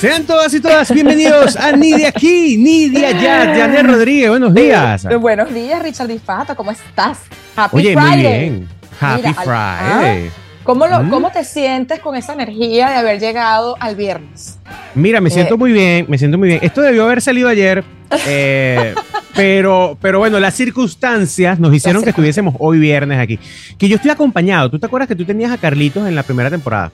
Sean 0.00 0.24
todas 0.24 0.54
y 0.54 0.60
todas 0.60 0.90
bienvenidos 0.94 1.56
a 1.56 1.72
Nidia 1.72 2.08
aquí, 2.08 2.56
Nidia 2.56 3.10
ya, 3.10 3.54
Janet 3.54 3.84
Rodríguez, 3.84 4.30
buenos 4.30 4.54
días. 4.54 5.06
Buenos 5.20 5.52
días, 5.52 5.82
Richard 5.82 6.08
Difata, 6.08 6.54
¿cómo 6.54 6.70
estás? 6.70 7.18
Happy 7.54 7.76
Oye, 7.76 7.92
Friday. 7.92 8.14
muy 8.14 8.22
bien. 8.22 8.68
Happy 8.98 9.28
Mira, 9.28 9.34
Friday. 9.34 10.28
Ah, 10.28 10.32
¿Cómo, 10.62 10.86
lo, 10.86 11.02
mm. 11.02 11.10
¿Cómo 11.10 11.30
te 11.30 11.44
sientes 11.44 12.00
con 12.00 12.16
esa 12.16 12.32
energía 12.32 12.88
de 12.88 12.94
haber 12.94 13.20
llegado 13.20 13.76
al 13.78 13.94
viernes? 13.94 14.58
Mira, 14.94 15.20
me 15.20 15.28
eh. 15.28 15.32
siento 15.32 15.58
muy 15.58 15.70
bien, 15.70 16.06
me 16.08 16.16
siento 16.16 16.38
muy 16.38 16.48
bien. 16.48 16.60
Esto 16.62 16.80
debió 16.80 17.04
haber 17.04 17.20
salido 17.20 17.50
ayer, 17.50 17.84
eh, 18.26 18.94
pero, 19.34 19.98
pero 20.00 20.18
bueno, 20.18 20.40
las 20.40 20.54
circunstancias 20.54 21.60
nos 21.60 21.74
hicieron 21.74 22.02
que 22.02 22.08
estuviésemos 22.08 22.54
hoy 22.58 22.78
viernes 22.78 23.18
aquí. 23.18 23.38
Que 23.76 23.86
yo 23.86 23.96
estoy 23.96 24.12
acompañado. 24.12 24.70
¿Tú 24.70 24.78
te 24.78 24.86
acuerdas 24.86 25.08
que 25.08 25.16
tú 25.16 25.26
tenías 25.26 25.52
a 25.52 25.58
Carlitos 25.58 26.08
en 26.08 26.14
la 26.14 26.22
primera 26.22 26.48
temporada? 26.48 26.90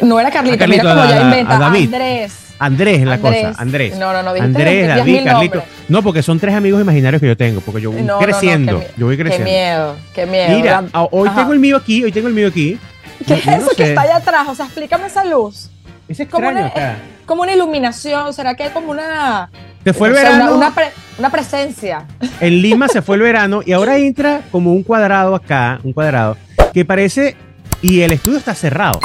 No 0.00 0.20
era 0.20 0.30
Carlito, 0.30 0.66
mira 0.66 0.82
como 0.82 1.04
ya 1.06 1.22
inventa. 1.22 1.58
David. 1.58 1.94
Andrés. 1.94 2.46
Andrés 2.58 3.00
es 3.00 3.06
la 3.06 3.18
cosa, 3.18 3.52
Andrés. 3.58 3.98
No, 3.98 4.12
no, 4.12 4.22
no, 4.22 4.30
Andrés, 4.30 4.88
David, 4.88 5.24
Carlito. 5.24 5.62
No, 5.88 6.02
porque 6.02 6.22
son 6.22 6.38
tres 6.38 6.54
amigos 6.54 6.80
imaginarios 6.80 7.20
que 7.20 7.28
yo 7.28 7.36
tengo, 7.36 7.60
porque 7.60 7.82
yo 7.82 7.92
voy 7.92 8.06
creciendo. 8.20 8.82
yo 8.96 9.06
voy 9.06 9.16
creciendo. 9.16 9.46
Qué 9.46 9.52
miedo, 9.52 9.96
qué 10.14 10.26
miedo. 10.26 10.56
Mira, 10.56 10.84
hoy 11.10 11.28
tengo 11.30 11.52
el 11.52 11.58
mío 11.58 11.76
aquí, 11.76 12.04
hoy 12.04 12.12
tengo 12.12 12.28
el 12.28 12.34
mío 12.34 12.48
aquí. 12.48 12.78
¿Qué 13.26 13.34
es 13.34 13.46
eso 13.46 13.70
que 13.76 13.84
está 13.84 14.02
allá 14.02 14.16
atrás? 14.16 14.48
O 14.48 14.54
sea, 14.54 14.66
explícame 14.66 15.06
esa 15.06 15.24
luz. 15.24 15.70
Es 16.08 16.20
extraño 16.20 16.46
como 16.46 16.60
una, 16.60 16.96
como 17.26 17.42
una 17.42 17.52
iluminación, 17.54 18.32
¿será 18.32 18.54
que 18.54 18.64
hay 18.64 18.70
como 18.70 18.90
una... 18.90 19.50
Se 19.82 19.92
fue 19.92 20.08
el 20.08 20.14
verano. 20.14 20.56
Una, 20.56 20.72
una, 21.18 21.30
presencia. 21.30 22.06
En 22.40 22.62
Lima 22.62 22.88
se 22.88 23.02
fue 23.02 23.16
el 23.16 23.22
verano 23.22 23.62
y 23.64 23.72
ahora 23.72 23.98
entra 23.98 24.42
como 24.52 24.72
un 24.72 24.82
cuadrado 24.82 25.34
acá, 25.34 25.80
un 25.82 25.92
cuadrado, 25.92 26.36
que 26.72 26.84
parece... 26.84 27.36
Y 27.82 28.00
el 28.00 28.12
estudio 28.12 28.38
está 28.38 28.54
cerrado. 28.54 29.00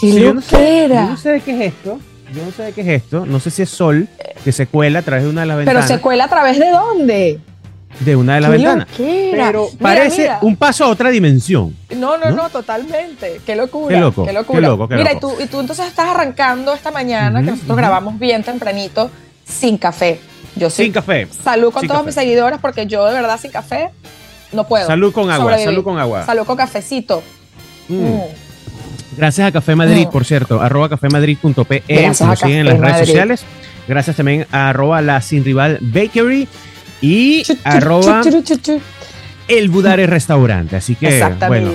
¿Qué 0.00 0.12
yo, 0.12 0.34
no 0.34 0.40
sé, 0.40 0.88
yo 0.88 0.94
no 0.94 1.16
sé 1.16 1.30
de 1.30 1.40
qué 1.40 1.50
es 1.52 1.72
esto. 1.72 1.98
Yo 2.34 2.44
no 2.44 2.52
sé 2.52 2.62
de 2.64 2.72
qué 2.72 2.80
es 2.82 2.88
esto. 3.02 3.26
No 3.26 3.40
sé 3.40 3.50
si 3.50 3.62
es 3.62 3.70
sol 3.70 4.08
que 4.44 4.52
se 4.52 4.66
cuela 4.66 5.00
a 5.00 5.02
través 5.02 5.24
de 5.24 5.30
una 5.30 5.42
de 5.42 5.46
las 5.46 5.56
ventanas. 5.58 5.86
Pero 5.86 5.96
se 5.96 6.02
cuela 6.02 6.24
a 6.24 6.28
través 6.28 6.58
de 6.58 6.70
dónde? 6.70 7.40
De 8.00 8.16
una 8.16 8.34
de 8.36 8.40
las 8.42 8.50
ventanas. 8.50 8.88
Pero 8.96 9.68
parece 9.80 10.30
un 10.42 10.56
paso 10.56 10.84
a 10.84 10.88
otra 10.88 11.10
dimensión. 11.10 11.74
No, 11.96 12.16
no, 12.18 12.30
no, 12.30 12.48
totalmente. 12.50 13.40
Qué 13.44 13.56
locura. 13.56 13.94
Qué 13.94 14.00
loco. 14.00 14.26
Qué 14.26 14.32
locura. 14.32 14.60
Qué 14.60 14.66
loco, 14.66 14.88
mira, 14.88 15.12
Y, 15.14 15.20
tú, 15.20 15.32
y 15.40 15.46
tú 15.46 15.60
entonces 15.60 15.86
estás 15.86 16.08
arrancando 16.08 16.72
esta 16.74 16.90
mañana, 16.90 17.40
que 17.40 17.50
nosotros 17.50 17.76
grabamos 17.76 18.18
bien 18.18 18.42
tempranito, 18.44 19.10
sin 19.44 19.78
café. 19.78 20.20
Yo 20.54 20.70
sí. 20.70 20.84
Sin 20.84 20.92
café. 20.92 21.26
Salud 21.42 21.72
con 21.72 21.86
todos 21.86 22.04
mis 22.04 22.14
seguidores, 22.14 22.58
porque 22.60 22.86
yo 22.86 23.06
de 23.06 23.14
verdad 23.14 23.40
sin 23.40 23.50
café 23.50 23.90
no 24.52 24.66
puedo. 24.66 24.86
Salud 24.86 25.12
con 25.12 25.30
agua, 25.30 25.58
salud 25.58 25.82
con 25.84 25.98
agua. 25.98 26.24
Salud 26.24 26.44
con 26.44 26.56
cafecito. 26.56 27.22
Mm. 27.88 27.94
Mm. 27.94 28.20
Gracias 29.18 29.48
a 29.48 29.52
Café 29.52 29.74
Madrid, 29.74 30.06
por 30.12 30.24
cierto, 30.24 30.60
arroba 30.60 30.88
cafemadrid.pe, 30.88 31.82
nos 32.20 32.38
siguen 32.38 32.60
en 32.60 32.66
las 32.66 32.78
redes 32.78 32.98
sociales. 32.98 33.44
Gracias 33.88 34.16
también 34.16 34.46
a 34.52 34.68
arroba 34.68 35.02
la 35.02 35.20
sin 35.20 35.44
rival 35.44 35.78
bakery 35.80 36.46
y 37.00 37.42
arroba 37.64 38.22
el 39.48 39.68
Budare 39.70 40.06
Restaurante. 40.06 40.76
Así 40.76 40.94
que, 40.94 41.26
bueno, 41.48 41.72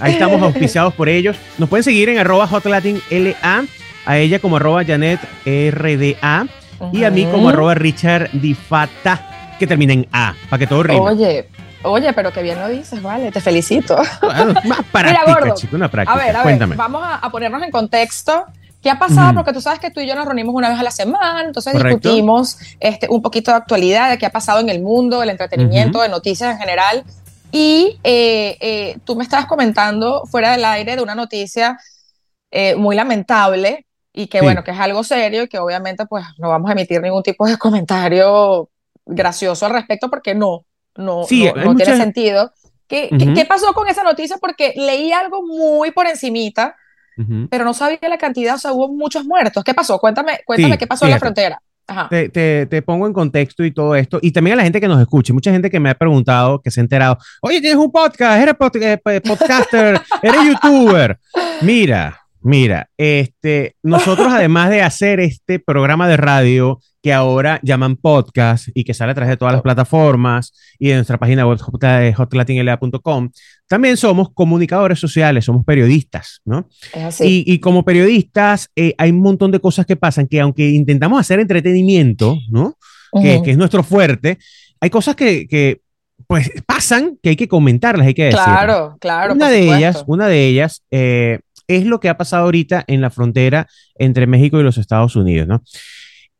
ahí 0.00 0.12
estamos 0.14 0.40
auspiciados 0.40 0.94
por 0.94 1.08
ellos. 1.08 1.36
Nos 1.58 1.68
pueden 1.68 1.84
seguir 1.84 2.08
en 2.08 2.18
arroba 2.18 2.46
hotlatinla, 2.46 3.66
a 4.06 4.18
ella 4.18 4.38
como 4.38 4.56
arroba 4.56 4.84
Janet 4.84 5.20
RDA 5.44 6.46
y 6.92 7.04
a 7.04 7.10
mí 7.10 7.26
como 7.26 7.50
arroba 7.50 7.74
Richard 7.74 8.30
Difata, 8.32 9.54
que 9.58 9.66
termina 9.66 9.92
en 9.92 10.06
A, 10.12 10.34
para 10.48 10.60
que 10.60 10.66
todo 10.66 10.82
rime. 10.82 11.00
Oye, 11.00 11.46
Oye, 11.82 12.12
pero 12.12 12.32
qué 12.32 12.42
bien 12.42 12.58
lo 12.58 12.68
dices, 12.68 13.02
vale, 13.02 13.30
te 13.30 13.40
felicito. 13.40 13.96
más 14.64 14.80
práctica, 14.90 15.38
Mira, 15.40 15.54
chico, 15.54 15.76
una 15.76 15.90
práctica. 15.90 16.12
A 16.12 16.24
ver, 16.24 16.36
a 16.36 16.44
ver, 16.44 16.76
vamos 16.76 17.02
a, 17.04 17.30
ponernos 17.30 17.62
en 17.62 17.70
contexto. 17.70 18.44
¿Qué 18.82 18.90
ha 18.90 18.98
pasado? 18.98 19.34
Porque 19.34 19.52
tú 19.52 19.60
sabes 19.60 19.80
que 19.80 19.90
tú 19.90 20.00
y 20.00 20.06
yo 20.06 20.14
nos 20.14 20.26
reunimos 20.26 20.54
una 20.54 20.68
vez 20.68 20.78
a 20.78 20.82
la 20.82 20.92
semana, 20.92 21.42
entonces 21.42 21.74
discutimos 21.74 22.56
este, 22.78 23.08
un 23.10 23.20
poquito 23.20 23.50
de 23.50 23.56
actualidad, 23.56 24.10
de 24.10 24.18
qué 24.18 24.26
ha 24.26 24.30
pasado 24.30 24.60
en 24.60 24.68
el 24.68 24.80
mundo, 24.80 25.22
el 25.22 25.30
entretenimiento, 25.30 26.00
de 26.00 26.08
noticias 26.08 26.52
en 26.52 26.58
general. 26.58 27.04
Y 27.50 27.98
eh, 28.04 28.56
eh, 28.60 28.98
tú 29.04 29.16
me 29.16 29.24
estabas 29.24 29.46
comentando 29.46 30.24
fuera 30.26 30.52
del 30.52 30.64
aire 30.64 30.94
de 30.96 31.02
una 31.02 31.14
noticia 31.14 31.78
eh, 32.50 32.76
muy 32.76 32.94
lamentable 32.94 33.86
y 34.12 34.28
que, 34.28 34.40
bueno, 34.40 34.62
que 34.62 34.70
es 34.70 34.78
algo 34.78 35.04
serio 35.04 35.42
y 35.42 35.48
que 35.48 35.58
obviamente 35.58 36.06
pues 36.06 36.24
no 36.38 36.48
vamos 36.48 36.70
a 36.70 36.72
emitir 36.72 37.02
ningún 37.02 37.22
tipo 37.22 37.46
de 37.46 37.58
comentario 37.58 38.70
gracioso 39.04 39.66
al 39.66 39.72
respecto 39.72 40.08
porque 40.08 40.34
no, 40.34 40.64
no, 40.96 41.22
no, 41.22 41.74
tiene 41.74 41.96
sentido. 41.96 42.52
¿Qué, 42.88 43.10
¿qué, 43.34 43.44
pasó 43.44 43.72
con 43.72 43.88
esa 43.88 44.02
noticia? 44.04 44.36
Porque 44.40 44.72
leí 44.76 45.12
algo 45.12 45.44
muy 45.44 45.90
por 45.90 46.06
encimita, 46.06 46.76
pero 47.50 47.64
no 47.64 47.74
sabía 47.74 47.98
la 48.02 48.18
cantidad, 48.18 48.54
o 48.54 48.58
sea, 48.58 48.72
hubo 48.72 48.88
muchos 48.88 49.24
muertos. 49.24 49.64
¿Qué 49.64 49.74
pasó? 49.74 49.98
Cuéntame, 49.98 50.40
cuéntame 50.44 50.78
qué 50.78 50.86
pasó 50.86 51.04
en 51.06 51.12
la 51.12 51.18
frontera. 51.18 51.60
Te, 52.10 52.28
te, 52.28 52.66
te, 52.66 52.82
pongo 52.82 53.06
en 53.06 53.12
contexto 53.12 53.64
y 53.64 53.70
todo 53.70 53.94
esto, 53.94 54.18
y 54.20 54.32
también 54.32 54.54
a 54.54 54.56
la 54.56 54.62
gente 54.64 54.80
que 54.80 54.88
nos 54.88 55.00
escuche, 55.00 55.32
mucha 55.32 55.52
gente 55.52 55.70
que 55.70 55.78
me 55.78 55.88
ha 55.88 55.94
preguntado, 55.94 56.60
que 56.60 56.72
se 56.72 56.80
ha 56.80 56.82
enterado, 56.82 57.16
oye, 57.40 57.60
tienes 57.60 57.78
un 57.78 57.92
podcast, 57.92 58.42
eres 58.42 58.56
eh, 58.80 59.20
podcaster, 59.20 60.00
eres 60.22 60.40
youtuber. 60.44 61.16
Mira, 61.62 62.25
mira, 62.46 62.88
este, 62.96 63.74
nosotros 63.82 64.28
además 64.30 64.70
de 64.70 64.80
hacer 64.82 65.18
este 65.20 65.58
programa 65.58 66.08
de 66.08 66.16
radio 66.16 66.80
que 67.02 67.12
ahora 67.12 67.60
llaman 67.62 67.96
podcast 67.96 68.68
y 68.72 68.84
que 68.84 68.94
sale 68.94 69.12
a 69.12 69.14
través 69.14 69.30
de 69.30 69.36
todas 69.36 69.52
las 69.52 69.62
plataformas 69.62 70.52
y 70.78 70.88
de 70.88 70.94
nuestra 70.94 71.18
página 71.18 71.46
web 71.46 71.58
hotlatinla.com, 71.58 73.30
también 73.68 73.96
somos 73.96 74.32
comunicadores 74.32 74.98
sociales, 74.98 75.44
somos 75.44 75.64
periodistas, 75.64 76.40
¿no? 76.44 76.68
Y, 77.20 77.58
como 77.58 77.84
periodistas 77.84 78.70
eh, 78.76 78.94
hay 78.96 79.10
un 79.10 79.22
montón 79.22 79.50
de 79.50 79.60
cosas 79.60 79.86
que 79.86 79.96
pasan 79.96 80.26
que 80.26 80.40
aunque 80.40 80.68
intentamos 80.70 81.20
hacer 81.20 81.40
entretenimiento, 81.40 82.36
¿no? 82.48 82.76
que, 83.20 83.42
es 83.44 83.56
nuestro 83.56 83.82
fuerte, 83.82 84.38
hay 84.80 84.90
cosas 84.90 85.16
que, 85.16 85.80
pues 86.26 86.50
pasan 86.66 87.18
que 87.22 87.30
hay 87.30 87.36
que 87.36 87.48
comentarlas, 87.48 88.06
hay 88.06 88.14
que 88.14 88.24
decir. 88.24 88.40
Claro, 88.40 88.96
claro. 89.00 89.34
Una 89.34 89.48
de 89.48 89.62
ellas, 89.62 90.04
una 90.06 90.28
de 90.28 90.46
ellas 90.46 90.82
eh, 90.90 91.40
es 91.68 91.84
lo 91.84 92.00
que 92.00 92.08
ha 92.08 92.16
pasado 92.16 92.44
ahorita 92.44 92.84
en 92.86 93.00
la 93.00 93.10
frontera 93.10 93.66
entre 93.94 94.26
México 94.26 94.58
y 94.58 94.62
los 94.62 94.78
Estados 94.78 95.16
Unidos, 95.16 95.48
¿no? 95.48 95.62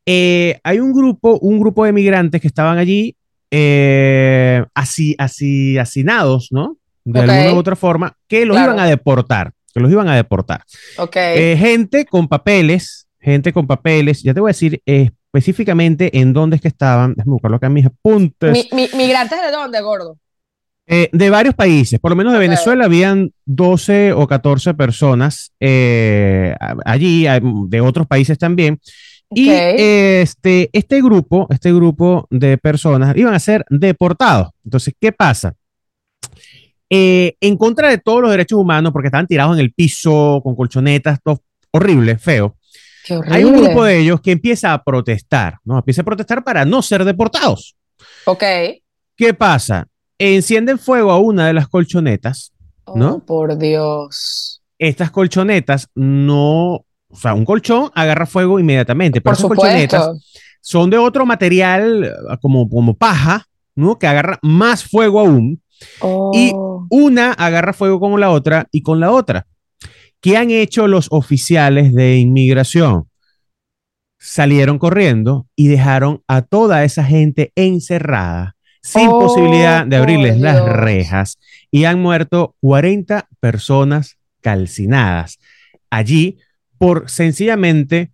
Eh, 0.05 0.59
hay 0.63 0.79
un 0.79 0.93
grupo, 0.93 1.37
un 1.39 1.59
grupo 1.59 1.83
de 1.83 1.91
migrantes 1.91 2.39
que 2.39 2.47
estaban 2.47 2.77
allí 2.77 3.15
eh, 3.51 4.63
así, 4.73 5.15
así, 5.17 5.77
hacinados, 5.77 6.49
¿no? 6.51 6.77
De 7.03 7.21
alguna 7.21 7.53
u 7.53 7.57
otra 7.57 7.75
forma, 7.75 8.17
que 8.27 8.45
los 8.45 8.57
iban 8.57 8.79
a 8.79 8.85
deportar, 8.85 9.53
que 9.73 9.79
los 9.79 9.91
iban 9.91 10.09
a 10.09 10.15
deportar. 10.15 10.63
Eh, 11.15 11.55
gente 11.57 12.05
con 12.05 12.27
papeles, 12.27 13.07
gente 13.19 13.53
con 13.53 13.65
papeles, 13.67 14.23
ya 14.23 14.33
te 14.33 14.41
voy 14.41 14.49
a 14.49 14.51
decir 14.51 14.81
específicamente 14.85 16.19
en 16.19 16.33
dónde 16.33 16.57
es 16.57 16.61
que 16.61 16.67
estaban, 16.67 17.13
déjame 17.15 17.33
buscarlo 17.33 17.57
acá 17.57 17.67
en 17.67 17.73
mis 17.73 17.85
apuntes. 17.85 18.67
¿Migrantes 18.73 19.41
de 19.41 19.51
dónde, 19.51 19.81
gordo? 19.81 20.17
De 20.87 21.29
varios 21.29 21.53
países, 21.53 21.99
por 21.99 22.11
lo 22.11 22.15
menos 22.15 22.31
de 22.31 22.39
Venezuela 22.39 22.85
habían 22.85 23.33
12 23.45 24.13
o 24.13 24.25
14 24.25 24.73
personas 24.73 25.51
allí, 26.85 27.27
de 27.67 27.81
otros 27.81 28.07
países 28.07 28.37
también. 28.37 28.79
Y 29.29 29.49
este, 29.49 30.69
este 30.71 31.01
grupo, 31.01 31.47
este 31.49 31.73
grupo 31.73 32.25
de 32.29 32.57
personas 32.57 33.15
iban 33.17 33.33
a 33.33 33.39
ser 33.39 33.65
deportados. 33.69 34.49
Entonces, 34.63 34.93
¿qué 34.99 35.11
pasa? 35.11 35.53
Eh, 36.89 37.35
en 37.41 37.57
contra 37.57 37.89
de 37.89 37.97
todos 37.97 38.21
los 38.21 38.31
derechos 38.31 38.59
humanos, 38.59 38.93
porque 38.93 39.07
estaban 39.07 39.27
tirados 39.27 39.57
en 39.57 39.61
el 39.61 39.73
piso 39.73 40.39
con 40.41 40.55
colchonetas, 40.55 41.19
todo 41.21 41.41
horrible, 41.71 42.17
feo. 42.17 42.55
Hay 43.29 43.43
un 43.43 43.61
grupo 43.61 43.83
de 43.83 43.99
ellos 43.99 44.21
que 44.21 44.31
empieza 44.31 44.73
a 44.73 44.83
protestar, 44.83 45.57
¿no? 45.63 45.77
Empieza 45.77 46.01
a 46.01 46.05
protestar 46.05 46.43
para 46.43 46.65
no 46.65 46.81
ser 46.81 47.05
deportados. 47.05 47.75
Ok. 48.25 48.43
¿Qué 49.15 49.33
pasa? 49.33 49.87
Encienden 50.19 50.79
fuego 50.79 51.11
a 51.11 51.19
una 51.19 51.47
de 51.47 51.53
las 51.53 51.67
colchonetas, 51.67 52.53
¿no? 52.95 53.15
Oh, 53.15 53.19
por 53.19 53.57
Dios. 53.57 54.61
Estas 54.79 55.11
colchonetas 55.11 55.89
no 55.95 56.85
o 57.09 57.15
sea, 57.15 57.33
un 57.33 57.45
colchón 57.45 57.89
agarra 57.95 58.25
fuego 58.25 58.59
inmediatamente, 58.59 59.21
pero 59.21 59.35
Por 59.37 59.55
colchonetas 59.55 60.09
son 60.61 60.89
de 60.89 60.97
otro 60.97 61.25
material 61.25 62.13
como, 62.41 62.67
como 62.69 62.95
paja, 62.95 63.45
¿no? 63.75 63.97
Que 63.97 64.07
agarra 64.07 64.39
más 64.41 64.83
fuego 64.83 65.21
aún. 65.21 65.61
Y 66.33 66.51
oh. 66.53 66.85
una 66.89 67.31
agarra 67.33 67.71
fuego 67.71 67.99
con 67.99 68.19
la 68.19 68.31
otra 68.31 68.67
y 68.71 68.81
con 68.81 68.99
la 68.99 69.11
otra. 69.11 69.47
¿Qué 70.19 70.35
han 70.35 70.49
hecho 70.49 70.87
los 70.87 71.07
oficiales 71.11 71.93
de 71.93 72.17
inmigración? 72.17 73.07
Salieron 74.19 74.79
corriendo 74.79 75.47
y 75.55 75.67
dejaron 75.67 76.23
a 76.27 76.41
toda 76.41 76.83
esa 76.83 77.03
gente 77.03 77.53
encerrada, 77.55 78.56
sin 78.87 79.09
oh, 79.09 79.19
posibilidad 79.19 79.85
de 79.85 79.97
abrirles 79.97 80.39
las 80.39 80.63
rejas, 80.63 81.37
y 81.69 81.83
han 81.83 82.01
muerto 82.01 82.55
40 82.61 83.27
personas 83.41 84.17
calcinadas 84.41 85.39
allí 85.89 86.37
por 86.77 87.09
sencillamente 87.09 88.11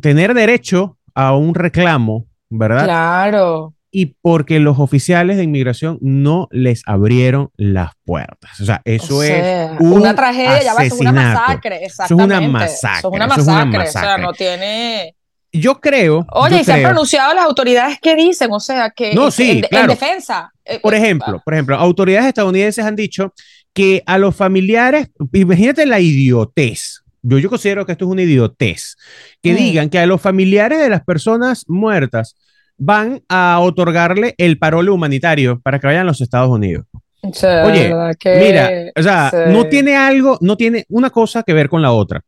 tener 0.00 0.34
derecho 0.34 0.98
a 1.14 1.36
un 1.36 1.54
reclamo, 1.54 2.26
¿verdad? 2.50 2.84
Claro. 2.84 3.74
Y 3.92 4.16
porque 4.20 4.58
los 4.58 4.80
oficiales 4.80 5.36
de 5.36 5.44
inmigración 5.44 5.98
no 6.00 6.48
les 6.50 6.82
abrieron 6.86 7.50
las 7.56 7.92
puertas. 8.04 8.60
O 8.60 8.64
sea, 8.64 8.82
eso 8.84 9.22
es 9.22 9.70
una 9.78 10.16
tragedia, 10.16 10.62
ya 10.62 10.74
va, 10.74 10.84
es 10.84 10.92
una 10.94 11.12
masacre, 11.12 11.84
exactamente. 11.84 12.34
es 12.34 12.40
una 12.40 12.48
masacre. 12.48 12.98
es 12.98 13.04
una 13.04 13.26
masacre, 13.28 13.88
o 13.88 13.92
sea, 13.92 14.18
no 14.18 14.32
tiene 14.32 15.14
yo 15.52 15.80
creo. 15.80 16.26
Oye, 16.30 16.60
y 16.60 16.64
se 16.64 16.72
han 16.72 16.82
pronunciado 16.82 17.34
las 17.34 17.44
autoridades 17.44 17.98
que 18.00 18.14
dicen, 18.16 18.50
o 18.52 18.60
sea, 18.60 18.90
que 18.90 19.14
no, 19.14 19.30
sí, 19.30 19.62
en, 19.70 19.86
defensa. 19.86 20.52
Eh, 20.64 20.80
por 20.80 20.94
eh, 20.94 20.98
ejemplo, 20.98 21.40
por 21.44 21.54
ejemplo, 21.54 21.76
autoridades 21.76 22.26
estadounidenses 22.26 22.84
han 22.84 22.96
dicho 22.96 23.32
que 23.72 24.02
a 24.06 24.18
los 24.18 24.34
familiares, 24.34 25.08
imagínate 25.32 25.86
la 25.86 26.00
idiotez. 26.00 27.02
Yo, 27.22 27.38
yo 27.38 27.48
considero 27.48 27.84
que 27.86 27.92
esto 27.92 28.04
es 28.04 28.10
una 28.10 28.22
idiotez. 28.22 28.96
Que 29.42 29.52
mm. 29.52 29.56
digan 29.56 29.90
que 29.90 29.98
a 29.98 30.06
los 30.06 30.20
familiares 30.20 30.80
de 30.80 30.88
las 30.88 31.04
personas 31.04 31.64
muertas 31.68 32.36
van 32.76 33.22
a 33.28 33.58
otorgarle 33.60 34.34
el 34.38 34.58
parole 34.58 34.90
humanitario 34.90 35.60
para 35.60 35.78
que 35.78 35.86
vayan 35.86 36.02
a 36.02 36.04
los 36.04 36.20
Estados 36.20 36.50
Unidos. 36.50 36.86
Oye, 37.20 37.92
mira, 38.24 38.70
o 38.96 39.02
sea, 39.02 39.32
no 39.48 39.66
tiene 39.66 39.96
algo, 39.96 40.38
no 40.40 40.56
tiene 40.56 40.84
una 40.88 41.10
cosa 41.10 41.42
que 41.42 41.52
ver 41.52 41.68
con 41.68 41.82
la 41.82 41.90
otra. 41.90 42.22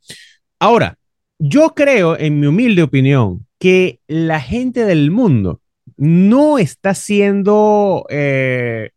Ahora, 0.58 0.96
yo 1.40 1.75
creo, 1.75 2.19
en 2.19 2.38
mi 2.38 2.46
humilde 2.46 2.82
opinión, 2.82 3.46
que 3.58 4.00
la 4.06 4.40
gente 4.40 4.84
del 4.84 5.10
mundo 5.10 5.60
no 5.96 6.58
está 6.58 6.94
siendo 6.94 8.04
eh, 8.10 8.90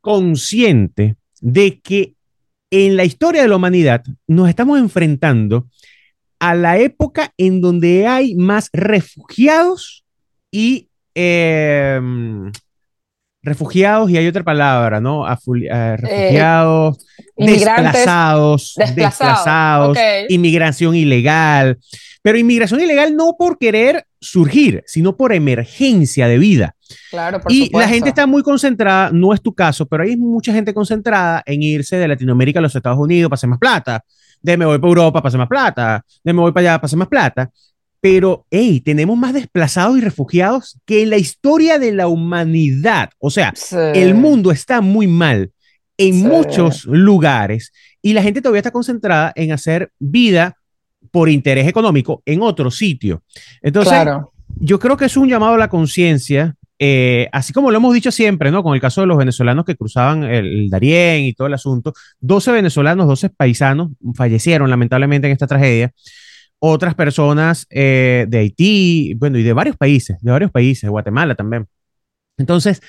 consciente 0.00 1.16
de 1.40 1.78
que 1.80 2.14
en 2.70 2.96
la 2.96 3.04
historia 3.04 3.42
de 3.42 3.48
la 3.48 3.56
humanidad 3.56 4.02
nos 4.26 4.48
estamos 4.48 4.78
enfrentando 4.78 5.68
a 6.38 6.54
la 6.54 6.78
época 6.78 7.34
en 7.36 7.60
donde 7.60 8.06
hay 8.06 8.34
más 8.34 8.70
refugiados 8.72 10.04
y 10.50 10.88
em, 11.14 12.50
refugiados 13.42 14.10
y 14.10 14.16
hay 14.16 14.26
otra 14.26 14.44
palabra, 14.44 15.00
¿no? 15.00 15.26
Eh, 15.26 15.96
refugiados, 15.96 17.06
desplazados, 17.36 18.74
desplazados, 18.76 19.98
inmigración 20.28 20.94
ilegal. 20.94 21.78
Pero 22.22 22.36
inmigración 22.36 22.80
ilegal 22.80 23.16
no 23.16 23.36
por 23.38 23.58
querer 23.58 24.04
surgir, 24.20 24.84
sino 24.86 25.16
por 25.16 25.32
emergencia 25.32 26.28
de 26.28 26.38
vida. 26.38 26.76
Claro, 27.10 27.40
por 27.40 27.50
y 27.50 27.70
la 27.72 27.88
gente 27.88 28.10
está 28.10 28.26
muy 28.26 28.42
concentrada, 28.42 29.10
no 29.10 29.32
es 29.32 29.40
tu 29.40 29.54
caso, 29.54 29.86
pero 29.86 30.02
hay 30.02 30.16
mucha 30.16 30.52
gente 30.52 30.74
concentrada 30.74 31.42
en 31.46 31.62
irse 31.62 31.96
de 31.96 32.08
Latinoamérica 32.08 32.58
a 32.58 32.62
los 32.62 32.74
Estados 32.74 32.98
Unidos 32.98 33.30
para 33.30 33.36
hacer 33.36 33.48
más 33.48 33.58
plata, 33.58 34.04
de 34.42 34.56
me 34.56 34.66
voy 34.66 34.78
para 34.78 34.88
Europa 34.88 35.20
para 35.20 35.28
hacer 35.28 35.38
más 35.38 35.48
plata, 35.48 36.04
de 36.22 36.32
me 36.32 36.40
voy 36.40 36.52
para 36.52 36.72
allá 36.72 36.78
para 36.78 36.86
hacer 36.86 36.98
más 36.98 37.08
plata. 37.08 37.50
Pero, 38.00 38.46
hey, 38.50 38.80
tenemos 38.80 39.16
más 39.18 39.34
desplazados 39.34 39.98
y 39.98 40.00
refugiados 40.00 40.78
que 40.86 41.02
en 41.02 41.10
la 41.10 41.18
historia 41.18 41.78
de 41.78 41.92
la 41.92 42.08
humanidad. 42.08 43.10
O 43.18 43.30
sea, 43.30 43.52
el 43.94 44.14
mundo 44.14 44.50
está 44.50 44.80
muy 44.80 45.06
mal 45.06 45.52
en 45.98 46.22
muchos 46.22 46.86
lugares 46.86 47.72
y 48.00 48.14
la 48.14 48.22
gente 48.22 48.40
todavía 48.40 48.60
está 48.60 48.70
concentrada 48.70 49.32
en 49.36 49.52
hacer 49.52 49.92
vida 49.98 50.56
por 51.10 51.28
interés 51.28 51.68
económico 51.68 52.22
en 52.24 52.40
otro 52.40 52.70
sitio. 52.70 53.22
Entonces, 53.60 54.06
yo 54.58 54.78
creo 54.78 54.96
que 54.96 55.04
es 55.04 55.16
un 55.18 55.28
llamado 55.28 55.54
a 55.54 55.58
la 55.58 55.68
conciencia, 55.68 56.54
eh, 56.78 57.28
así 57.32 57.52
como 57.52 57.70
lo 57.70 57.76
hemos 57.76 57.92
dicho 57.92 58.10
siempre, 58.10 58.50
¿no? 58.50 58.62
Con 58.62 58.74
el 58.74 58.80
caso 58.80 59.02
de 59.02 59.06
los 59.06 59.18
venezolanos 59.18 59.66
que 59.66 59.76
cruzaban 59.76 60.24
el, 60.24 60.46
el, 60.46 60.70
Darién 60.70 61.24
y 61.24 61.34
todo 61.34 61.48
el 61.48 61.54
asunto, 61.54 61.92
12 62.20 62.52
venezolanos, 62.52 63.06
12 63.06 63.28
paisanos 63.30 63.90
fallecieron 64.14 64.70
lamentablemente 64.70 65.26
en 65.26 65.34
esta 65.34 65.46
tragedia 65.46 65.92
otras 66.60 66.94
personas 66.94 67.66
eh, 67.70 68.26
de 68.28 68.38
Haití, 68.38 69.14
bueno, 69.14 69.38
y 69.38 69.42
de 69.42 69.52
varios 69.52 69.76
países, 69.76 70.18
de 70.20 70.30
varios 70.30 70.50
países, 70.50 70.88
Guatemala 70.88 71.34
también. 71.34 71.66
Entonces, 72.38 72.80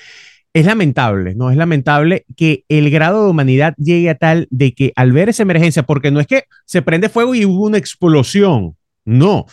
es 0.54 0.66
lamentable, 0.66 1.34
¿no? 1.34 1.50
Es 1.50 1.56
lamentable 1.56 2.26
que 2.36 2.64
el 2.68 2.90
grado 2.90 3.24
de 3.24 3.30
humanidad 3.30 3.74
llegue 3.78 4.10
a 4.10 4.14
tal 4.14 4.46
de 4.50 4.74
que 4.74 4.92
al 4.94 5.12
ver 5.12 5.30
esa 5.30 5.42
emergencia, 5.42 5.82
porque 5.82 6.10
no 6.10 6.20
es 6.20 6.26
que 6.26 6.44
se 6.66 6.82
prende 6.82 7.08
fuego 7.08 7.34
y 7.34 7.46
hubo 7.46 7.66
una 7.66 7.78
explosión, 7.78 8.76
no. 9.04 9.46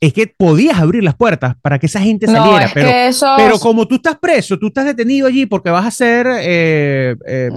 Es 0.00 0.12
que 0.12 0.26
podías 0.26 0.78
abrir 0.78 1.02
las 1.02 1.14
puertas 1.14 1.56
para 1.62 1.78
que 1.78 1.86
esa 1.86 2.00
gente 2.00 2.26
saliera, 2.26 2.70
pero, 2.72 2.90
pero 3.36 3.58
como 3.58 3.86
tú 3.88 3.96
estás 3.96 4.18
preso, 4.18 4.58
tú 4.58 4.66
estás 4.68 4.84
detenido 4.84 5.26
allí 5.26 5.46
porque 5.46 5.70
vas 5.70 5.86
a 5.86 5.90
ser, 5.90 6.26
eh, 6.40 7.16
eh, 7.26 7.48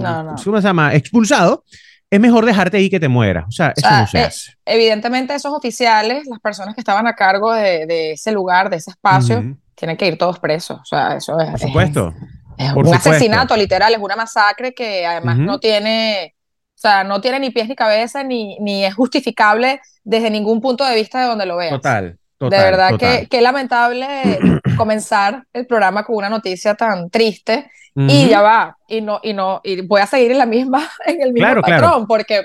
¿cómo 0.42 0.60
se 0.60 0.66
llama? 0.66 0.94
Expulsado 0.94 1.64
es 2.10 2.20
mejor 2.20 2.44
dejarte 2.44 2.76
ahí 2.76 2.90
que 2.90 2.98
te 2.98 3.08
mueras. 3.08 3.44
O 3.48 3.52
sea, 3.52 3.72
eso 3.76 3.88
no 3.88 4.06
se 4.06 4.18
eh, 4.18 4.24
hace. 4.24 4.52
Evidentemente, 4.66 5.34
esos 5.34 5.52
oficiales, 5.52 6.26
las 6.26 6.40
personas 6.40 6.74
que 6.74 6.80
estaban 6.80 7.06
a 7.06 7.14
cargo 7.14 7.52
de, 7.52 8.12
ese 8.12 8.32
lugar, 8.32 8.68
de 8.68 8.76
ese 8.76 8.90
espacio, 8.90 9.56
tienen 9.76 9.96
que 9.96 10.08
ir 10.08 10.18
todos 10.18 10.40
presos. 10.40 10.80
O 10.80 10.84
sea, 10.84 11.16
eso 11.16 11.38
es. 11.38 11.50
Por 11.50 11.60
supuesto. 11.60 12.14
Es, 12.58 12.72
un 12.74 12.92
asesinato, 12.92 13.56
literal, 13.56 13.94
es 13.94 14.00
una 14.00 14.16
masacre 14.16 14.74
que 14.74 15.06
además 15.06 15.38
no 15.38 15.60
tiene. 15.60 16.34
O 16.74 16.80
sea, 16.80 17.04
no 17.04 17.20
tiene 17.20 17.38
ni 17.38 17.50
pies 17.50 17.68
ni 17.68 17.76
cabeza, 17.76 18.24
ni, 18.24 18.58
ni 18.58 18.84
es 18.84 18.94
justificable 18.94 19.80
desde 20.02 20.30
ningún 20.30 20.60
punto 20.60 20.84
de 20.84 20.94
vista 20.94 21.20
de 21.20 21.26
donde 21.26 21.46
lo 21.46 21.56
veas. 21.56 21.72
Total. 21.72 22.18
Total, 22.38 22.58
de 22.58 22.64
verdad 22.64 22.98
que, 22.98 23.28
que 23.28 23.42
lamentable 23.42 24.38
comenzar 24.78 25.44
el 25.52 25.66
programa 25.66 26.04
con 26.04 26.16
una 26.16 26.30
noticia 26.30 26.74
tan 26.74 27.10
triste 27.10 27.70
y 27.94 28.28
ya 28.28 28.40
va, 28.40 28.76
y 28.88 29.00
no, 29.00 29.20
y 29.22 29.32
no, 29.32 29.60
y 29.64 29.80
voy 29.82 30.00
a 30.00 30.06
seguir 30.06 30.30
en 30.30 30.38
la 30.38 30.46
misma, 30.46 30.88
en 31.06 31.22
el 31.22 31.32
mismo 31.32 31.60
patrón, 31.60 32.06
porque 32.06 32.42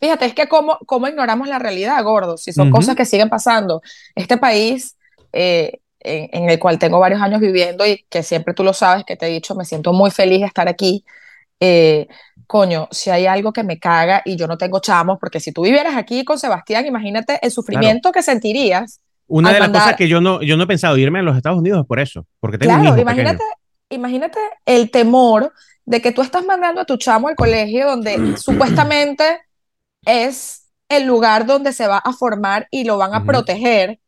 fíjate, 0.00 0.26
es 0.26 0.34
que 0.34 0.48
cómo, 0.48 0.78
cómo 0.86 1.06
ignoramos 1.06 1.48
la 1.48 1.58
realidad, 1.58 2.02
gordo, 2.02 2.36
si 2.36 2.52
son 2.52 2.70
cosas 2.70 2.96
que 2.96 3.04
siguen 3.04 3.28
pasando. 3.28 3.82
Este 4.14 4.36
país 4.36 4.96
eh, 5.32 5.80
en, 6.00 6.48
el 6.48 6.58
cual 6.58 6.78
tengo 6.78 7.00
varios 7.00 7.20
años 7.20 7.40
viviendo 7.40 7.84
y 7.86 8.04
que 8.08 8.22
siempre 8.22 8.54
tú 8.54 8.62
lo 8.62 8.72
sabes, 8.72 9.04
que 9.04 9.16
te 9.16 9.26
he 9.26 9.30
dicho, 9.30 9.54
me 9.54 9.64
siento 9.64 9.92
muy 9.92 10.10
feliz 10.10 10.40
de 10.40 10.46
estar 10.46 10.68
aquí. 10.68 11.04
Eh, 11.58 12.06
coño, 12.46 12.88
si 12.90 13.10
hay 13.10 13.26
algo 13.26 13.52
que 13.52 13.64
me 13.64 13.78
caga 13.78 14.22
y 14.24 14.36
yo 14.36 14.46
no 14.46 14.56
tengo 14.56 14.80
chamos, 14.80 15.18
porque 15.18 15.40
si 15.40 15.52
tú 15.52 15.62
vivieras 15.62 15.96
aquí 15.96 16.24
con 16.24 16.38
Sebastián, 16.38 16.86
imagínate 16.86 17.38
el 17.42 17.50
sufrimiento 17.50 18.12
que 18.12 18.22
sentirías. 18.22 19.00
Una 19.26 19.52
de 19.52 19.58
las 19.58 19.70
cosas 19.70 19.96
que 19.96 20.06
yo 20.06 20.20
no, 20.20 20.40
yo 20.42 20.56
no 20.56 20.62
he 20.62 20.66
pensado 20.66 20.96
irme 20.96 21.18
a 21.18 21.22
los 21.22 21.36
Estados 21.36 21.58
Unidos 21.58 21.80
es 21.80 21.86
por 21.86 21.98
eso, 21.98 22.24
porque 22.38 22.58
tengo 22.58 22.80
claro, 22.80 23.00
imagínate, 23.00 23.42
imagínate 23.88 24.38
el 24.64 24.90
temor 24.90 25.52
de 25.84 26.02
que 26.02 26.12
tú 26.12 26.22
estás 26.22 26.44
mandando 26.44 26.80
a 26.80 26.84
tu 26.84 26.96
chamo 26.96 27.28
al 27.28 27.36
colegio 27.36 27.86
donde 27.86 28.36
supuestamente 28.38 29.40
es 30.04 30.68
el 30.88 31.04
lugar 31.04 31.46
donde 31.46 31.72
se 31.72 31.86
va 31.86 31.98
a 31.98 32.12
formar 32.12 32.68
y 32.70 32.84
lo 32.84 32.98
van 32.98 33.14
a 33.14 33.24
proteger. 33.24 34.00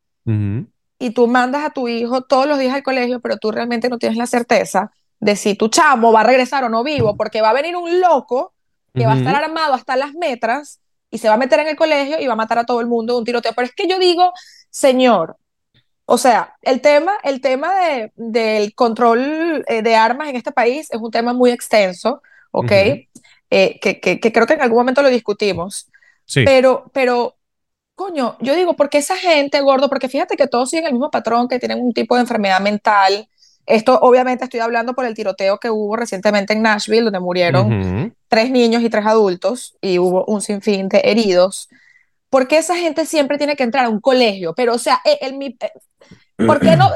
Y 1.00 1.10
tú 1.10 1.26
mandas 1.26 1.64
a 1.64 1.70
tu 1.70 1.88
hijo 1.88 2.22
todos 2.22 2.46
los 2.46 2.58
días 2.58 2.74
al 2.74 2.82
colegio, 2.82 3.20
pero 3.20 3.38
tú 3.38 3.50
realmente 3.50 3.88
no 3.88 3.98
tienes 3.98 4.18
la 4.18 4.26
certeza 4.26 4.90
de 5.20 5.36
si 5.36 5.54
tu 5.54 5.68
chamo 5.68 6.12
va 6.12 6.20
a 6.20 6.24
regresar 6.24 6.64
o 6.64 6.68
no 6.68 6.84
vivo, 6.84 7.16
porque 7.16 7.40
va 7.40 7.50
a 7.50 7.54
venir 7.54 7.76
un 7.76 8.00
loco 8.00 8.52
que 8.94 9.06
va 9.06 9.14
a 9.14 9.16
estar 9.16 9.34
armado 9.34 9.74
hasta 9.74 9.96
las 9.96 10.12
metras 10.14 10.80
y 11.10 11.18
se 11.18 11.28
va 11.28 11.34
a 11.34 11.38
meter 11.38 11.60
en 11.60 11.68
el 11.68 11.76
colegio 11.76 12.20
y 12.20 12.26
va 12.26 12.34
a 12.34 12.36
matar 12.36 12.58
a 12.58 12.66
todo 12.66 12.80
el 12.80 12.86
mundo 12.86 13.14
de 13.14 13.18
un 13.20 13.24
tiroteo. 13.24 13.52
Pero 13.54 13.66
es 13.66 13.74
que 13.74 13.88
yo 13.88 13.98
digo, 13.98 14.32
señor, 14.70 15.36
o 16.10 16.16
sea, 16.16 16.56
el 16.62 16.80
tema, 16.80 17.18
el 17.22 17.42
tema 17.42 17.68
de, 17.80 18.12
del 18.16 18.74
control 18.74 19.62
eh, 19.68 19.82
de 19.82 19.94
armas 19.94 20.30
en 20.30 20.36
este 20.36 20.52
país 20.52 20.88
es 20.90 20.98
un 20.98 21.10
tema 21.10 21.34
muy 21.34 21.50
extenso, 21.50 22.22
¿ok? 22.50 22.72
Eh, 23.50 23.78
que, 23.78 24.00
que, 24.00 24.32
creo 24.32 24.46
que 24.46 24.54
en 24.54 24.62
algún 24.62 24.78
momento 24.78 25.02
lo 25.02 25.10
discutimos. 25.10 25.90
Sí. 26.24 26.46
Pero, 26.46 26.90
pero, 26.94 27.36
coño, 27.94 28.38
yo 28.40 28.56
digo, 28.56 28.74
¿por 28.74 28.88
qué 28.88 28.96
esa 28.96 29.16
gente, 29.16 29.60
gordo? 29.60 29.90
Porque 29.90 30.08
fíjate 30.08 30.38
que 30.38 30.46
todos 30.46 30.70
siguen 30.70 30.86
el 30.86 30.92
mismo 30.92 31.10
patrón, 31.10 31.46
que 31.46 31.58
tienen 31.58 31.78
un 31.78 31.92
tipo 31.92 32.14
de 32.14 32.22
enfermedad 32.22 32.60
mental. 32.60 33.28
Esto, 33.66 33.98
obviamente, 34.00 34.44
estoy 34.44 34.60
hablando 34.60 34.94
por 34.94 35.04
el 35.04 35.12
tiroteo 35.12 35.58
que 35.58 35.68
hubo 35.68 35.94
recientemente 35.94 36.54
en 36.54 36.62
Nashville, 36.62 37.04
donde 37.04 37.20
murieron 37.20 38.16
tres 38.28 38.50
niños 38.50 38.82
y 38.82 38.88
tres 38.88 39.04
adultos 39.04 39.76
y 39.82 39.98
hubo 39.98 40.24
un 40.24 40.40
sinfín 40.40 40.88
de 40.88 41.02
heridos. 41.04 41.68
¿Por 42.30 42.46
qué 42.46 42.58
esa 42.58 42.76
gente 42.76 43.06
siempre 43.06 43.38
tiene 43.38 43.56
que 43.56 43.62
entrar 43.62 43.86
a 43.86 43.88
un 43.88 44.00
colegio? 44.00 44.54
Pero, 44.54 44.74
o 44.74 44.78
sea, 44.78 45.00
el, 45.04 45.40
el, 45.40 45.56
¿Por 46.46 46.60
qué 46.60 46.76
no? 46.76 46.90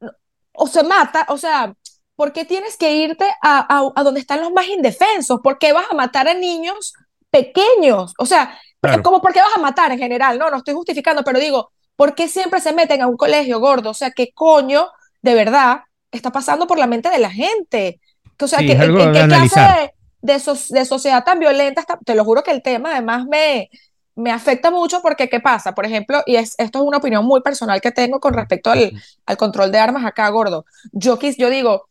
O 0.58 0.66
se 0.66 0.82
mata, 0.84 1.26
o 1.28 1.36
sea, 1.36 1.74
¿por 2.14 2.32
qué 2.32 2.46
tienes 2.46 2.78
que 2.78 2.94
irte 2.94 3.26
a, 3.42 3.92
a, 3.94 4.02
donde 4.02 4.20
están 4.20 4.40
los 4.40 4.50
más 4.52 4.66
indefensos? 4.68 5.40
¿Por 5.42 5.58
qué 5.58 5.74
vas 5.74 5.84
a 5.90 5.94
matar 5.94 6.28
a 6.28 6.34
niños 6.34 6.94
pequeños? 7.28 8.14
O 8.18 8.24
sea, 8.24 8.58
como 9.02 9.20
por 9.20 9.34
qué 9.34 9.40
vas 9.40 9.54
a 9.54 9.60
matar 9.60 9.92
en 9.92 9.98
general, 9.98 10.38
no, 10.38 10.50
no 10.50 10.56
estoy 10.56 10.72
justificando, 10.72 11.22
pero 11.24 11.38
digo, 11.38 11.72
¿por 11.94 12.14
qué 12.14 12.26
siempre 12.26 12.60
se 12.60 12.72
meten 12.72 13.02
a 13.02 13.06
un 13.06 13.18
colegio 13.18 13.60
gordo? 13.60 13.90
O 13.90 13.94
sea, 13.94 14.12
¿qué 14.12 14.32
coño 14.32 14.88
de 15.20 15.34
verdad 15.34 15.82
está 16.10 16.32
pasando 16.32 16.66
por 16.66 16.78
la 16.78 16.86
mente 16.86 17.10
de 17.10 17.18
la 17.18 17.30
gente? 17.30 18.00
O 18.40 18.48
sea, 18.48 18.60
¿qué, 18.60 18.76
clase 18.76 19.92
de, 20.22 20.40
de, 20.70 20.84
sociedad 20.86 21.22
tan 21.22 21.38
violenta 21.38 21.82
está? 21.82 21.98
Te 22.02 22.14
lo 22.14 22.24
juro 22.24 22.42
que 22.42 22.52
el 22.52 22.62
tema 22.62 22.92
además 22.92 23.26
me, 23.26 23.68
me 24.16 24.32
afecta 24.32 24.70
mucho 24.70 25.02
porque, 25.02 25.28
¿qué 25.28 25.40
pasa? 25.40 25.74
Por 25.74 25.84
ejemplo, 25.84 26.22
y 26.26 26.36
es, 26.36 26.54
esto 26.58 26.78
es 26.78 26.84
una 26.84 26.96
opinión 26.96 27.24
muy 27.24 27.42
personal 27.42 27.80
que 27.80 27.92
tengo 27.92 28.18
con 28.18 28.34
respecto 28.34 28.70
al, 28.70 28.92
al 29.26 29.36
control 29.36 29.70
de 29.70 29.78
armas 29.78 30.04
acá, 30.04 30.28
gordo. 30.30 30.64
Yo, 30.92 31.18
quis, 31.18 31.36
yo 31.36 31.50
digo, 31.50 31.88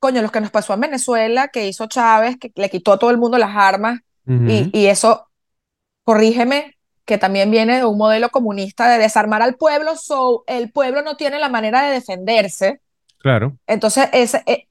coño, 0.00 0.22
lo 0.22 0.30
que 0.30 0.40
nos 0.40 0.50
pasó 0.50 0.74
en 0.74 0.80
Venezuela, 0.80 1.48
que 1.48 1.68
hizo 1.68 1.86
Chávez, 1.86 2.36
que 2.36 2.52
le 2.56 2.68
quitó 2.68 2.92
a 2.92 2.98
todo 2.98 3.10
el 3.10 3.18
mundo 3.18 3.38
las 3.38 3.56
armas, 3.56 4.00
y, 4.28 4.76
y, 4.76 4.86
eso, 4.86 5.28
corrígeme, 6.02 6.76
que 7.04 7.16
también 7.16 7.48
viene 7.52 7.76
de 7.76 7.84
un 7.84 7.96
modelo 7.96 8.30
comunista 8.30 8.90
de 8.90 8.98
desarmar 8.98 9.40
al 9.40 9.54
pueblo, 9.54 9.96
so 9.96 10.42
el 10.48 10.72
pueblo 10.72 11.02
no 11.02 11.16
tiene 11.16 11.38
la 11.38 11.48
manera 11.48 11.82
de 11.82 11.92
defenderse. 11.92 12.80
Claro. 13.18 13.56
Entonces, 13.68 14.08
ese, 14.12 14.42
eh, 14.46 14.66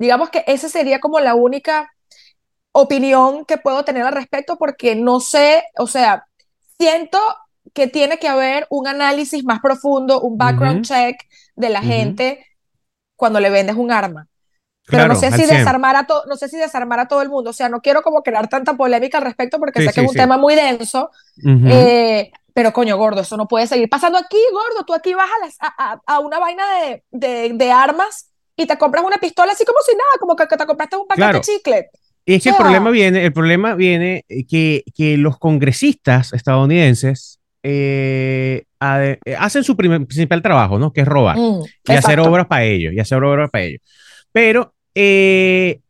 digamos 0.00 0.30
que 0.30 0.42
esa 0.48 0.68
sería 0.68 0.98
como 0.98 1.20
la 1.20 1.36
única 1.36 1.92
opinión 2.80 3.44
que 3.44 3.58
puedo 3.58 3.84
tener 3.84 4.04
al 4.04 4.12
respecto 4.12 4.56
porque 4.56 4.94
no 4.94 5.20
sé, 5.20 5.64
o 5.76 5.86
sea, 5.86 6.26
siento 6.78 7.18
que 7.74 7.86
tiene 7.86 8.18
que 8.18 8.28
haber 8.28 8.66
un 8.70 8.86
análisis 8.86 9.44
más 9.44 9.60
profundo, 9.60 10.20
un 10.20 10.38
background 10.38 10.84
check 10.84 11.20
de 11.56 11.70
la 11.70 11.82
gente 11.82 12.44
cuando 13.16 13.40
le 13.40 13.50
vendes 13.50 13.76
un 13.76 13.90
arma. 13.90 14.28
Pero 14.86 15.06
no 15.06 15.14
sé 15.14 15.30
si 15.32 15.44
desarmar 15.44 15.96
a 15.96 16.06
todo, 16.06 16.24
no 16.26 16.36
sé 16.36 16.48
si 16.48 16.56
desarmar 16.56 16.98
a 17.00 17.08
todo 17.08 17.20
el 17.20 17.28
mundo. 17.28 17.50
O 17.50 17.52
sea, 17.52 17.68
no 17.68 17.80
quiero 17.80 18.02
como 18.02 18.22
crear 18.22 18.48
tanta 18.48 18.74
polémica 18.74 19.18
al 19.18 19.24
respecto 19.24 19.58
porque 19.58 19.82
sé 19.82 19.92
que 19.92 20.00
es 20.00 20.08
un 20.08 20.14
tema 20.14 20.38
muy 20.38 20.54
denso. 20.54 21.10
Eh, 21.44 22.30
pero 22.54 22.72
coño, 22.72 22.96
gordo, 22.96 23.20
eso 23.20 23.36
no 23.36 23.46
puede 23.46 23.66
seguir 23.66 23.88
pasando 23.88 24.18
aquí, 24.18 24.38
gordo. 24.50 24.84
Tú 24.86 24.94
aquí 24.94 25.14
vas 25.14 25.28
a, 25.60 26.00
a, 26.06 26.18
una 26.20 26.38
vaina 26.38 26.64
de, 26.80 27.04
de, 27.10 27.52
de, 27.52 27.70
armas 27.70 28.30
y 28.56 28.66
te 28.66 28.78
compras 28.78 29.04
una 29.04 29.18
pistola 29.18 29.52
así 29.52 29.64
como 29.64 29.78
si 29.84 29.92
nada, 29.92 30.10
como 30.18 30.34
que, 30.34 30.46
te 30.46 30.66
compraste 30.66 30.96
un 30.96 31.06
paquete 31.06 31.32
de 31.34 31.40
chicle. 31.40 31.90
Y 32.28 32.34
es 32.34 32.42
que 32.42 32.50
el 32.50 32.56
problema 32.56 32.90
viene, 32.90 33.24
el 33.24 33.32
problema 33.32 33.74
viene 33.74 34.26
que, 34.46 34.84
que 34.94 35.16
los 35.16 35.38
congresistas 35.38 36.34
estadounidenses 36.34 37.40
eh, 37.62 38.64
eh, 38.80 39.18
hacen 39.38 39.64
su 39.64 39.74
principal 39.74 40.42
trabajo, 40.42 40.78
¿no? 40.78 40.92
Que 40.92 41.00
es 41.00 41.08
robar 41.08 41.38
mm, 41.38 41.62
y 41.88 41.92
hacer 41.92 42.20
obras 42.20 42.46
para 42.46 42.64
ellos, 42.64 42.92
y 42.92 43.00
hacer 43.00 43.24
obras 43.24 43.48
para 43.48 43.64
ellos. 43.64 43.80
Pero 44.30 44.74
eh, 44.94 45.80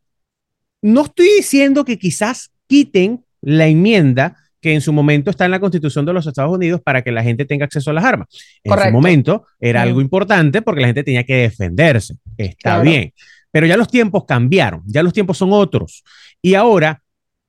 no 0.80 1.06
estoy 1.06 1.26
diciendo 1.38 1.84
que 1.84 1.98
quizás 1.98 2.52
quiten 2.68 3.24
la 3.40 3.66
enmienda 3.66 4.36
que 4.60 4.74
en 4.74 4.80
su 4.80 4.92
momento 4.92 5.30
está 5.30 5.44
en 5.44 5.50
la 5.50 5.58
Constitución 5.58 6.06
de 6.06 6.12
los 6.12 6.24
Estados 6.28 6.54
Unidos 6.54 6.80
para 6.80 7.02
que 7.02 7.10
la 7.10 7.24
gente 7.24 7.46
tenga 7.46 7.64
acceso 7.64 7.90
a 7.90 7.94
las 7.94 8.04
armas. 8.04 8.28
En 8.62 8.78
su 8.78 8.90
momento 8.92 9.44
era 9.58 9.82
algo 9.82 10.00
importante 10.00 10.62
porque 10.62 10.82
la 10.82 10.86
gente 10.86 11.02
tenía 11.02 11.24
que 11.24 11.34
defenderse. 11.34 12.14
Está 12.36 12.80
bien. 12.80 13.12
Pero 13.50 13.66
ya 13.66 13.76
los 13.76 13.88
tiempos 13.88 14.24
cambiaron, 14.26 14.82
ya 14.86 15.02
los 15.02 15.12
tiempos 15.12 15.38
son 15.38 15.52
otros. 15.52 16.04
Y 16.42 16.54
ahora, 16.54 17.02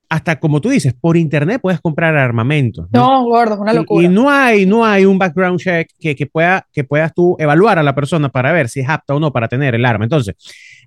hasta 0.10 0.40
como 0.40 0.60
tú 0.60 0.70
dices, 0.70 0.96
por 1.00 1.18
internet 1.18 1.60
puedes 1.62 1.80
comprar 1.82 2.16
armamento. 2.18 2.88
No, 2.92 3.24
gordo, 3.26 3.56
es 3.56 3.60
una 3.60 3.74
locura. 3.74 4.06
Y, 4.06 4.10
no, 4.10 4.30
hay, 4.30 4.66
no 4.66 4.86
hay 4.86 5.06
un 5.06 5.20
background 5.20 5.60
check 5.60 5.92
que, 6.00 6.16
que, 6.16 6.26
pueda, 6.26 6.66
que 6.74 6.84
puedas 6.84 7.14
tú 7.14 7.36
evaluar 7.40 7.78
a 7.78 7.84
la 7.84 7.94
persona 7.94 8.30
para 8.30 8.52
ver 8.52 8.70
si 8.70 8.80
es 8.80 8.90
apta 8.90 9.14
o 9.14 9.20
no 9.20 9.32
para 9.32 9.48
tener 9.48 9.76
el 9.76 9.86
arma. 9.86 10.06
Entonces, 10.06 10.36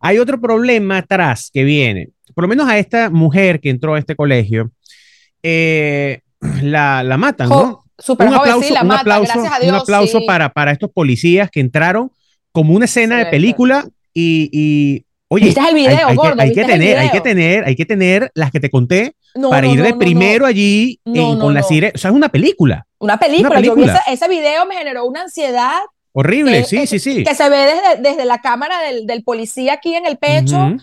hay 0.01 0.19
otro 0.19 0.41
problema 0.41 0.99
atrás 0.99 1.51
que 1.53 1.63
viene. 1.63 2.11
Por 2.35 2.43
lo 2.43 2.49
menos 2.49 2.69
a 2.69 2.79
esta 2.79 3.11
mujer 3.11 3.61
que 3.61 3.71
entró 3.71 3.95
a 3.95 3.99
este 3.99 4.17
colegio, 4.17 4.73
eh, 5.43 6.21
la, 6.63 7.03
la, 7.03 7.17
matan, 7.17 7.49
¿no? 7.49 7.85
Super 7.99 8.29
un 8.29 8.35
aplauso, 8.35 8.67
sí, 8.67 8.75
la 8.75 8.83
un 8.83 8.91
aplauso, 8.91 9.39
un 9.39 9.75
aplauso 9.75 10.27
para, 10.27 10.49
para 10.49 10.73
estos 10.73 10.91
policías 10.91 11.51
que 11.51 11.61
entraron 11.61 12.11
como 12.51 12.75
una 12.75 12.87
escena 12.87 13.19
de 13.19 13.27
película 13.27 13.87
y, 14.15 14.51
y 14.53 15.05
oye, 15.29 15.47
¿Viste 15.47 15.61
el 15.61 15.75
video, 15.75 16.09
hay, 16.09 16.17
gordo, 16.17 16.41
hay, 16.41 16.53
que, 16.53 16.65
tener, 16.65 16.99
hay 16.99 17.11
que 17.11 17.21
tener, 17.21 17.65
hay 17.65 17.77
que 17.77 17.87
tener 17.87 18.31
las 18.35 18.51
que 18.51 18.61
te 18.61 18.71
conté 18.71 19.17
para 19.51 19.67
ir 19.67 19.83
de 19.83 19.95
primero 19.95 20.47
allí 20.47 21.01
con 21.05 21.55
la 21.55 21.63
sirena. 21.63 21.93
O 21.95 21.99
sea, 21.99 22.11
es 22.11 22.17
una 22.17 22.29
película. 22.29 22.87
Una 22.99 23.19
película. 23.19 23.61
Yo 23.61 23.75
vi 23.75 23.85
ese, 24.09 24.29
video 24.29 24.67
me 24.67 24.77
generó 24.77 25.07
una 25.07 25.23
ansiedad. 25.23 25.81
Horrible, 26.13 26.65
sí, 26.65 26.87
sí, 26.87 26.99
sí. 26.99 27.25
Que 27.25 27.35
se 27.35 27.49
ve 27.49 27.57
desde, 27.57 28.03
desde 28.03 28.25
la 28.27 28.41
cámara 28.43 28.83
del, 28.83 29.07
del, 29.07 29.25
policía 29.25 29.75
aquí 29.75 29.95
en 29.95 30.07
el 30.07 30.19
pecho. 30.19 30.77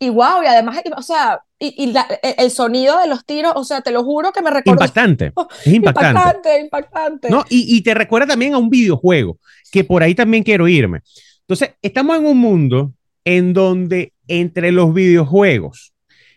Y 0.00 0.10
wow, 0.10 0.42
y 0.42 0.46
además, 0.46 0.80
o 0.96 1.02
sea, 1.02 1.40
y, 1.58 1.94
e, 1.96 2.34
el 2.38 2.50
sonido 2.50 2.98
de 2.98 3.06
los 3.06 3.24
tiros, 3.24 3.52
o 3.54 3.64
sea, 3.64 3.80
te 3.80 3.90
lo 3.90 4.04
juro 4.04 4.32
que 4.32 4.42
me 4.42 4.50
recuerda. 4.50 4.84
Impactante. 4.84 5.32
Es 5.64 5.72
impactante. 5.72 6.18
Impactante, 6.18 6.60
impactante. 6.60 7.30
¿No? 7.30 7.44
Y, 7.48 7.76
y, 7.76 7.82
te 7.82 7.94
recuerda 7.94 8.26
también 8.26 8.54
a 8.54 8.58
un 8.58 8.68
videojuego, 8.68 9.38
que 9.70 9.84
por 9.84 10.02
ahí 10.02 10.14
también 10.14 10.42
quiero 10.42 10.68
irme. 10.68 11.00
Entonces, 11.46 11.76
estamos 11.82 12.16
en 12.18 12.26
un 12.26 12.38
mundo 12.38 12.92
en 13.24 13.52
donde 13.52 14.12
entre 14.28 14.72
los 14.72 14.94
videojuegos 14.94 15.92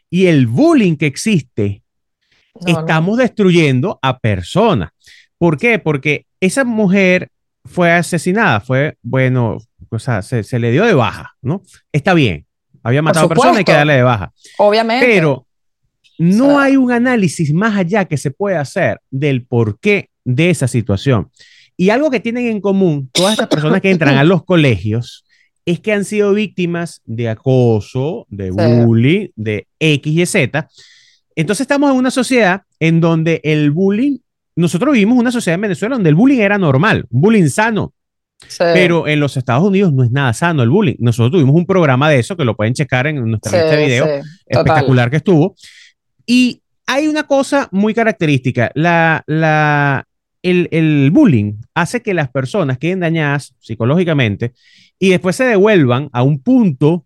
y 0.10 0.28
el 0.28 0.48
bullying 0.48 0.96
que 0.96 1.06
existe, 1.06 1.84
estamos 2.66 3.18
destruyendo 3.18 4.00
a 4.02 4.20
personas. 4.20 4.90
¿Por 5.38 5.58
qué? 5.58 5.80
Porque 5.80 6.26
esa 6.40 6.64
mujer 6.64 7.30
fue 7.66 7.92
asesinada, 7.92 8.60
fue, 8.60 8.98
bueno, 9.02 9.58
o 9.90 10.00
sea, 10.00 10.22
se, 10.22 10.44
se 10.44 10.60
le 10.60 10.72
dio 10.72 10.86
de 10.86 10.94
baja, 10.94 11.36
¿no? 11.42 11.62
Está 11.92 12.14
bien, 12.14 12.46
había 12.84 13.02
matado 13.02 13.26
a 13.26 13.30
personas, 13.30 13.58
hay 13.58 13.64
que 13.64 13.74
darle 13.74 13.94
de 13.94 14.04
baja. 14.04 14.34
Obviamente. 14.58 15.06
Pero 15.06 15.46
no 16.18 16.60
hay 16.60 16.78
un 16.78 16.92
análisis 16.92 17.54
más 17.54 17.78
allá 17.78 18.06
que 18.06 18.18
se 18.18 18.32
pueda 18.32 18.62
hacer 18.62 19.02
del 19.12 19.46
porqué 19.46 20.10
de 20.24 20.50
esa 20.50 20.68
situación. 20.68 21.30
Y 21.78 21.92
algo 21.92 22.10
que 22.10 22.20
tienen 22.20 22.48
en 22.48 22.60
común 22.60 23.10
todas 23.14 23.34
estas 23.34 23.48
personas 23.48 23.82
que 23.82 23.92
entran 23.92 24.18
a 24.18 24.24
los 24.24 24.44
colegios 24.46 25.24
es 25.66 25.80
que 25.80 25.94
han 25.94 26.06
sido 26.06 26.34
víctimas 26.34 27.02
de 27.06 27.30
acoso, 27.30 28.26
de 28.30 28.52
bullying, 28.52 29.28
de 29.36 29.68
X 29.80 30.18
y 30.18 30.26
Z. 30.26 30.68
Entonces 31.36 31.62
estamos 31.62 31.92
en 31.92 31.98
una 31.98 32.10
sociedad 32.10 32.62
en 32.80 33.00
donde 33.00 33.42
el 33.44 33.72
bullying, 33.72 34.18
nosotros 34.56 34.94
vivimos 34.94 35.20
una 35.20 35.32
sociedad 35.32 35.56
en 35.56 35.62
Venezuela 35.62 35.96
donde 35.96 36.10
el 36.10 36.16
bullying 36.16 36.40
era 36.40 36.58
normal, 36.58 37.06
un 37.10 37.22
bullying 37.22 37.50
sano. 37.50 37.94
Pero 38.58 39.08
en 39.08 39.20
los 39.20 39.36
Estados 39.36 39.64
Unidos 39.64 39.92
no 39.94 40.04
es 40.04 40.12
nada 40.12 40.32
sano 40.32 40.64
el 40.64 40.70
bullying. 40.70 40.96
Nosotros 41.00 41.32
tuvimos 41.32 41.56
un 41.56 41.66
programa 41.66 42.10
de 42.10 42.20
eso 42.20 42.38
que 42.38 42.46
lo 42.46 42.56
pueden 42.56 42.74
checar 42.74 43.08
en 43.08 43.24
nuestra 43.30 43.52
lista 43.52 43.76
de 43.76 43.86
video 43.86 44.08
espectacular 44.46 45.10
que 45.10 45.18
estuvo. 45.18 45.56
Y 46.26 46.62
hay 46.86 47.08
una 47.08 47.24
cosa 47.24 47.68
muy 47.72 47.94
característica. 47.94 48.72
La, 48.74 49.24
la, 49.28 50.06
el, 50.42 50.68
el, 50.72 51.12
bullying 51.12 51.56
hace 51.74 52.02
que 52.02 52.14
las 52.14 52.30
personas 52.30 52.78
queden 52.78 53.00
dañadas 53.00 53.56
psicológicamente 53.60 54.54
y 55.00 55.10
después 55.10 55.36
se 55.36 55.46
devuelvan 55.46 56.10
a 56.14 56.24
un 56.24 56.42
punto 56.42 57.06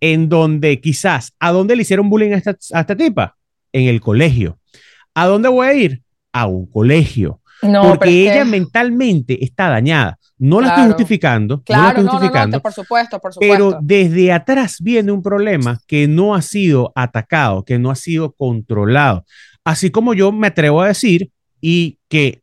en 0.00 0.28
donde 0.28 0.80
quizás, 0.80 1.32
¿a 1.38 1.50
dónde 1.50 1.76
le 1.76 1.82
hicieron 1.82 2.08
bullying 2.08 2.32
a 2.32 2.36
esta, 2.36 2.56
a 2.72 2.80
esta 2.80 2.96
tipa? 2.96 3.36
En 3.72 3.88
el 3.88 4.00
colegio. 4.00 4.58
¿A 5.14 5.26
dónde 5.26 5.48
voy 5.48 5.66
a 5.66 5.74
ir? 5.74 6.02
A 6.32 6.46
un 6.46 6.66
colegio. 6.66 7.40
No, 7.62 7.82
porque 7.82 8.22
ella 8.22 8.44
mentalmente 8.44 9.44
está 9.44 9.68
dañada. 9.68 10.18
No 10.38 10.60
la 10.60 10.68
estoy 10.68 10.86
justificando. 10.86 11.62
Claro, 11.64 12.02
no, 12.02 12.12
justificando, 12.12 12.60
por 12.62 12.72
supuesto, 12.72 13.18
por 13.18 13.32
supuesto. 13.34 13.52
Pero 13.52 13.78
desde 13.82 14.32
atrás 14.32 14.76
viene 14.80 15.10
un 15.10 15.22
problema 15.22 15.80
que 15.88 16.06
no 16.06 16.36
ha 16.36 16.42
sido 16.42 16.92
atacado, 16.94 17.64
que 17.64 17.78
no 17.78 17.90
ha 17.90 17.96
sido 17.96 18.32
controlado. 18.32 19.24
Así 19.64 19.90
como 19.90 20.14
yo 20.14 20.30
me 20.30 20.46
atrevo 20.46 20.80
a 20.80 20.88
decir 20.88 21.30
y 21.60 21.98
que 22.08 22.42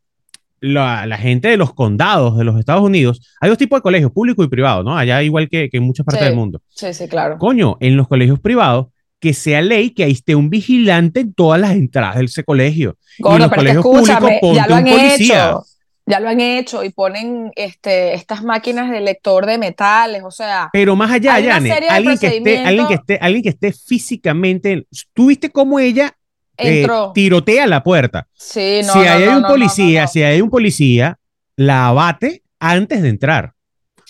la, 0.66 1.18
gente 1.18 1.48
de 1.48 1.58
los 1.58 1.74
condados 1.74 2.38
de 2.38 2.44
los 2.44 2.60
Estados 2.60 2.84
Unidos, 2.84 3.22
hay 3.40 3.50
dos 3.50 3.58
tipos 3.58 3.78
de 3.78 3.82
colegios, 3.82 4.12
público 4.12 4.44
y 4.44 4.48
privado, 4.48 4.84
¿no? 4.84 4.98
Allá 4.98 5.22
igual 5.24 5.50
que, 5.50 5.70
en 5.72 5.84
muchas 5.84 6.06
partes 6.06 6.26
del 6.26 6.36
mundo. 6.36 6.62
Sí, 6.70 6.94
sí, 6.94 7.08
claro. 7.08 7.38
Coño, 7.38 7.78
en 7.80 7.98
los 7.98 8.08
colegios 8.08 8.40
privados, 8.40 8.88
que 9.20 9.34
sea 9.34 9.62
ley 9.62 9.92
que 9.92 10.04
ahí 10.04 10.12
esté 10.12 10.36
un 10.36 10.50
vigilante 10.50 11.22
en 11.22 11.34
todas 11.34 11.60
las 11.60 11.72
entradas 11.72 12.18
de 12.18 12.26
ese 12.26 12.44
colegio. 12.44 12.98
y 13.18 13.28
en 13.28 13.40
los 13.40 13.52
colegios 13.52 13.84
públicos, 13.84 14.56
ya 14.56 14.68
lo 14.68 14.76
han 14.76 14.88
Hecho. 14.88 15.64
Ya 16.08 16.20
lo 16.20 16.30
han 16.30 16.40
hecho 16.40 16.84
y 16.84 16.92
ponen 16.92 17.52
este, 17.56 18.14
estas 18.14 18.44
máquinas 18.44 18.92
de 18.92 19.02
lector 19.02 19.48
de 19.48 19.58
metales, 19.58 20.22
o 20.24 20.30
sea. 20.30 20.70
Pero 20.72 20.96
más 20.96 21.10
allá, 21.10 21.40
Yane, 21.40 21.72
alguien 21.90 22.20
que, 22.20 22.28
esté, 22.28 22.64
alguien, 22.64 22.88
que 22.88 22.94
esté, 22.94 23.18
alguien 23.20 23.42
que 23.42 23.50
esté 23.50 23.72
físicamente. 23.72 24.86
¿Tú 25.14 25.28
viste 25.28 25.50
cómo 25.50 25.80
ella 25.80 26.16
eh, 26.58 26.88
tirotea 27.14 27.68
la 27.68 27.84
puerta? 27.84 28.28
Sí, 28.34 28.82
no. 28.86 28.94
Si 28.94 29.00
hay 29.00 29.28
un 29.28 29.44
policía, 29.44 30.08
si 30.08 30.24
hay 30.24 30.42
un 30.42 30.50
policía, 30.50 31.18
la 31.56 31.88
abate 31.88 32.44
antes 32.60 33.02
de 33.02 33.10
entrar. 33.10 33.54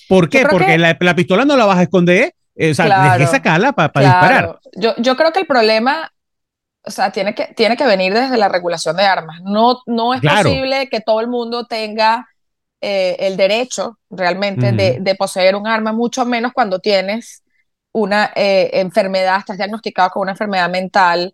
¿Por 0.07 0.29
qué? 0.29 0.45
Porque 0.49 0.77
la, 0.77 1.15
pistola 1.15 1.45
no 1.45 1.57
la 1.57 1.65
vas 1.65 1.79
a 1.79 1.83
esconder 1.83 2.33
eh, 2.55 2.71
o 2.71 2.73
sea, 2.73 2.85
claro, 2.85 3.19
que 3.19 3.27
sacarla 3.27 3.73
para 3.73 3.87
disparar. 3.87 4.59
Yo, 4.75 4.93
yo 4.97 5.17
creo 5.17 5.33
que 5.33 5.39
el 5.39 5.47
problema, 5.47 6.11
o 6.83 6.91
sea, 6.91 7.11
tiene 7.11 7.35
que, 7.35 7.47
tiene 7.55 7.75
que 7.75 7.85
venir 7.85 8.13
desde 8.13 8.37
la 8.37 8.47
regulación 8.47 8.95
de 8.95 9.03
armas. 9.03 9.41
No, 9.43 9.81
no 9.85 10.13
es 10.13 10.21
posible 10.21 10.87
que 10.89 11.01
todo 11.01 11.19
el 11.19 11.27
mundo 11.27 11.65
tenga 11.65 12.27
eh, 12.79 13.17
el 13.19 13.35
derecho 13.35 13.97
realmente 14.09 14.71
de, 14.71 14.99
de, 15.01 15.15
poseer 15.15 15.55
un 15.55 15.67
arma, 15.67 15.91
mucho 15.91 16.25
menos 16.25 16.53
cuando 16.53 16.79
tienes 16.79 17.43
una 17.95 18.31
eh, 18.35 18.71
enfermedad, 18.73 19.39
estás 19.39 19.57
diagnosticado 19.57 20.09
con 20.09 20.23
una 20.23 20.31
enfermedad 20.31 20.69
mental. 20.69 21.33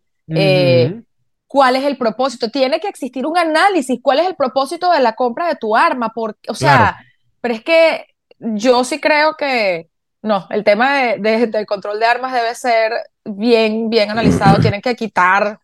¿Cuál 1.48 1.76
es 1.76 1.84
el 1.84 1.98
propósito? 1.98 2.50
Tiene 2.50 2.80
que 2.80 2.88
existir 2.88 3.26
un 3.26 3.38
análisis. 3.38 4.00
¿Cuál 4.02 4.20
es 4.20 4.28
el 4.28 4.36
propósito 4.36 4.90
de 4.92 5.02
la 5.02 5.14
compra 5.14 5.48
de 5.48 5.56
tu 5.56 5.76
arma? 5.76 6.12
Porque, 6.16 6.50
o 6.50 6.56
sea, 6.56 6.98
pero 7.42 7.54
es 7.54 7.64
que 7.64 8.06
yo 8.40 8.84
sí 8.84 9.02
creo 9.02 9.36
que 9.36 9.90
no, 10.22 10.48
el 10.50 10.64
tema 10.64 10.98
de, 10.98 11.48
del 11.48 11.66
control 11.66 12.00
de 12.00 12.06
armas 12.06 12.32
debe 12.32 12.54
ser 12.56 12.94
bien, 13.26 13.90
bien 13.90 14.12
analizado. 14.12 14.60
Tienen 14.62 14.82
que 14.82 14.96
quitar 14.96 15.60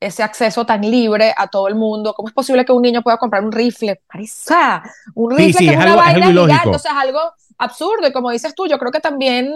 ese 0.00 0.22
acceso 0.22 0.66
tan 0.66 0.80
libre 0.82 1.32
a 1.36 1.46
todo 1.46 1.68
el 1.68 1.76
mundo. 1.76 2.12
¿Cómo 2.14 2.28
es 2.28 2.34
posible 2.34 2.64
que 2.64 2.72
un 2.72 2.82
niño 2.82 3.02
pueda 3.02 3.16
comprar 3.16 3.44
un 3.44 3.52
rifle? 3.52 4.00
Marisa, 4.12 4.82
un 5.14 5.36
rifle 5.36 5.66
que 5.66 5.72
es, 5.72 5.76
una 5.76 5.96
vaina 5.96 6.26
gigante, 6.26 6.68
o 6.68 6.78
sea, 6.78 6.92
es 6.92 6.98
algo 6.98 7.20
absurdo. 7.62 8.06
Y 8.06 8.12
como 8.12 8.30
dices 8.30 8.54
tú, 8.54 8.66
yo 8.66 8.78
creo 8.78 8.90
que 8.90 9.00
también, 9.00 9.52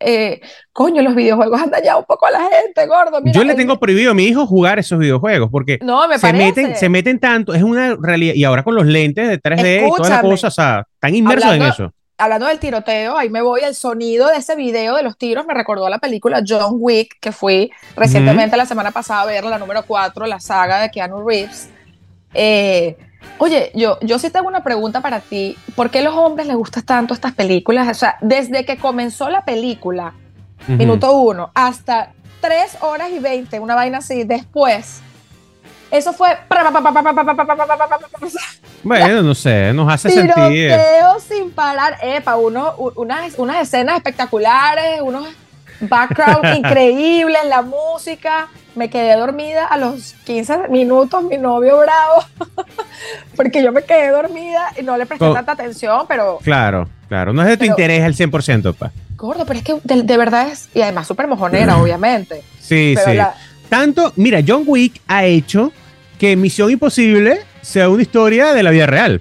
eh, 0.00 0.40
coño, 0.72 1.02
los 1.02 1.14
videojuegos 1.14 1.60
han 1.60 1.70
dañado 1.70 2.00
un 2.00 2.04
poco 2.04 2.26
a 2.26 2.30
la 2.30 2.40
gente, 2.40 2.86
gordo. 2.86 3.20
yo 3.24 3.44
le 3.44 3.54
tengo 3.54 3.78
prohibido 3.78 4.10
a 4.10 4.14
mi 4.14 4.24
hijo 4.24 4.46
jugar 4.46 4.78
esos 4.78 4.98
videojuegos 4.98 5.50
porque 5.50 5.78
se, 6.18 6.32
meten, 6.32 6.76
se 6.76 6.88
meten 6.88 7.18
tanto, 7.18 7.54
es 7.54 7.62
una 7.62 7.96
realidad. 8.00 8.34
Y 8.34 8.44
ahora 8.44 8.62
con 8.62 8.74
los 8.74 8.86
lentes 8.86 9.28
de 9.28 9.40
3D 9.40 9.88
y 9.88 9.96
todas 9.96 10.10
las 10.10 10.22
cosas, 10.22 10.52
o 10.52 10.54
sea, 10.54 10.86
están 10.94 11.14
inmersos 11.14 11.52
en 11.52 11.62
eso 11.62 11.92
hablando 12.16 12.46
del 12.46 12.58
tiroteo, 12.58 13.16
ahí 13.16 13.28
me 13.28 13.42
voy, 13.42 13.62
el 13.62 13.74
sonido 13.74 14.28
de 14.28 14.36
ese 14.36 14.54
video 14.56 14.94
de 14.94 15.02
los 15.02 15.18
tiros 15.18 15.46
me 15.46 15.54
recordó 15.54 15.86
a 15.86 15.90
la 15.90 15.98
película 15.98 16.42
John 16.46 16.76
Wick, 16.78 17.18
que 17.20 17.32
fui 17.32 17.72
recientemente 17.96 18.56
la 18.56 18.66
semana 18.66 18.92
pasada 18.92 19.22
a 19.22 19.26
ver 19.26 19.44
la 19.44 19.58
número 19.58 19.82
4, 19.84 20.26
la 20.26 20.40
saga 20.40 20.80
de 20.80 20.90
Keanu 20.90 21.26
Reeves. 21.26 21.68
Eh, 22.32 22.96
Oye, 23.38 23.72
yo, 23.74 23.98
yo 24.00 24.18
sí 24.18 24.30
tengo 24.30 24.48
una 24.48 24.62
pregunta 24.62 25.00
para 25.00 25.20
ti. 25.20 25.56
¿Por 25.74 25.90
qué 25.90 25.98
a 25.98 26.02
los 26.02 26.14
hombres 26.14 26.46
les 26.46 26.56
gustan 26.56 26.84
tanto 26.84 27.14
estas 27.14 27.32
películas? 27.32 27.88
O 27.88 27.94
sea, 27.94 28.16
desde 28.20 28.64
que 28.64 28.76
comenzó 28.76 29.28
la 29.28 29.44
película, 29.44 30.14
minuto 30.68 31.12
uno, 31.12 31.50
hasta 31.54 32.12
tres 32.40 32.76
horas 32.80 33.10
y 33.10 33.18
veinte, 33.18 33.58
una 33.58 33.74
vaina 33.74 33.98
así, 33.98 34.24
después, 34.24 35.00
eso 35.90 36.12
fue. 36.12 36.36
Bueno, 38.82 39.22
no 39.22 39.34
sé, 39.34 39.72
nos 39.72 39.92
hace 39.92 40.10
sentir. 40.10 40.34
Tiroteo 40.34 41.20
sin 41.20 41.50
parar. 41.50 41.96
Epa, 42.02 42.36
uno, 42.36 42.74
unas, 42.96 43.38
unas 43.38 43.62
escenas 43.62 43.96
espectaculares, 43.96 45.00
unos 45.00 45.26
background 45.80 46.44
increíbles, 46.56 47.40
la 47.48 47.62
música. 47.62 48.48
Me 48.74 48.90
quedé 48.90 49.16
dormida 49.16 49.66
a 49.66 49.78
los 49.78 50.14
15 50.24 50.68
minutos, 50.68 51.22
mi 51.22 51.38
novio 51.38 51.78
bravo, 51.78 52.24
porque 53.36 53.62
yo 53.62 53.70
me 53.70 53.84
quedé 53.84 54.08
dormida 54.08 54.72
y 54.76 54.82
no 54.82 54.96
le 54.96 55.06
presté 55.06 55.32
tanta 55.32 55.52
atención, 55.52 56.06
pero... 56.08 56.38
Claro, 56.42 56.88
claro, 57.08 57.32
no 57.32 57.42
es 57.42 57.48
de 57.48 57.56
tu 57.56 57.64
interés 57.64 58.02
al 58.02 58.14
100%, 58.14 58.74
pa. 58.74 58.90
Gordo, 59.16 59.46
pero 59.46 59.60
es 59.60 59.64
que 59.64 59.76
de, 59.84 60.16
verdad 60.16 60.48
es, 60.48 60.68
y 60.74 60.82
además 60.82 61.06
súper 61.06 61.28
mojonera, 61.28 61.76
obviamente. 61.76 62.42
Sí, 62.60 62.96
sí. 63.04 63.18
Tanto, 63.68 64.12
mira, 64.16 64.40
John 64.46 64.64
Wick 64.66 65.00
ha 65.06 65.24
hecho 65.24 65.72
que 66.18 66.36
Misión 66.36 66.70
Imposible 66.70 67.40
sea 67.62 67.88
una 67.88 68.02
historia 68.02 68.52
de 68.52 68.62
la 68.62 68.70
vida 68.70 68.86
real. 68.86 69.20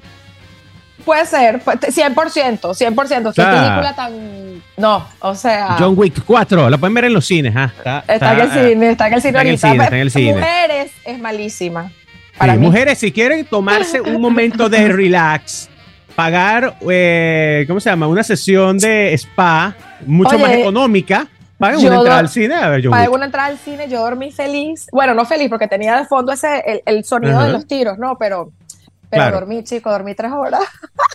Puede 1.05 1.25
ser, 1.25 1.61
100%, 1.61 2.59
100%. 2.59 3.33
Qué 3.33 3.43
película 3.43 3.93
tan. 3.95 4.63
No, 4.77 5.05
o 5.19 5.35
sea. 5.35 5.75
John 5.77 5.93
Wick 5.97 6.23
4, 6.25 6.69
la 6.69 6.77
pueden 6.77 6.93
ver 6.93 7.05
en 7.05 7.13
los 7.13 7.25
cines. 7.25 7.53
¿ah? 7.55 8.03
Está, 8.07 8.33
en 8.33 8.39
el 8.39 8.51
cine, 8.51 8.91
está 8.91 9.07
en 9.07 9.13
el 9.13 9.21
cine. 9.21 9.53
Está 9.53 9.87
en 9.87 9.93
el 9.93 10.11
cine, 10.11 10.33
Mujeres 10.33 10.91
es 11.05 11.19
malísima. 11.19 11.91
Para 12.37 12.55
Mujeres, 12.55 12.99
si 12.99 13.11
quieren 13.11 13.45
tomarse 13.45 14.01
un 14.01 14.19
momento 14.19 14.69
de 14.69 14.87
relax, 14.91 15.69
pagar, 16.15 16.77
eh, 16.89 17.65
¿cómo 17.67 17.79
se 17.79 17.89
llama? 17.89 18.07
Una 18.07 18.23
sesión 18.23 18.77
de 18.77 19.13
spa 19.13 19.75
mucho 20.05 20.37
más 20.39 20.51
económica. 20.51 21.27
Paguen 21.57 21.85
una 21.85 21.95
entrada 21.95 22.19
al 22.19 22.29
cine 22.29 22.55
a 22.55 22.67
ver 22.67 22.89
Paguen 22.89 23.11
una 23.11 23.25
entrada 23.25 23.47
al 23.47 23.57
cine, 23.57 23.87
yo 23.87 24.01
dormí 24.01 24.31
feliz. 24.31 24.87
Bueno, 24.91 25.13
no 25.13 25.23
feliz, 25.23 25.49
porque 25.49 25.67
tenía 25.67 25.97
de 25.97 26.05
fondo 26.05 26.33
ese, 26.33 26.81
el, 26.85 27.05
sonido 27.05 27.41
de 27.41 27.51
los 27.51 27.67
tiros, 27.67 27.97
¿no? 27.97 28.17
Pero 28.17 28.51
pero 29.17 29.39
dormí, 29.39 29.63
chico, 29.63 29.91
dormí 29.91 30.15
tres 30.15 30.31
horas. 30.31 30.61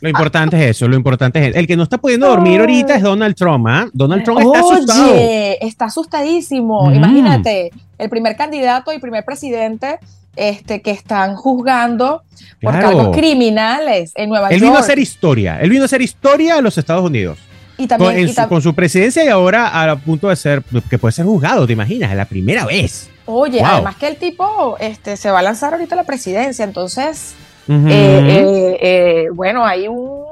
Lo 0.01 0.09
importante 0.09 0.57
es 0.57 0.77
eso, 0.77 0.87
lo 0.87 0.97
importante 0.97 1.49
es 1.49 1.57
El 1.57 1.67
que 1.67 1.77
no 1.77 1.83
está 1.83 1.99
pudiendo 1.99 2.29
dormir 2.29 2.61
ahorita 2.61 2.95
es 2.95 3.03
Donald 3.03 3.35
Trump, 3.35 3.67
¿ah? 3.69 3.87
Donald 3.93 4.23
Trump 4.23 4.41
está 4.41 4.61
asustado. 4.61 5.13
Oye, 5.13 5.67
está 5.67 5.85
asustadísimo. 5.87 6.93
Imagínate, 6.93 7.73
el 7.99 8.09
primer 8.09 8.37
candidato 8.37 8.93
y 8.93 8.99
primer 8.99 9.25
presidente 9.25 9.99
este, 10.37 10.83
que 10.83 10.93
están 10.93 11.35
juzgando 11.35 12.23
por 12.63 12.73
cargos 12.73 13.17
criminales 13.17 14.13
en 14.15 14.29
Nueva 14.29 14.51
York. 14.51 14.53
Él 14.53 14.61
vino 14.61 14.77
a 14.77 14.81
hacer 14.81 14.99
historia, 14.99 15.59
él 15.61 15.71
vino 15.71 15.83
a 15.83 15.87
hacer 15.87 16.01
historia 16.01 16.57
a 16.57 16.61
los 16.61 16.79
Estados 16.79 17.05
Unidos. 17.05 17.39
Y 17.77 17.87
también, 17.87 18.35
con, 18.49 18.61
su, 18.61 18.75
presidencia 18.75 19.25
y 19.25 19.29
ahora 19.29 19.91
a 19.91 19.97
punto 19.97 20.29
de 20.29 20.37
ser, 20.37 20.65
que 20.91 20.99
puede 20.99 21.13
ser 21.13 21.25
juzgado, 21.25 21.65
¿te 21.67 21.73
imaginas? 21.73 22.11
Es 22.11 22.17
la 22.17 22.25
primera 22.25 22.67
vez. 22.67 23.09
Oye, 23.25 23.63
además 23.63 23.97
que 23.97 24.09
el 24.09 24.17
tipo 24.17 24.77
este, 24.81 25.17
se 25.17 25.31
va 25.31 25.41
a 25.41 25.43
lanzar 25.43 25.75
ahorita 25.75 25.95
a 25.95 25.99
la 25.99 26.05
presidencia, 26.05 26.65
entonces 26.65 27.35
eh, 27.69 27.87
eh, 27.91 28.79
eh, 28.81 29.29
bueno, 29.33 29.65
hay 29.65 29.89
un... 29.89 30.25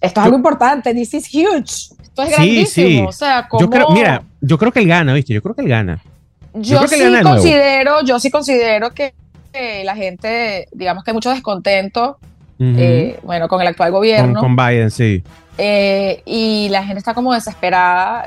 Esto 0.00 0.20
es 0.20 0.24
algo 0.24 0.36
importante, 0.36 0.92
this 0.94 1.14
is 1.14 1.28
huge. 1.32 1.94
Esto 2.02 2.22
es 2.22 2.30
grandísimo. 2.30 3.08
O 3.08 3.12
sea, 3.12 3.48
yo 3.58 3.70
creo, 3.70 3.90
mira, 3.90 4.22
yo 4.40 4.58
creo 4.58 4.72
que 4.72 4.80
él 4.80 4.88
gana, 4.88 5.14
¿viste? 5.14 5.32
Yo 5.32 5.42
creo 5.42 5.54
que 5.54 5.62
él 5.62 5.68
gana. 5.68 6.02
Yo, 6.54 6.86
sí 6.86 7.00
considero, 7.22 8.04
yo 8.04 8.18
sí 8.18 8.30
considero 8.30 8.90
que 8.90 9.14
la 9.84 9.94
gente, 9.94 10.66
digamos 10.72 11.04
que 11.04 11.10
hay 11.10 11.14
mucho 11.14 11.30
descontento, 11.30 12.18
bueno, 12.58 13.48
con 13.48 13.60
el 13.60 13.68
actual 13.68 13.92
gobierno. 13.92 14.40
Con, 14.40 14.56
Biden, 14.56 14.90
sí. 14.90 15.22
y 15.58 16.68
la 16.70 16.84
gente 16.84 16.98
está 16.98 17.14
como 17.14 17.32
desesperada. 17.32 18.24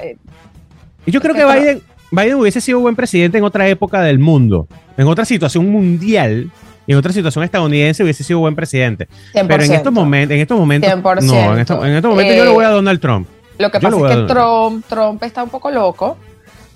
y 1.06 1.12
yo 1.12 1.20
creo 1.20 1.36
que 1.36 1.46
Biden, 1.46 1.82
Biden 2.12 2.36
hubiese 2.36 2.62
sido 2.62 2.80
buen 2.80 2.96
presidente 2.96 3.38
en 3.38 3.44
otra 3.44 3.68
época 3.68 4.02
del 4.02 4.20
mundo, 4.20 4.68
en 4.98 5.08
otra 5.08 5.26
situación 5.26 5.70
mundial, 5.70 6.50
y 6.88 6.92
en 6.92 6.98
otra 6.98 7.12
situación 7.12 7.44
estadounidense 7.44 8.04
hubiese 8.04 8.24
sido 8.24 8.40
buen 8.40 8.56
presidente. 8.56 9.08
Pero 9.34 9.64
en 9.64 9.74
estos 9.74 9.94
momentos, 9.94 10.36
en 10.36 10.42
estos 10.42 10.58
momentos, 10.58 10.90
no, 11.24 11.54
en, 11.54 11.60
estos, 11.60 11.78
momentos 11.78 12.36
yo 12.36 12.46
lo 12.46 12.54
voy 12.54 12.66
a 12.66 12.70
Donald 12.70 13.00
Trump. 13.00 13.28
Lo 13.58 13.72
que 13.72 13.80
pasa 13.80 13.98
es 13.98 14.16
que 14.16 14.24
Trump, 14.24 14.86
Trump 14.88 15.24
está 15.24 15.44
un 15.44 15.50
poco 15.50 15.72
loco. 15.72 16.18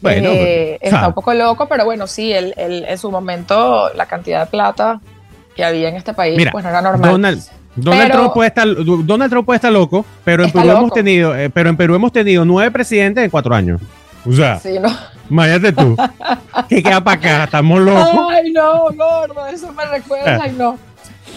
Bueno, 0.02 0.30
eh, 0.32 0.78
está 0.82 1.10
un 1.10 1.14
poco 1.14 1.34
loco, 1.34 1.68
pero 1.68 1.84
bueno, 1.84 2.08
sí, 2.08 2.32
él, 2.32 2.54
en 2.58 2.98
su 2.98 3.12
momento 3.12 3.92
la 3.96 4.06
cantidad 4.06 4.46
de 4.46 4.46
plata 4.46 5.02
que 5.56 5.64
había 5.64 5.90
en 5.90 5.96
este 5.96 6.14
país, 6.14 6.42
pues 6.52 6.64
no 6.64 6.70
era 6.70 6.82
normal. 6.82 7.12
Donald, 7.12 7.44
Donald, 7.76 8.12
Trump 8.12 8.34
puede 8.34 8.48
estar, 8.48 8.68
Donald 8.76 9.30
Trump 9.30 9.46
puede 9.46 9.58
estar 9.58 9.72
loco, 9.72 10.06
pero 10.24 10.44
en 10.46 10.52
Perú 10.52 10.70
hemos 10.70 10.94
tenido, 10.94 11.36
eh, 11.36 11.50
pero 11.50 11.70
en 11.70 11.78
Perú 11.78 11.96
hemos 11.96 12.12
tenido 12.14 12.46
nueve 12.46 12.72
presidentes 12.72 13.24
en 13.24 13.30
cuatro 13.30 13.54
años. 13.54 13.82
O 14.26 14.32
sea, 14.32 14.60
sí, 14.60 14.80
no. 14.80 14.90
Imagínate 15.30 15.72
tú. 15.74 15.96
¿Qué 16.68 16.82
queda 16.82 17.04
para 17.04 17.18
acá? 17.20 17.44
Estamos 17.46 17.80
locos. 17.82 18.28
Ay, 18.32 18.52
no, 18.52 18.86
gordo, 18.96 19.48
eso 19.48 19.72
me 19.74 19.86
recuerda. 19.86 20.40
Ay, 20.42 20.56
no. 20.58 20.78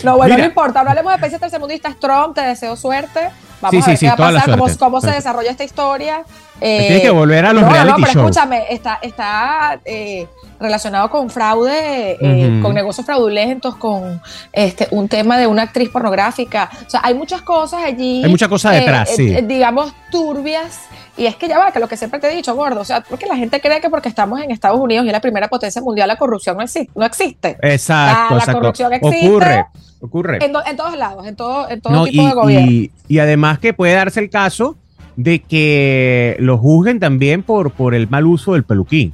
No, 0.02 0.16
bueno, 0.16 0.38
no 0.38 0.44
importa. 0.44 0.80
Hablemos 0.80 1.12
de 1.12 1.18
países 1.18 1.38
tercermundistas. 1.38 1.98
Trump, 2.00 2.34
te 2.34 2.40
deseo 2.42 2.76
suerte. 2.76 3.30
Vamos 3.60 3.86
a 3.86 3.90
ver 3.90 3.98
qué 3.98 4.06
va 4.08 4.14
a 4.14 4.16
pasar, 4.16 4.78
cómo, 4.78 5.00
se 5.00 5.10
desarrolla 5.10 5.50
esta 5.50 5.64
historia. 5.64 6.24
Eh, 6.60 6.78
Tienes 6.86 7.02
que 7.02 7.10
volver 7.10 7.44
a 7.46 7.52
los 7.52 7.62
no, 7.62 7.70
reality 7.70 8.00
no, 8.00 8.06
pero 8.06 8.20
escúchame, 8.20 8.66
está, 8.70 8.98
está 9.02 9.80
eh, 9.84 10.26
relacionado 10.62 11.10
con 11.10 11.28
fraude, 11.28 12.16
eh, 12.20 12.60
con 12.62 12.74
negocios 12.74 13.04
fraudulentos, 13.04 13.76
con 13.76 14.20
este, 14.52 14.88
un 14.90 15.08
tema 15.08 15.36
de 15.38 15.46
una 15.46 15.62
actriz 15.62 15.90
pornográfica. 15.90 16.70
O 16.86 16.90
sea, 16.90 17.00
hay 17.04 17.14
muchas 17.14 17.42
cosas 17.42 17.82
allí. 17.84 18.22
Hay 18.24 18.30
muchas 18.30 18.48
cosas 18.48 18.72
detrás, 18.72 19.10
sí. 19.14 19.34
digamos, 19.42 19.92
turbias 20.10 20.80
y 21.16 21.26
es 21.26 21.36
que 21.36 21.46
ya 21.46 21.58
va, 21.58 21.72
que 21.72 21.78
lo 21.78 21.88
que 21.88 21.96
siempre 21.96 22.20
te 22.20 22.32
he 22.32 22.34
dicho, 22.34 22.54
gordo, 22.54 22.80
o 22.80 22.84
sea, 22.84 23.02
porque 23.02 23.26
la 23.26 23.36
gente 23.36 23.60
cree 23.60 23.80
que 23.80 23.90
porque 23.90 24.08
estamos 24.08 24.40
en 24.40 24.50
Estados 24.50 24.80
Unidos 24.80 25.04
y 25.04 25.08
es 25.08 25.12
la 25.12 25.20
primera 25.20 25.48
potencia 25.48 25.82
mundial, 25.82 26.08
la 26.08 26.16
corrupción 26.16 26.56
no, 26.56 26.62
existe. 26.62 26.90
No 26.94 27.04
existe. 27.04 27.56
Exacto, 27.60 28.36
la, 28.36 28.52
corrupción 28.52 28.92
existe. 28.94 29.28
Ocurre, 29.28 29.66
ocurre. 30.00 30.38
En, 30.42 30.52
todos 30.76 30.96
lados, 30.96 31.26
en 31.26 31.36
todo, 31.36 31.68
en 31.68 31.80
todo 31.82 32.04
tipo 32.04 32.26
de 32.26 32.32
gobierno. 32.32 32.70
Y, 33.08 33.18
además 33.18 33.58
que 33.58 33.74
puede 33.74 33.92
darse 33.94 34.20
el 34.20 34.30
caso 34.30 34.76
de 35.16 35.42
que 35.42 36.36
lo 36.38 36.56
juzguen 36.56 36.98
también 36.98 37.42
por, 37.42 37.72
por 37.72 37.94
el 37.94 38.08
mal 38.08 38.26
uso 38.26 38.54
del 38.54 38.64
peluquín. 38.64 39.12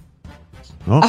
¿no? 0.87 1.01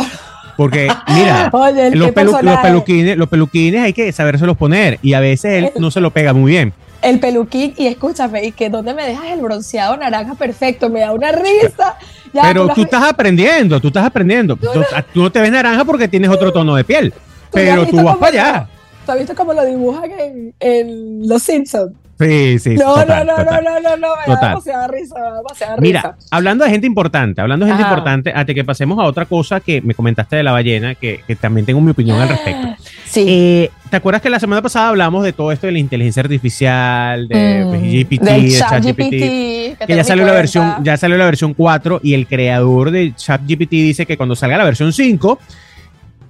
Porque, 0.60 0.89
mira, 1.08 1.50
los, 1.93 2.12
peluquines, 2.12 3.15
los 3.15 3.30
peluquines 3.30 3.82
hay 3.82 3.93
que 3.93 4.12
sabérselos 4.12 4.58
poner 4.58 5.00
y 5.02 5.13
a 5.13 5.22
veces 5.22 5.63
él 5.63 5.72
no 5.80 5.89
se 5.89 6.02
lo 6.02 6.12
pega 6.12 6.34
muy 6.34 6.52
bien 6.52 6.74
el 7.02 7.22
peluquín 7.22 7.74
y 7.78 7.88
escúchame, 7.88 8.43
y 8.43 8.52
que 8.52 8.69
dónde 8.69 8.93
me 8.93 9.06
dejas 9.06 9.28
el 9.28 9.39
bronceado 9.39 9.95
naranja 9.95 10.36
perfecto, 10.36 10.89
me 10.89 11.00
da 11.00 11.13
una 11.13 11.32
risa. 11.32 11.98
pero 12.34 12.67
tú, 12.74 12.82
estás 12.82 13.06
aprendiendo, 13.06 13.80
tú 13.80 13.88
estás 13.88 14.06
aprendiendo. 14.06 14.58
Tú 14.58 15.22
no, 15.22 15.32
te 15.32 15.39
ves 15.39 15.50
naranja 15.50 15.86
porque 15.86 16.10
tienes 16.10 16.30
otro 16.30 16.52
tono 16.52 16.76
de 16.76 16.84
piel, 16.84 17.13
pero 17.54 17.88
tú 17.88 18.04
vas 18.04 18.17
para 18.17 18.32
allá. 18.32 18.67
¿Tú 19.06 19.13
has 19.13 19.17
visto 19.17 19.34
cómo 19.34 19.54
lo 19.54 19.65
dibujan 19.65 20.12
en, 20.12 20.54
en 20.60 21.26
Los 21.26 21.43
Simpsons? 21.43 21.93
Sí, 22.19 22.60
sí, 22.60 22.75
no, 22.75 22.97
no, 23.05 23.23
no, 23.23 23.38
no, 23.38 23.62
no, 23.62 23.79
no, 23.79 23.95
no, 23.95 24.08
me 24.27 24.36
da 24.36 24.49
demasiada 24.49 24.88
risa, 24.89 25.15
risa. 25.53 25.77
Mira, 25.79 26.17
hablando 26.29 26.65
de 26.65 26.71
gente 26.71 26.86
importante, 26.86 27.39
hablando 27.39 27.65
de 27.65 27.71
gente 27.71 27.84
importante, 27.84 28.34
antes 28.36 28.53
que 28.53 28.65
pasemos 28.65 28.99
a 28.99 29.03
otra 29.03 29.25
cosa 29.25 29.62
que 29.62 29.82
me 29.82 29.93
comentaste 29.93 30.36
de 30.36 30.43
la 30.43 30.51
ballena, 30.51 30.95
que, 30.95 31.21
que 31.25 31.38
también 31.38 31.65
tengo 31.65 31.79
mi 31.79 31.91
opinión 31.91 32.19
al 32.19 32.27
respecto. 32.27 32.67
Sí. 33.05 33.25
Eh, 33.25 33.71
¿Te 33.89 33.95
acuerdas 33.95 34.21
que 34.21 34.29
la 34.29 34.39
semana 34.39 34.62
pasada 34.62 34.89
hablamos 34.89 35.23
de 35.23 35.32
todo 35.32 35.53
esto 35.53 35.65
de 35.65 35.71
la 35.71 35.79
inteligencia 35.79 36.21
artificial, 36.21 37.27
de 37.29 37.65
mm, 37.65 38.10
GPT, 38.10 38.23
de 38.23 38.49
ChatGPT, 38.51 39.88
que 39.88 39.95
ya 39.95 40.03
salió 40.03 40.25
la 40.25 40.34
versión, 40.34 40.75
ya 40.84 40.97
salió 40.97 41.17
la 41.17 41.25
versión 41.25 41.53
4 41.53 42.01
y 42.03 42.15
el 42.15 42.27
creador 42.27 42.91
de 42.91 43.15
ChatGPT 43.15 43.71
dice 43.71 44.05
que 44.05 44.17
cuando 44.17 44.36
salga 44.36 44.58
la 44.58 44.65
versión 44.65 44.91
5 44.91 45.39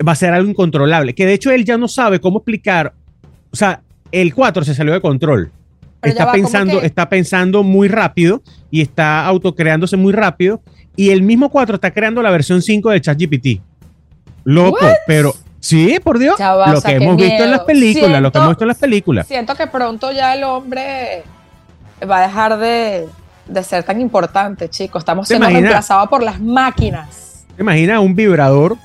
va 0.08 0.12
a 0.12 0.16
ser 0.16 0.34
algo 0.34 0.50
incontrolable, 0.50 1.16
que 1.16 1.26
de 1.26 1.34
hecho 1.34 1.52
él 1.52 1.66
ya 1.66 1.78
no 1.78 1.88
sabe 1.88 2.22
cómo 2.22 2.38
explicar, 2.38 2.94
o 3.52 3.56
sea, 3.56 3.82
el 4.12 4.36
4 4.36 4.64
se 4.64 4.76
salió 4.76 4.94
de 4.94 5.02
control 5.02 5.52
está 6.02 6.32
pensando, 6.32 6.82
está 6.82 7.10
pensando 7.10 7.64
muy 7.64 7.88
rápido 7.88 8.42
y 8.72 8.82
está 8.82 9.26
autocreándose 9.26 9.98
muy 9.98 10.14
rápido. 10.14 10.62
Y 10.96 11.12
el 11.12 11.22
mismo 11.22 11.50
4 11.50 11.76
está 11.76 11.92
creando 11.92 12.22
la 12.22 12.32
versión 12.32 12.62
5 12.62 12.90
de 12.90 13.02
ChatGPT. 13.02 13.48
Loco, 14.44 14.86
pero 15.08 15.34
sí, 15.60 16.00
por 16.04 16.20
Dios. 16.20 16.40
lo 16.40 16.82
que 16.82 16.92
hemos 16.92 17.18
visto 17.18 17.44
en 17.44 17.52
las 17.52 17.62
películas, 17.62 18.22
lo 18.22 18.32
que 18.32 18.38
hemos 18.38 18.50
visto 18.50 18.64
en 18.64 18.68
las 18.68 18.78
películas. 18.78 19.28
Siento 19.28 19.56
que 19.56 19.68
pronto 19.68 20.12
ya 20.12 20.34
el 20.34 20.44
hombre 20.44 21.24
va 22.10 22.18
a 22.18 22.22
dejar 22.22 22.58
de, 22.58 23.08
ser 23.64 23.84
tan 23.84 24.02
importante, 24.02 24.70
chicos. 24.70 25.02
Estamos 25.02 25.28
siendo 25.28 25.48
reemplazados 25.48 26.10
por 26.10 26.24
las 26.24 26.40
máquinas. 26.40 27.46
¿Te 27.56 27.62
imaginas 27.62 28.00
un 28.00 28.16
vibrador 28.16 28.78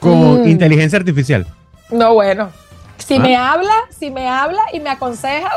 con 0.00 0.42
mm. 0.42 0.48
inteligencia 0.48 0.98
artificial? 0.98 1.46
No, 1.90 2.14
bueno. 2.14 2.50
Si 2.98 3.16
¿Ah? 3.16 3.20
me 3.20 3.36
habla, 3.36 3.74
si 3.90 4.10
me 4.10 4.28
habla 4.28 4.62
y 4.72 4.80
me 4.80 4.90
aconseja, 4.90 5.52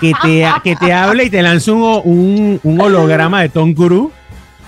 que 0.00 0.12
te, 0.22 0.46
que 0.62 0.76
te 0.76 0.92
hable 0.92 1.24
y 1.24 1.30
te 1.30 1.42
lance 1.42 1.70
un, 1.70 2.60
holograma 2.64 3.42
de 3.42 3.48
Tom 3.48 3.74
Cruise 3.74 4.12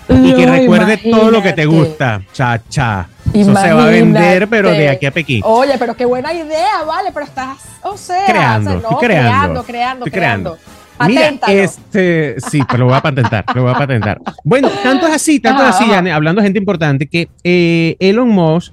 y 0.08 0.34
que 0.34 0.46
recuerde 0.46 0.96
todo 0.98 1.30
lo 1.30 1.42
que 1.42 1.52
te 1.52 1.66
gusta. 1.66 2.22
Cha, 2.32 2.60
cha. 2.68 3.08
Eso 3.32 3.54
se 3.54 3.72
va 3.72 3.84
a 3.84 3.86
vender, 3.86 4.48
pero 4.48 4.70
de 4.70 4.88
aquí 4.88 5.06
a 5.06 5.12
Pekín. 5.12 5.42
Oye, 5.44 5.74
pero 5.78 5.96
qué 5.96 6.04
buena 6.04 6.32
idea, 6.32 6.82
vale, 6.86 7.10
pero 7.12 7.26
estás, 7.26 7.58
o 7.82 7.96
sea, 7.96 8.26
creando, 8.26 8.82
creando, 8.98 8.98
creando, 8.98 9.64
creando, 9.64 10.06
creando. 10.06 10.58
Mira, 11.06 11.32
este, 11.46 12.36
sí, 12.50 12.60
pero 12.68 12.80
lo 12.80 12.86
voy 12.86 12.94
a 12.96 13.00
patentar, 13.00 13.44
lo 13.54 13.62
voy 13.62 13.70
a 13.70 13.74
patentar. 13.74 14.20
Bueno, 14.44 14.68
tanto 14.82 15.06
es 15.06 15.14
así, 15.14 15.40
tanto 15.40 15.62
es 15.62 15.70
así, 15.70 15.90
hablando 15.92 16.40
de 16.40 16.46
gente 16.46 16.58
importante, 16.58 17.06
que 17.06 17.28
eh, 17.42 17.96
Elon 18.00 18.28
Musk 18.28 18.72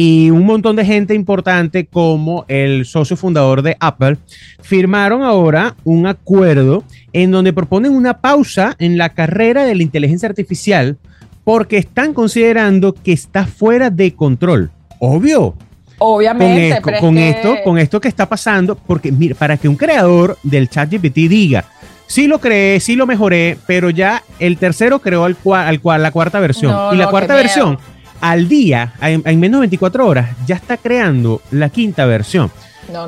y 0.00 0.30
un 0.30 0.46
montón 0.46 0.76
de 0.76 0.84
gente 0.84 1.12
importante 1.12 1.86
como 1.86 2.44
el 2.46 2.86
socio 2.86 3.16
fundador 3.16 3.62
de 3.62 3.76
Apple 3.80 4.16
firmaron 4.62 5.24
ahora 5.24 5.74
un 5.82 6.06
acuerdo 6.06 6.84
en 7.12 7.32
donde 7.32 7.52
proponen 7.52 7.90
una 7.90 8.20
pausa 8.20 8.76
en 8.78 8.96
la 8.96 9.08
carrera 9.08 9.64
de 9.64 9.74
la 9.74 9.82
inteligencia 9.82 10.28
artificial 10.28 10.98
porque 11.42 11.78
están 11.78 12.14
considerando 12.14 12.94
que 12.94 13.10
está 13.10 13.44
fuera 13.44 13.90
de 13.90 14.14
control. 14.14 14.70
Obvio. 15.00 15.56
Obviamente. 15.98 16.80
Con, 16.80 16.94
con 17.00 17.18
esto, 17.18 17.56
con 17.64 17.76
esto 17.76 18.00
que 18.00 18.06
está 18.06 18.28
pasando, 18.28 18.76
porque 18.76 19.10
mira, 19.10 19.34
para 19.34 19.56
que 19.56 19.66
un 19.66 19.74
creador 19.74 20.38
del 20.44 20.68
ChatGPT 20.68 21.16
diga, 21.28 21.64
sí 22.06 22.28
lo 22.28 22.38
creé, 22.38 22.78
sí 22.78 22.94
lo 22.94 23.04
mejoré, 23.04 23.58
pero 23.66 23.90
ya 23.90 24.22
el 24.38 24.58
tercero 24.58 25.00
creó 25.00 25.24
al 25.24 25.34
cual, 25.34 25.80
cual, 25.80 26.04
la 26.04 26.12
cuarta 26.12 26.38
versión. 26.38 26.94
y 26.94 26.96
la 26.96 27.08
cuarta 27.08 27.34
versión 27.34 27.80
al 28.20 28.48
día, 28.48 28.94
en, 29.00 29.40
menos 29.40 29.58
de 29.58 29.62
24 29.62 30.06
horas, 30.06 30.30
ya 30.46 30.56
está 30.56 30.76
creando 30.76 31.40
la 31.50 31.68
quinta 31.68 32.06
versión. 32.06 32.50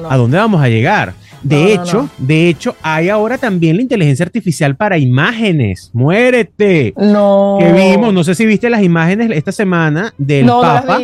¿A 0.09 0.17
dónde 0.17 0.37
vamos 0.39 0.63
a 0.63 0.69
llegar? 0.69 1.15
De 1.43 1.73
hecho, 1.73 2.09
de 2.19 2.49
hecho, 2.49 2.77
hay 2.83 3.09
ahora 3.09 3.39
también 3.39 3.77
la 3.77 3.83
inteligencia 3.83 4.25
artificial 4.25 4.77
para 4.77 4.99
imágenes. 4.99 5.91
Muérete. 5.95 6.93
No. 6.97 7.57
Que 7.59 7.73
vimos, 7.73 8.13
no 8.13 8.25
sé 8.25 8.35
si 8.35 8.45
viste 8.45 8.69
las 8.69 8.83
imágenes 8.83 9.31
esta 9.33 9.53
semana 9.53 10.13
del 10.19 10.47
Papa. 10.47 11.01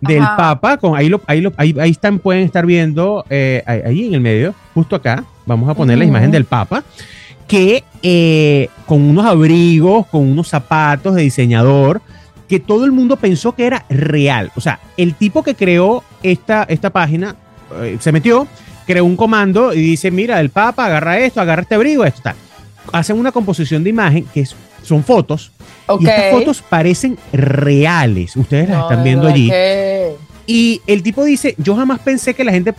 Del 0.00 0.22
Papa, 0.36 0.76
con 0.76 0.96
ahí, 0.96 1.08
lo, 1.08 1.22
ahí, 1.26 1.44
ahí, 1.56 1.90
están, 1.90 2.18
pueden 2.18 2.44
estar 2.44 2.66
viendo, 2.66 3.24
eh, 3.30 3.62
ahí 3.66 4.06
en 4.06 4.14
el 4.14 4.20
medio, 4.20 4.54
justo 4.74 4.96
acá, 4.96 5.24
vamos 5.46 5.68
a 5.70 5.74
poner 5.74 5.96
la 5.96 6.04
imagen 6.04 6.30
del 6.30 6.44
Papa, 6.44 6.84
que 7.46 7.84
eh, 8.02 8.68
con 8.84 9.00
unos 9.00 9.24
abrigos, 9.24 10.06
con 10.08 10.30
unos 10.30 10.48
zapatos 10.48 11.14
de 11.14 11.22
diseñador, 11.22 12.02
que 12.48 12.60
todo 12.60 12.84
el 12.84 12.92
mundo 12.92 13.16
pensó 13.16 13.54
que 13.54 13.66
era 13.66 13.84
real. 13.88 14.52
O 14.56 14.60
sea, 14.60 14.80
el 14.96 15.14
tipo 15.14 15.42
que 15.42 15.54
creó 15.54 16.02
esta, 16.22 16.64
esta 16.64 16.90
página 16.90 17.36
eh, 17.80 17.96
se 18.00 18.12
metió, 18.12 18.46
creó 18.86 19.04
un 19.04 19.16
comando 19.16 19.72
y 19.72 19.80
dice, 19.80 20.10
mira, 20.10 20.40
el 20.40 20.50
Papa 20.50 20.86
agarra 20.86 21.18
esto, 21.18 21.40
agarra 21.40 21.62
este 21.62 21.74
abrigo, 21.74 22.04
esto 22.04 22.18
está. 22.18 22.34
Hacen 22.92 23.18
una 23.18 23.32
composición 23.32 23.82
de 23.82 23.90
imagen 23.90 24.26
que 24.32 24.46
son 24.82 25.02
fotos. 25.02 25.52
Y 26.00 26.06
estas 26.06 26.30
fotos 26.30 26.62
parecen 26.62 27.18
reales. 27.32 28.36
Ustedes 28.36 28.68
las 28.68 28.82
están 28.82 29.04
viendo 29.04 29.26
allí. 29.26 29.50
Y 30.46 30.82
el 30.86 31.02
tipo 31.02 31.24
dice, 31.24 31.54
yo 31.58 31.74
jamás 31.74 32.00
pensé 32.00 32.34
que 32.34 32.44
la 32.44 32.52
gente 32.52 32.74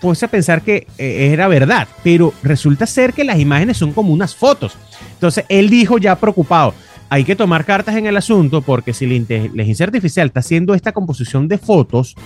fuese 0.00 0.26
a 0.26 0.28
pensar 0.28 0.62
que 0.62 0.86
eh, 0.98 1.30
era 1.32 1.48
verdad, 1.48 1.88
pero 2.02 2.34
resulta 2.42 2.86
ser 2.86 3.12
que 3.12 3.24
las 3.24 3.38
imágenes 3.38 3.76
son 3.78 3.92
como 3.92 4.12
unas 4.12 4.34
fotos. 4.34 4.76
Entonces 5.14 5.44
él 5.48 5.70
dijo 5.70 5.98
ya 5.98 6.16
preocupado, 6.16 6.74
hay 7.08 7.24
que 7.24 7.36
tomar 7.36 7.64
cartas 7.64 7.96
en 7.96 8.06
el 8.06 8.16
asunto 8.16 8.62
porque 8.62 8.92
si 8.92 9.06
la 9.06 9.14
inteligencia 9.14 9.86
artificial 9.86 10.28
está 10.28 10.40
haciendo 10.40 10.74
esta 10.74 10.92
composición 10.92 11.48
de 11.48 11.58
fotos, 11.58 12.16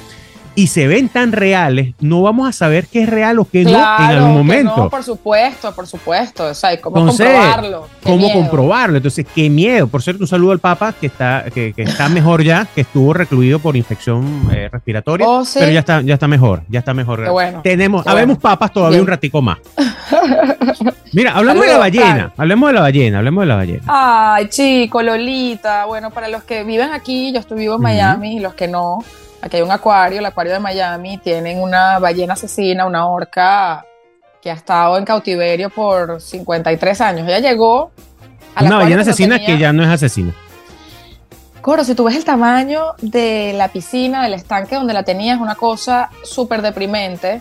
y 0.55 0.67
se 0.67 0.87
ven 0.87 1.09
tan 1.09 1.33
reales, 1.33 1.95
no 2.01 2.23
vamos 2.23 2.49
a 2.49 2.53
saber 2.53 2.87
qué 2.87 3.03
es 3.03 3.09
real 3.09 3.39
o 3.39 3.45
qué 3.45 3.65
no 3.65 3.71
en 3.71 3.77
algún 3.79 4.35
momento. 4.35 4.77
No, 4.77 4.91
por 4.91 5.03
supuesto, 5.03 5.75
por 5.75 5.87
supuesto. 5.87 6.47
O 6.47 6.55
sea, 6.55 6.79
¿cómo 6.81 7.07
comprobarlo? 7.07 7.87
¿Cómo 8.03 8.33
comprobarlo? 8.33 8.97
Entonces, 8.97 9.27
qué 9.35 9.49
miedo. 9.49 9.87
Por 9.87 10.03
cierto, 10.03 10.25
un 10.25 10.29
saludo 10.29 10.53
al 10.53 10.59
Papa 10.59 10.93
que 10.93 11.07
está, 11.07 11.45
que, 11.55 11.73
está 11.77 12.09
mejor 12.09 12.43
ya, 12.43 12.67
que 12.75 12.83
estuvo 12.83 13.13
recluido 13.13 13.59
por 13.59 13.77
infección 13.77 14.49
eh, 14.53 14.69
respiratoria. 14.71 15.27
Oh, 15.29 15.45
pero 15.55 15.71
ya 15.71 15.81
está, 15.81 16.03
ya 16.03 16.15
está 16.15 16.27
mejor, 16.27 16.63
ya 16.69 16.81
está 16.81 16.95
mejor. 16.95 17.31
bueno, 17.31 17.61
Tenemos, 17.63 18.07
habemos 18.07 18.39
papas 18.39 18.73
todavía 18.73 19.01
un 19.01 19.07
ratico 19.07 19.41
más. 19.41 19.59
Mira, 21.13 21.33
hablemos 21.33 21.65
de 21.65 21.73
la 21.73 21.79
ballena, 21.79 22.33
hablemos 22.37 22.69
de 22.69 22.75
la 22.75 22.81
ballena, 22.81 23.19
hablemos 23.19 23.43
de 23.43 23.47
la 23.47 23.57
ballena. 23.57 23.83
Ay, 23.87 24.49
chico, 24.49 25.03
Lolita. 25.03 25.87
Bueno, 25.87 26.11
para 26.11 26.29
los 26.29 26.45
que 26.45 26.65
viven 26.65 26.93
aquí, 26.93 27.33
yo 27.33 27.41
estoy 27.41 27.59
vivo 27.59 27.77
en 27.77 27.83
Miami, 27.83 28.37
y 28.37 28.41
los 28.41 28.55
que 28.55 28.69
no, 28.69 28.99
Aquí 29.43 29.57
hay 29.57 29.63
un 29.63 29.71
acuario, 29.71 30.19
el 30.19 30.27
acuario 30.27 30.53
de 30.53 30.61
Miami, 30.61 31.19
tienen 31.19 31.61
una 31.61 31.99
ballena 31.99 32.35
asesina, 32.35 32.85
una 32.85 33.09
orca 33.09 33.85
que 34.43 34.51
ha 34.51 34.55
estado 34.55 34.99
en 34.99 35.05
cautiverio 35.05 35.71
por 35.71 36.21
53 36.21 37.01
años. 37.01 37.29
Ella 37.29 37.39
llegó 37.39 37.91
a 38.55 38.65
Una 38.65 38.77
ballena 38.77 39.03
asesina 39.03 39.39
que 39.39 39.59
ya 39.59 39.73
no 39.73 39.83
es 39.83 39.89
asesina. 39.89 40.35
Coro, 41.63 41.85
si 41.85 41.95
tú 41.95 42.05
ves 42.05 42.17
el 42.17 42.25
tamaño 42.25 42.95
de 43.01 43.53
la 43.55 43.69
piscina, 43.69 44.23
del 44.23 44.35
estanque 44.35 44.77
donde 44.77 44.95
la 44.95 45.05
tenías, 45.05 45.37
es 45.37 45.43
una 45.43 45.55
cosa 45.55 46.11
súper 46.23 46.63
deprimente. 46.63 47.41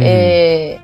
Eh, 0.00 0.80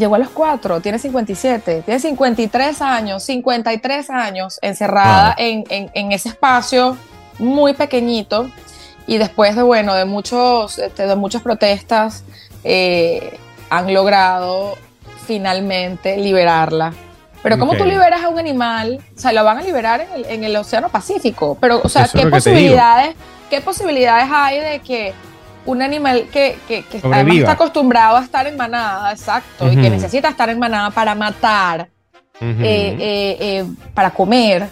llegó 0.00 0.16
a 0.16 0.18
los 0.18 0.30
cuatro, 0.30 0.80
tiene 0.80 0.98
57, 0.98 1.82
tiene 1.84 2.00
53 2.00 2.82
años, 2.82 3.22
53 3.22 4.10
años 4.10 4.58
encerrada 4.62 5.34
en, 5.38 5.64
en, 5.68 6.12
ese 6.12 6.30
espacio 6.30 6.96
muy 7.38 7.74
pequeñito 7.74 8.50
y 9.06 9.18
después 9.18 9.54
de, 9.54 9.62
bueno, 9.62 9.94
de, 9.94 10.04
muchos, 10.04 10.78
este, 10.78 11.06
de 11.06 11.14
muchas 11.14 11.42
protestas, 11.42 12.24
eh, 12.64 13.38
han 13.68 13.94
logrado 13.94 14.76
finalmente 15.26 16.16
liberarla. 16.16 16.92
Pero 17.42 17.58
¿cómo 17.58 17.74
tú 17.74 17.84
liberas 17.84 18.22
a 18.22 18.28
un 18.28 18.38
animal? 18.38 19.00
O 19.16 19.18
sea, 19.18 19.32
lo 19.32 19.44
van 19.44 19.58
a 19.58 19.62
liberar 19.62 20.06
en 20.28 20.44
el, 20.44 20.54
Océano 20.56 20.90
Pacífico. 20.90 21.56
Pero, 21.60 21.80
o 21.82 21.88
sea, 21.88 22.06
¿qué 22.12 22.26
posibilidades, 22.26 23.14
¿qué 23.48 23.60
posibilidades 23.60 24.28
hay 24.30 24.60
de 24.60 24.80
que 24.80 25.14
un 25.66 25.82
animal 25.82 26.26
que, 26.32 26.56
que, 26.66 26.84
además 27.02 27.36
está 27.36 27.52
acostumbrado 27.52 28.16
a 28.16 28.22
estar 28.22 28.46
en 28.46 28.56
manada, 28.56 29.12
exacto, 29.12 29.70
y 29.70 29.76
que 29.76 29.90
necesita 29.90 30.28
estar 30.28 30.48
en 30.48 30.58
manada 30.58 30.90
para 30.90 31.14
matar, 31.14 31.88
eh, 32.40 32.96
eh, 33.00 33.64
para 33.94 34.10
comer, 34.10 34.68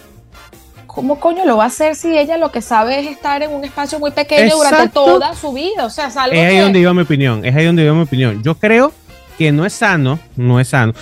¿cómo 0.87 1.19
coño 1.19 1.45
lo 1.45 1.57
va 1.57 1.65
a 1.65 1.67
hacer 1.67 1.95
si 1.95 2.17
ella 2.17 2.37
lo 2.37 2.51
que 2.51 2.61
sabe 2.61 2.99
es 2.99 3.07
estar 3.07 3.41
en 3.43 3.51
un 3.51 3.63
espacio 3.63 3.99
muy 3.99 4.11
pequeño 4.11 4.55
durante 4.55 4.89
toda 4.89 5.35
su 5.35 5.53
vida? 5.53 5.85
O 5.85 5.89
sea, 5.89 6.07
es 6.07 6.17
algo 6.17 6.35
Es 6.35 6.49
ahí 6.49 6.57
donde 6.57 6.79
iba 6.79 6.93
mi 6.93 7.03
opinión, 7.03 7.45
es 7.45 7.55
ahí 7.55 7.65
donde 7.65 7.83
iba 7.83 7.93
mi 7.93 8.01
opinión. 8.01 8.41
Yo 8.43 8.55
creo 8.55 8.91
que 9.37 9.51
no 9.51 9.65
es 9.65 9.73
sano, 9.73 10.19
no 10.35 10.59
es 10.59 10.69
sano. 10.69 10.93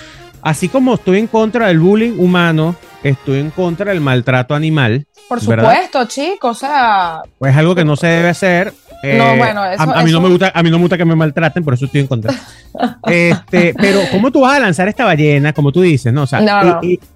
Así 0.42 0.68
como 0.68 0.94
estoy 0.94 1.18
en 1.18 1.26
contra 1.26 1.66
del 1.66 1.80
bullying 1.80 2.18
humano, 2.18 2.76
estoy 3.02 3.40
en 3.40 3.50
contra 3.50 3.90
del 3.92 4.00
maltrato 4.00 4.54
animal. 4.54 5.06
Por 5.28 5.40
supuesto, 5.40 6.04
chicos, 6.06 6.56
o 6.56 6.60
sea... 6.60 7.22
Pues 7.38 7.52
es 7.52 7.58
algo 7.58 7.74
que 7.74 7.84
no 7.84 7.96
se 7.96 8.06
debe 8.06 8.28
hacer. 8.28 8.72
No, 9.02 9.08
eh, 9.08 9.38
bueno, 9.38 9.64
eso, 9.64 9.82
a, 9.82 10.02
mí 10.02 10.10
no 10.10 10.20
me 10.20 10.28
gusta, 10.28 10.50
a 10.52 10.62
mí 10.62 10.70
no 10.70 10.78
me 10.78 10.82
gusta 10.82 10.98
que 10.98 11.04
me 11.04 11.14
maltraten, 11.14 11.62
por 11.62 11.74
eso 11.74 11.84
estoy 11.84 12.00
en 12.00 12.06
contra. 12.08 12.34
este, 13.06 13.74
pero 13.74 14.00
¿cómo 14.10 14.32
tú 14.32 14.40
vas 14.40 14.56
a 14.56 14.60
lanzar 14.60 14.88
esta 14.88 15.04
ballena, 15.04 15.52
como 15.52 15.70
tú 15.70 15.82
dices, 15.82 16.12
no? 16.12 16.22
O 16.22 16.26
sea, 16.26 16.40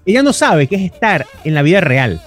ella 0.05 0.23
no 0.23 0.31
sabe 0.33 0.67
qué 0.67 0.75
es 0.75 0.93
estar 0.93 1.25
en 1.43 1.53
la 1.53 1.61
vida 1.61 1.81
real. 1.81 2.21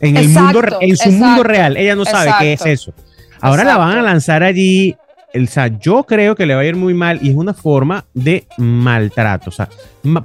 En, 0.00 0.16
el 0.16 0.28
mundo, 0.28 0.62
en 0.80 0.96
su 0.96 1.10
mundo 1.10 1.42
real. 1.42 1.76
Ella 1.76 1.96
no 1.96 2.04
sabe 2.04 2.30
qué 2.38 2.52
es 2.52 2.66
eso. 2.66 2.92
Ahora 3.40 3.64
la 3.64 3.76
van 3.76 3.98
a 3.98 4.02
lanzar 4.02 4.42
allí. 4.42 4.96
O 5.34 5.46
sea, 5.46 5.66
yo 5.66 6.04
creo 6.04 6.34
que 6.34 6.46
le 6.46 6.54
va 6.54 6.62
a 6.62 6.64
ir 6.64 6.76
muy 6.76 6.94
mal 6.94 7.18
y 7.22 7.30
es 7.30 7.36
una 7.36 7.54
forma 7.54 8.04
de 8.14 8.46
maltrato. 8.58 9.50
O 9.50 9.52
sea, 9.52 9.68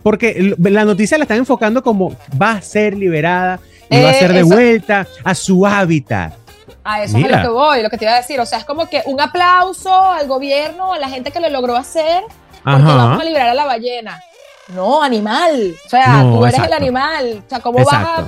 porque 0.02 0.56
la 0.60 0.86
noticia 0.86 1.18
la 1.18 1.24
están 1.24 1.38
enfocando 1.38 1.84
como 1.84 2.16
va 2.40 2.52
a 2.52 2.62
ser 2.62 2.96
liberada 2.98 3.60
y 3.90 4.02
va 4.02 4.10
a 4.10 4.14
ser 4.14 4.32
eh, 4.32 4.36
de 4.36 4.44
vuelta 4.44 5.08
a 5.24 5.36
su 5.36 5.66
hábitat. 5.66 6.43
A 6.84 7.04
eso 7.04 7.18
es 7.18 7.32
lo 7.32 7.42
que 7.42 7.48
voy, 7.48 7.82
lo 7.82 7.90
que 7.90 7.98
te 7.98 8.06
iba 8.06 8.14
a 8.14 8.18
decir. 8.18 8.40
O 8.40 8.46
sea, 8.46 8.60
es 8.60 8.66
como 8.66 8.90
que 8.90 9.02
un 9.06 9.22
aplauso 9.22 9.94
al 10.12 10.28
gobierno, 10.28 10.94
a 10.94 11.00
la 11.00 11.10
gente 11.10 11.32
que 11.32 11.40
lo 11.40 11.50
logró 11.50 11.76
hacer, 11.76 12.24
porque 12.64 12.84
vamos 12.84 13.22
a 13.22 13.24
liberar 13.24 13.50
a 13.50 13.54
la 13.54 13.66
ballena. 13.66 14.22
No, 14.70 15.02
animal. 15.02 15.76
O 15.86 15.90
sea, 15.90 16.22
tú 16.22 16.46
eres 16.46 16.60
el 16.60 16.74
animal. 16.74 17.44
O 17.46 17.50
sea, 17.50 17.60
¿cómo 17.60 17.84
vas 17.84 17.94
a 17.94 18.28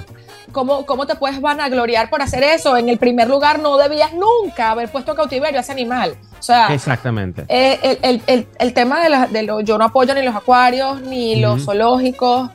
¿Cómo, 0.51 0.85
¿Cómo 0.85 1.05
te 1.05 1.15
puedes 1.15 1.41
vanagloriar 1.41 2.09
por 2.09 2.21
hacer 2.21 2.41
eso? 2.41 2.77
En 2.77 2.87
el 2.87 2.97
primer 2.97 3.27
lugar, 3.27 3.59
no 3.59 3.75
debías 3.75 4.13
nunca 4.13 4.71
haber 4.71 4.89
puesto 4.89 5.13
cautiverio 5.13 5.59
a 5.59 5.61
ese 5.61 5.73
animal. 5.73 6.15
O 6.39 6.41
sea, 6.41 6.67
exactamente. 6.67 7.43
Eh, 7.49 7.99
el, 8.01 8.21
el, 8.25 8.47
el, 8.57 8.73
tema 8.73 9.01
de, 9.01 9.27
de 9.33 9.43
lo, 9.43 9.59
yo 9.59 9.77
no 9.77 9.83
apoyo 9.83 10.13
ni 10.13 10.21
los 10.21 10.33
acuarios 10.33 11.01
ni 11.01 11.41
los 11.41 11.65
zoológicos. 11.65 12.51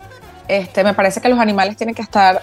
Este, 0.49 0.83
me 0.83 0.95
parece 0.95 1.21
que 1.21 1.29
los 1.29 1.39
animales 1.39 1.77
tienen 1.77 1.95
que 1.95 2.01
estar 2.01 2.43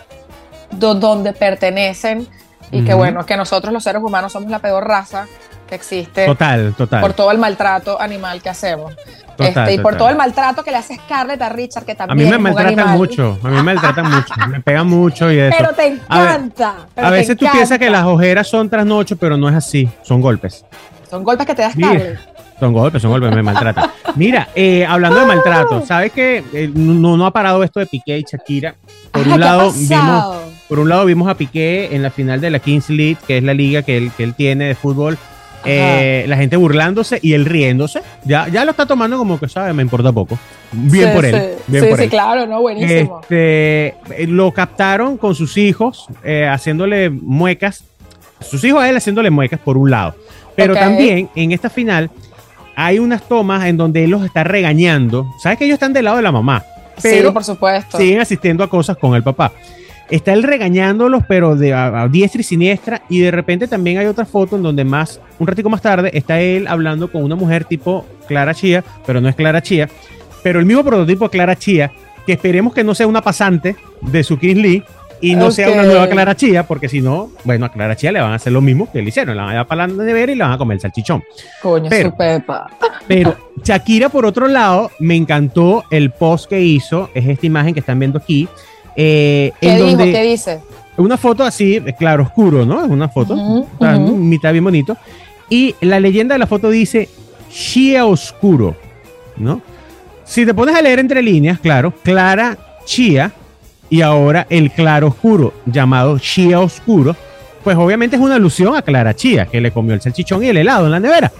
donde 0.70 1.34
pertenecen 1.34 2.28
y 2.72 2.84
que 2.84 2.94
bueno, 2.94 3.26
que 3.26 3.38
nosotros 3.38 3.74
los 3.74 3.84
seres 3.84 4.02
humanos 4.02 4.32
somos 4.32 4.50
la 4.50 4.60
peor 4.60 4.88
raza 4.88 5.28
que 5.68 5.76
existe. 5.76 6.26
Total, 6.26 6.74
total. 6.76 7.02
Por 7.02 7.14
todo 7.14 7.32
el 7.32 7.38
maltrato 7.38 8.02
animal 8.02 8.42
que 8.42 8.50
hacemos. 8.50 8.96
Este, 9.38 9.76
y 9.76 9.80
por 9.80 9.96
todo 9.96 10.10
el 10.10 10.16
maltrato 10.16 10.64
que 10.64 10.72
le 10.72 10.78
hace 10.78 10.96
Scarlett 10.96 11.42
a 11.42 11.50
Richard, 11.50 11.86
que 11.86 11.94
también. 11.94 12.34
A 12.34 12.38
mí 12.38 12.44
me 12.44 12.52
maltratan 12.52 12.98
mucho, 12.98 13.38
a 13.44 13.48
mí 13.50 13.56
me 13.56 13.64
maltratan 13.64 14.10
mucho, 14.10 14.34
me 14.48 14.62
pegan 14.62 14.88
mucho 14.88 15.32
y 15.32 15.40
eso. 15.40 15.56
Pero 15.56 15.74
te 15.74 15.86
encanta. 15.86 16.88
A, 16.96 17.12
veces 17.12 17.38
tú 17.38 17.46
piensas 17.52 17.78
que 17.78 17.90
las 17.90 18.06
ojeras 18.06 18.48
son 18.48 18.68
trasnocho, 18.68 19.16
pero 19.16 19.38
no 19.38 19.48
es 19.48 19.56
así, 19.56 19.88
son 20.02 20.22
golpes. 20.22 20.66
Son 21.08 21.24
golpes 21.24 21.46
que 21.46 21.54
te 21.54 21.62
da 21.62 21.72
Scarlett. 21.72 22.20
Son 22.60 22.74
golpes, 22.74 23.02
son 23.04 23.12
golpes, 23.12 23.30
me 23.32 23.44
maltratan. 23.44 23.92
Mira, 24.16 24.50
eh, 24.56 24.84
hablando 24.84 25.20
de 25.20 25.26
maltrato, 25.28 25.86
¿sabes 25.86 26.12
que 26.12 26.44
eh, 26.52 26.72
no, 26.74 27.16
no 27.16 27.28
ha 27.28 27.32
parado 27.32 27.64
esto 27.64 27.80
de 27.80 27.86
Piqué 27.86 28.18
y 28.18 28.24
Shakira? 28.24 28.76
Por 29.12 29.28
un 29.28 29.40
lado, 29.40 29.72
vimos 29.72 30.47
Por 30.68 30.80
un 30.80 30.90
lado 30.90 31.06
vimos 31.06 31.30
a 31.30 31.36
Piqué 31.36 31.96
en 31.96 32.04
la 32.04 32.12
final 32.12 32.42
de 32.42 32.50
la 32.50 32.60
Kings 32.60 32.90
League, 32.90 33.18
que 33.26 33.38
es 33.38 33.44
la 33.44 33.54
liga 33.54 33.84
que 33.84 33.98
él, 33.98 34.12
que 34.16 34.24
él 34.24 34.34
tiene 34.34 34.66
de 34.66 34.76
fútbol. 34.76 35.18
Eh, 35.66 36.26
la 36.28 36.38
gente 36.38 36.56
burlándose 36.56 37.20
y 37.22 37.34
él 37.34 37.46
riéndose. 37.46 38.02
Ya, 38.24 38.48
ya 38.48 38.64
lo 38.64 38.72
está 38.72 38.86
tomando 38.86 39.18
como 39.18 39.40
que, 39.40 39.50
sabe, 39.50 39.74
me 39.74 39.82
importa 39.82 40.12
poco. 40.12 40.38
Bien 40.72 41.14
por 41.14 41.26
él. 41.26 41.56
Bien 41.68 41.84
sí, 41.84 41.90
por 41.90 42.00
sí, 42.00 42.08
claro, 42.10 42.46
¿no? 42.46 42.62
Buenísimo. 42.62 43.22
Este, 43.22 43.96
lo 44.28 44.52
captaron 44.52 45.18
con 45.18 45.36
sus 45.36 45.58
hijos, 45.58 46.08
eh, 46.24 46.48
haciéndole 46.50 47.10
muecas. 47.10 47.84
Sus 48.40 48.64
hijos 48.64 48.82
a 48.82 48.90
él 48.90 48.96
haciéndole 48.96 49.30
muecas 49.30 49.60
por 49.60 49.78
un 49.78 49.90
lado. 49.90 50.16
Pero 50.56 50.74
también 50.74 51.30
en 51.36 51.52
esta 51.52 51.70
final 51.70 52.10
hay 52.76 53.00
unas 53.00 53.28
tomas 53.28 53.66
en 53.66 53.78
donde 53.78 54.04
él 54.04 54.12
los 54.12 54.24
está 54.24 54.44
regañando. 54.44 55.28
Sabes 55.42 55.58
que 55.58 55.66
ellos 55.66 55.76
están 55.76 55.94
del 55.94 56.06
lado 56.06 56.18
de 56.18 56.24
la 56.24 56.32
mamá. 56.32 56.64
Pero 57.02 57.30
sí, 57.30 57.34
por 57.34 57.44
supuesto. 57.44 57.98
siguen 57.98 58.22
asistiendo 58.22 58.64
a 58.64 58.70
cosas 58.70 58.98
con 58.98 59.16
el 59.16 59.24
papá. 59.24 59.52
Está 60.10 60.34
él 60.34 60.44
regañándolos, 60.44 61.24
pero 61.28 61.56
de 61.56 61.74
a, 61.74 62.08
diestra 62.08 62.42
y 62.42 62.44
siniestra. 62.44 63.02
Y 63.10 63.20
de 63.20 63.32
repente 63.32 63.68
también 63.68 63.98
hay 63.98 64.06
otra 64.06 64.26
foto 64.26 64.56
en 64.56 64.64
donde 64.64 64.84
más, 64.84 65.20
un 65.40 65.48
ratico 65.48 65.70
más 65.70 65.82
tarde, 65.82 66.12
está 66.14 66.40
él 66.40 66.68
hablando 66.68 67.12
con 67.12 67.24
una 67.24 67.36
mujer 67.36 67.66
tipo 67.66 68.06
Clara 68.28 68.54
Chía, 68.54 68.84
pero 69.06 69.20
no 69.20 69.30
es 69.30 69.36
Clara 69.36 69.62
Chía. 69.62 69.90
Pero 70.44 70.60
el 70.60 70.66
mismo 70.66 70.84
prototipo 70.84 71.30
Clara 71.30 71.56
Chía, 71.56 71.92
que 72.26 72.34
esperemos 72.34 72.74
que 72.74 72.84
no 72.84 72.96
sea 72.96 73.08
una 73.08 73.22
pasante 73.22 73.76
de 74.02 74.24
su 74.24 74.38
King 74.38 74.56
Lee 74.56 74.84
y 75.20 75.36
no 75.36 75.52
sea 75.52 75.72
una 75.72 75.84
nueva 75.84 76.08
Clara 76.08 76.36
Chía, 76.36 76.64
porque 76.64 76.90
si 76.90 77.02
no, 77.02 77.32
bueno, 77.44 77.66
a 77.66 77.72
Clara 77.72 77.96
Chía 77.96 78.12
le 78.12 78.22
van 78.22 78.32
a 78.32 78.36
hacer 78.36 78.54
lo 78.54 78.62
mismo 78.62 78.90
que 78.92 79.02
le 79.02 79.10
hicieron, 79.10 79.36
la 79.36 79.44
van 79.44 79.50
a 79.50 79.54
llevar 79.54 79.68
para 79.68 79.88
la 79.88 79.94
nevera 80.04 80.32
y 80.32 80.36
le 80.36 80.44
van 80.44 80.54
a 80.54 80.58
comer 80.58 80.76
el 80.76 80.82
salchichón. 80.82 81.24
Coño, 81.62 81.90
pero, 81.90 82.12
su 82.12 82.18
pepa. 82.18 82.70
Pero 83.08 83.36
Shakira, 83.64 84.10
por 84.10 84.26
otro 84.26 84.48
lado, 84.48 84.92
me 85.00 85.16
encantó 85.16 85.84
el 85.90 86.12
post 86.12 86.50
que 86.50 86.62
hizo, 86.62 87.10
es 87.14 87.28
esta 87.28 87.46
imagen 87.46 87.74
que 87.74 87.80
están 87.80 88.00
viendo 88.00 88.20
aquí. 88.20 88.48
Eh, 88.98 89.52
¿Qué 89.62 89.70
en 89.70 89.76
dijo? 89.76 89.90
donde, 89.98 90.12
¿Qué 90.12 90.24
dice? 90.24 90.60
Una 90.98 91.16
foto 91.18 91.44
así, 91.44 91.80
claro 92.00 92.24
oscuro, 92.24 92.66
¿no? 92.66 92.84
Es 92.84 92.90
una 92.90 93.08
foto, 93.08 93.36
uh 93.36 93.68
-huh, 93.80 94.16
mitad 94.16 94.52
bien 94.52 94.64
bonito. 94.64 94.98
Y 95.50 95.76
la 95.82 96.00
leyenda 96.00 96.34
de 96.34 96.40
la 96.40 96.48
foto 96.48 96.72
dice 96.72 97.08
Shia 97.52 98.06
Oscuro, 98.08 98.76
¿no? 99.38 99.62
Si 100.26 100.46
te 100.46 100.54
pones 100.54 100.76
a 100.76 100.82
leer 100.82 101.00
entre 101.00 101.22
líneas, 101.22 101.60
claro, 101.60 101.94
Clara 102.04 102.58
Chia 102.84 103.32
y 103.90 104.02
ahora 104.02 104.48
el 104.50 104.72
claro 104.72 105.08
oscuro 105.08 105.54
llamado 105.66 106.18
Shia 106.18 106.60
Oscuro, 106.60 107.16
pues 107.64 107.78
obviamente 107.78 108.16
es 108.16 108.22
una 108.22 108.36
alusión 108.36 108.76
a 108.76 108.82
Clara 108.82 109.14
Chia, 109.14 109.46
que 109.46 109.62
le 109.62 109.72
comió 109.72 109.94
el 109.94 110.02
salchichón 110.02 110.44
y 110.44 110.48
el 110.48 110.58
helado 110.58 110.86
en 110.86 110.92
la 110.92 111.00
nevera. 111.00 111.32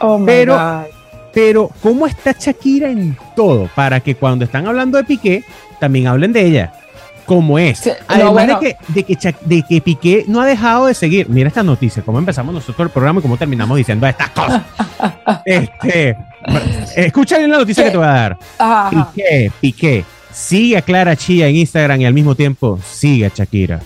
Oh 0.00 0.22
pero, 0.24 0.54
God. 0.54 0.84
pero, 1.32 1.70
¿cómo 1.82 2.06
está 2.06 2.32
Shakira 2.38 2.90
en 2.90 3.16
todo? 3.34 3.68
Para 3.74 3.98
que 4.00 4.14
cuando 4.14 4.44
están 4.44 4.66
hablando 4.66 4.98
de 4.98 5.04
Piqué, 5.04 5.42
también 5.80 6.06
hablen 6.06 6.32
de 6.32 6.46
ella. 6.46 6.72
Como 7.28 7.58
es. 7.58 7.80
Sí, 7.80 7.90
Además 8.08 8.24
no, 8.24 8.32
bueno. 8.32 8.58
de, 8.58 8.66
que, 8.66 8.76
de, 8.88 9.04
que, 9.04 9.34
de 9.42 9.62
que 9.62 9.80
Piqué 9.82 10.24
no 10.26 10.40
ha 10.40 10.46
dejado 10.46 10.86
de 10.86 10.94
seguir. 10.94 11.28
Mira 11.28 11.48
esta 11.48 11.62
noticia, 11.62 12.02
cómo 12.02 12.18
empezamos 12.18 12.54
nosotros 12.54 12.86
el 12.86 12.90
programa 12.90 13.18
y 13.18 13.22
cómo 13.22 13.36
terminamos 13.36 13.76
diciendo 13.76 14.06
estas 14.06 14.30
cosas. 14.30 14.62
este, 15.44 16.16
escucha 16.96 17.36
bien 17.36 17.50
la 17.50 17.58
noticia 17.58 17.84
¿Qué? 17.84 17.88
que 17.88 17.92
te 17.92 17.98
voy 17.98 18.06
a 18.06 18.10
dar. 18.10 18.38
Ajá. 18.58 19.12
Piqué, 19.12 19.52
Piqué, 19.60 20.04
sigue 20.32 20.78
a 20.78 20.82
Clara 20.82 21.14
Chía 21.16 21.48
en 21.48 21.56
Instagram 21.56 22.00
y 22.00 22.06
al 22.06 22.14
mismo 22.14 22.34
tiempo 22.34 22.78
sigue 22.82 23.26
a 23.26 23.28
Shakira. 23.34 23.80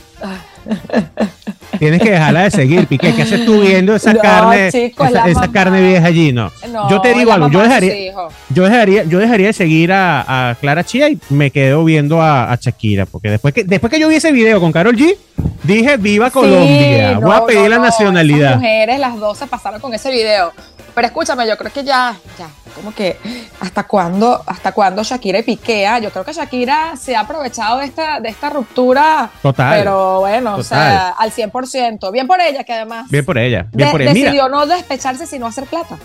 Tienes 1.78 2.00
que 2.00 2.10
dejarla 2.10 2.44
de 2.44 2.50
seguir, 2.50 2.86
Piqué. 2.86 3.14
¿Qué 3.14 3.22
haces 3.22 3.44
tú 3.44 3.60
viendo 3.60 3.96
esa 3.96 4.12
No, 4.12 4.20
carne, 4.20 4.68
esa, 4.68 5.50
carne 5.50 5.80
vieja 5.80 6.06
allí? 6.06 6.32
No. 6.32 6.50
No, 6.70 6.88
yo 6.88 7.00
te 7.00 7.14
digo 7.14 7.32
algo, 7.32 7.50
yo 7.50 7.60
dejaría, 7.60 8.12
yo 8.50 8.64
dejaría, 8.64 9.04
yo 9.04 9.18
dejaría 9.18 9.48
de 9.48 9.52
seguir 9.52 9.92
a, 9.92 10.50
a 10.50 10.54
Clara 10.56 10.84
Chía 10.84 11.08
y 11.08 11.18
me 11.30 11.50
quedo 11.50 11.84
viendo 11.84 12.22
a, 12.22 12.52
a 12.52 12.56
Shakira, 12.56 13.06
porque 13.06 13.30
después 13.30 13.52
que, 13.54 13.64
después 13.64 13.90
que 13.90 13.98
yo 13.98 14.08
vi 14.08 14.16
ese 14.16 14.30
video 14.32 14.60
con 14.60 14.70
Carol 14.70 14.96
G, 14.96 15.16
dije 15.64 15.96
viva 15.96 16.30
Colombia, 16.30 17.14
Sí, 17.14 17.20
voy 17.20 17.34
a 17.34 17.46
pedir 17.46 17.70
la 17.70 17.78
nacionalidad. 17.78 18.50
Esas 18.50 18.56
mujeres, 18.60 19.00
las 19.00 19.18
dos 19.18 19.38
se 19.38 19.46
pasaron 19.46 19.80
con 19.80 19.92
ese 19.94 20.10
video. 20.10 20.52
Pero 20.94 21.06
escúchame, 21.06 21.46
yo 21.48 21.56
creo 21.56 21.72
que 21.72 21.84
ya, 21.84 22.14
ya, 22.38 22.48
como 22.74 22.94
que 22.94 23.16
hasta 23.60 23.84
cuándo, 23.84 24.42
hasta 24.46 24.72
cuándo 24.72 25.02
Shakira 25.02 25.38
y 25.38 25.42
Piqué, 25.42 25.86
ah? 25.86 25.98
yo 25.98 26.10
creo 26.10 26.24
que 26.24 26.32
Shakira 26.34 26.96
se 26.96 27.16
ha 27.16 27.20
aprovechado 27.20 27.78
de 27.78 27.86
esta, 27.86 28.20
de 28.20 28.28
esta 28.28 28.50
ruptura. 28.50 29.30
Total. 29.40 29.78
Pero 29.78 30.20
bueno, 30.20 30.54
o 30.54 30.56
Total. 30.58 30.64
sea, 30.64 31.08
al 31.10 31.30
100%. 31.32 32.12
Bien 32.12 32.26
por 32.26 32.40
ella, 32.40 32.62
que 32.64 32.72
además 32.74 33.08
Bien 33.10 33.24
por 33.24 33.38
ella, 33.38 33.66
bien 33.72 33.88
de- 33.88 33.92
por 33.92 34.02
ella. 34.02 34.12
Mira, 34.12 34.26
decidió 34.30 34.48
no 34.50 34.66
despecharse 34.66 35.26
sino 35.26 35.46
hacer 35.46 35.64
plata. 35.64 35.96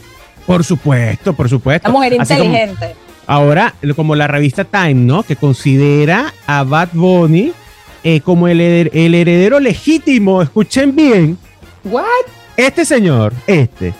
por 0.46 0.64
supuesto, 0.64 1.34
por 1.34 1.50
supuesto. 1.50 1.90
Una 1.90 1.98
mujer 2.00 2.14
como- 2.14 2.24
inteligente. 2.24 2.96
Ahora, 3.30 3.74
como 3.98 4.16
la 4.16 4.28
revista 4.28 4.64
Time, 4.64 4.94
¿no? 4.94 5.24
Que 5.24 5.36
considera 5.36 6.34
a 6.48 6.64
Bad 6.64 6.90
Bunny 6.94 7.52
eh, 8.06 8.22
como 8.22 8.48
el, 8.48 8.62
el 8.62 9.14
heredero 9.16 9.60
legítimo, 9.60 10.42
escuchen 10.42 10.96
bien, 10.96 11.38
¿What? 11.84 12.06
este 12.56 12.86
señor, 12.86 13.34
este, 13.48 13.94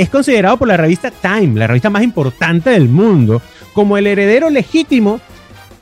es 0.00 0.08
considerado 0.08 0.56
por 0.56 0.66
la 0.66 0.78
revista 0.78 1.10
Time, 1.10 1.58
la 1.58 1.66
revista 1.66 1.90
más 1.90 2.02
importante 2.02 2.70
del 2.70 2.88
mundo, 2.88 3.42
como 3.74 3.98
el 3.98 4.06
heredero 4.06 4.48
legítimo 4.48 5.20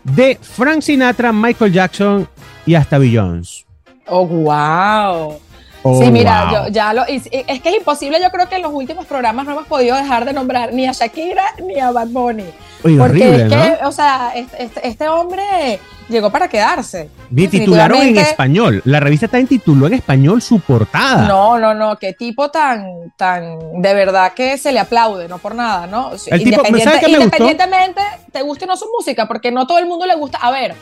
de 0.02 0.37
Frank 0.42 0.81
Sinatra, 0.81 1.33
Michael 1.33 1.72
Jackson 1.72 2.28
y 2.66 2.74
hasta 2.74 2.98
Beyoncé. 2.98 3.64
Oh, 4.09 4.26
wow. 4.26 5.38
Oh, 5.83 6.03
sí, 6.03 6.11
mira, 6.11 6.45
wow. 6.45 6.53
yo 6.67 6.69
ya 6.71 6.93
lo. 6.93 7.03
y- 7.09 7.17
y- 7.31 7.45
es 7.47 7.61
que 7.62 7.69
es 7.71 7.77
imposible, 7.79 8.19
yo 8.21 8.31
creo 8.31 8.49
que 8.49 8.57
en 8.57 8.62
los 8.62 8.73
últimos 8.73 9.07
programas 9.07 9.47
no 9.47 9.53
hemos 9.53 9.67
podido 9.67 9.97
dejar 9.97 10.25
de 10.25 10.33
nombrar 10.33 10.73
ni 10.73 10.87
a 10.87 10.93
Shakira 10.93 11.45
ni 11.64 11.79
a 11.79 11.91
Bad 11.93 12.09
Bunny. 12.09 12.45
Oye, 12.85 12.97
Porque 12.97 13.29
horrible, 13.29 13.57
es 13.81 13.87
o 13.87 13.93
sea, 13.93 14.33
este, 14.35 14.62
este- 14.64 14.87
este 14.88 15.09
hombre 15.09 15.81
llegó 16.09 16.31
para 16.31 16.49
quedarse. 16.49 17.11
Vi, 17.31 17.49
titularon 17.49 17.99
en 18.03 18.19
español. 18.19 18.81
La 18.85 18.99
revista 19.01 19.29
Time 19.29 19.45
tituló 19.47 19.87
en 19.88 19.95
español 19.95 20.41
su 20.43 20.61
portada. 20.61 21.27
No, 21.27 21.59
no, 21.59 21.75
no, 21.75 21.97
qué 21.99 22.12
tipo 22.12 22.51
tan, 22.51 23.12
tan, 23.17 23.83
de 23.83 23.95
verdad 23.95 24.33
que 24.33 24.57
se 24.59 24.71
le 24.73 24.79
aplaude, 24.81 25.29
no 25.29 25.38
por 25.38 25.55
nada, 25.55 25.87
¿no? 25.87 26.12
El 26.12 26.19
tipo- 26.43 26.61
Independiente- 26.62 26.85
¿sabes 26.85 27.01
qué 27.01 27.07
me 27.12 27.19
gustó? 27.25 27.37
independientemente, 27.45 28.01
te 28.33 28.43
guste 28.43 28.64
o 28.64 28.69
no 28.69 28.77
su 28.77 28.87
música, 28.97 29.27
porque 29.27 29.51
no 29.51 29.67
todo 29.67 29.79
el 29.79 29.87
mundo 29.87 30.07
le 30.07 30.14
gusta. 30.14 30.38
A 30.38 30.51
ver, 30.51 30.75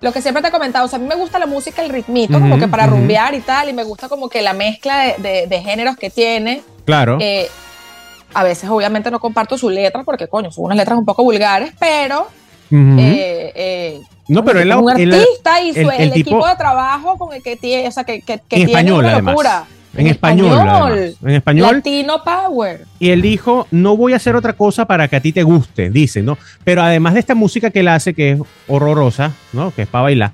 lo 0.00 0.12
que 0.12 0.22
siempre 0.22 0.42
te 0.42 0.48
he 0.48 0.50
comentado, 0.52 0.84
o 0.84 0.88
sea, 0.88 0.98
a 0.98 1.02
mí 1.02 1.08
me 1.08 1.16
gusta 1.16 1.38
la 1.38 1.46
música, 1.46 1.82
el 1.82 1.90
ritmito, 1.90 2.38
como 2.38 2.58
que 2.58 2.68
para 2.68 2.86
rumbear 2.86 3.34
y 3.34 3.40
tal, 3.40 3.68
y 3.68 3.72
me 3.72 3.82
gusta 3.84 4.08
como 4.08 4.28
que 4.28 4.42
la 4.42 4.52
mezcla 4.52 4.98
de, 4.98 5.14
de- 5.18 5.46
de 5.48 5.60
géneros 5.62 5.96
que 5.96 6.08
tiene. 6.10 6.62
Claro. 6.84 7.18
Eh, 7.20 7.48
a 8.34 8.44
veces, 8.44 8.68
obviamente, 8.70 9.10
no 9.10 9.18
comparto 9.18 9.58
su 9.58 9.70
letra, 9.70 10.04
porque, 10.04 10.28
coño, 10.28 10.52
son 10.52 10.66
unas 10.66 10.76
letras 10.76 10.98
un 10.98 11.04
poco 11.04 11.24
vulgares, 11.24 11.72
pero. 11.80 12.28
Eh, 12.70 13.52
eh, 13.54 14.00
no, 14.28 14.44
pero 14.44 14.60
él, 14.60 14.70
es 14.70 14.76
un 14.76 14.90
artista 14.90 15.60
y 15.62 15.72
su- 15.72 15.90
el- 15.90 16.12
equipo 16.12 16.46
de 16.46 16.54
trabajo 16.56 17.16
con 17.16 17.32
el 17.34 17.42
que 17.42 17.56
tiene, 17.56 17.88
o 17.88 17.90
sea, 17.90 18.04
que, 18.04 18.20
que, 18.20 18.24
que 18.26 18.32
En 18.36 18.46
tiene 18.48 18.64
español, 18.72 18.98
una 19.04 19.12
además. 19.14 19.34
Locura. 19.92 20.02
en 20.02 20.06
español, 20.06 20.58
además. 20.58 21.14
en 21.22 21.30
español, 21.30 21.76
Latino 21.76 22.22
Power. 22.24 22.84
y 22.98 23.10
él 23.10 23.22
dijo, 23.22 23.66
no 23.70 23.96
voy 23.96 24.12
a 24.12 24.16
hacer 24.16 24.36
otra 24.36 24.52
cosa 24.52 24.86
para 24.86 25.08
que 25.08 25.16
a 25.16 25.20
ti 25.20 25.32
te 25.32 25.42
guste, 25.42 25.90
dice, 25.90 26.22
¿no? 26.22 26.38
Pero 26.64 26.82
además 26.82 27.14
de 27.14 27.20
esta 27.20 27.34
música 27.34 27.70
que 27.70 27.80
él 27.80 27.88
hace, 27.88 28.14
que 28.14 28.32
es 28.32 28.40
horrorosa, 28.66 29.32
¿no? 29.52 29.70
Que 29.74 29.82
es 29.82 29.88
para 29.88 30.02
bailar, 30.02 30.32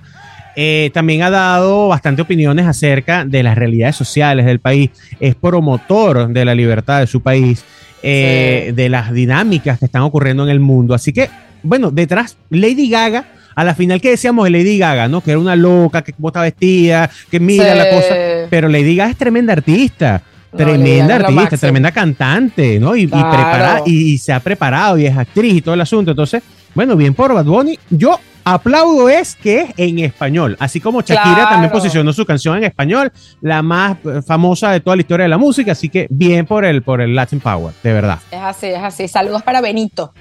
eh, 0.57 0.91
también 0.95 1.23
ha 1.23 1.31
dado 1.31 1.89
bastante 1.89 2.23
opiniones 2.23 2.67
acerca 2.67 3.25
de 3.25 3.43
las 3.43 3.57
realidades 3.59 3.97
sociales 3.97 4.47
del 4.47 4.61
país, 4.61 4.91
es 5.19 5.35
promotor 5.35 6.29
de 6.29 6.45
la 6.45 6.55
libertad 6.55 7.01
de 7.01 7.07
su 7.07 7.21
país, 7.23 7.65
eh, 8.03 8.67
Sí. 8.69 8.73
de 8.73 8.89
las 8.89 9.13
dinámicas 9.13 9.79
que 9.79 9.87
están 9.87 10.03
ocurriendo 10.03 10.45
en 10.45 10.51
el 10.51 10.61
mundo. 10.61 10.95
Así 10.95 11.13
que, 11.13 11.31
bueno, 11.63 11.91
detrás, 11.91 12.37
Lady 12.51 12.89
Gaga, 12.91 13.25
a 13.55 13.65
la 13.65 13.75
final 13.75 14.01
que 14.01 14.11
decíamos 14.11 14.45
de 14.45 14.51
Lady 14.51 14.79
Gaga, 14.79 15.09
¿no? 15.09 15.21
Que 15.21 15.31
era 15.33 15.41
una 15.41 15.57
loca, 15.57 16.03
que 16.03 16.13
está 16.25 16.41
vestida, 16.43 17.11
que 17.31 17.41
mira 17.41 17.73
Sí. 17.73 17.79
la 17.79 17.91
cosa, 17.91 18.15
pero 18.51 18.69
Lady 18.69 18.97
Gaga 18.97 19.11
es 19.11 19.17
tremenda 19.17 19.53
artista. 19.53 20.23
No, 20.53 20.59
Tremenda 20.59 21.17
artista, 21.17 21.57
tremenda 21.57 21.91
cantante, 21.91 22.79
¿no? 22.79 22.95
Y, 22.95 23.03
y 23.03 23.07
Claro. 23.09 23.29
prepara- 23.33 23.83
y, 23.87 24.13
y 24.13 24.19
se 24.19 24.33
ha 24.33 24.39
preparado 24.39 24.97
y 24.99 25.07
es 25.07 25.17
actriz 25.17 25.55
y 25.55 25.61
todo 25.63 25.75
el 25.75 25.81
asunto. 25.81 26.13
Entonces, 26.13 26.43
bueno, 26.75 26.95
bien 26.97 27.13
por 27.13 27.35
Bad 27.35 27.45
Bunny. 27.45 27.77
Yo 27.91 28.21
aplaudo 28.45 29.09
es 29.09 29.35
que 29.37 29.61
es 29.63 29.71
en 29.77 29.99
español. 30.01 30.57
Así 30.61 30.81
como 30.81 31.01
Shakira 31.01 31.35
Claro. 31.35 31.49
también 31.49 31.73
posicionó 31.73 32.13
su 32.13 32.25
canción 32.27 32.57
en 32.59 32.65
español, 32.65 33.13
la 33.41 33.63
más 33.63 33.97
eh, 34.05 34.23
famosa 34.27 34.71
de 34.71 34.81
toda 34.81 34.97
la 34.97 35.03
historia 35.03 35.25
de 35.25 35.29
la 35.31 35.39
música. 35.39 35.73
Así 35.73 35.89
que 35.89 36.07
bien 36.11 36.47
por 36.47 36.65
el, 36.65 36.83
por 36.83 37.01
el 37.01 37.15
Latin 37.15 37.41
Power, 37.41 37.75
de 37.83 37.93
verdad. 37.93 38.19
Es 38.31 38.41
así, 38.41 38.67
es 38.67 38.83
así. 38.83 39.09
Saludos 39.09 39.43
para 39.43 39.61
Benito. 39.61 40.13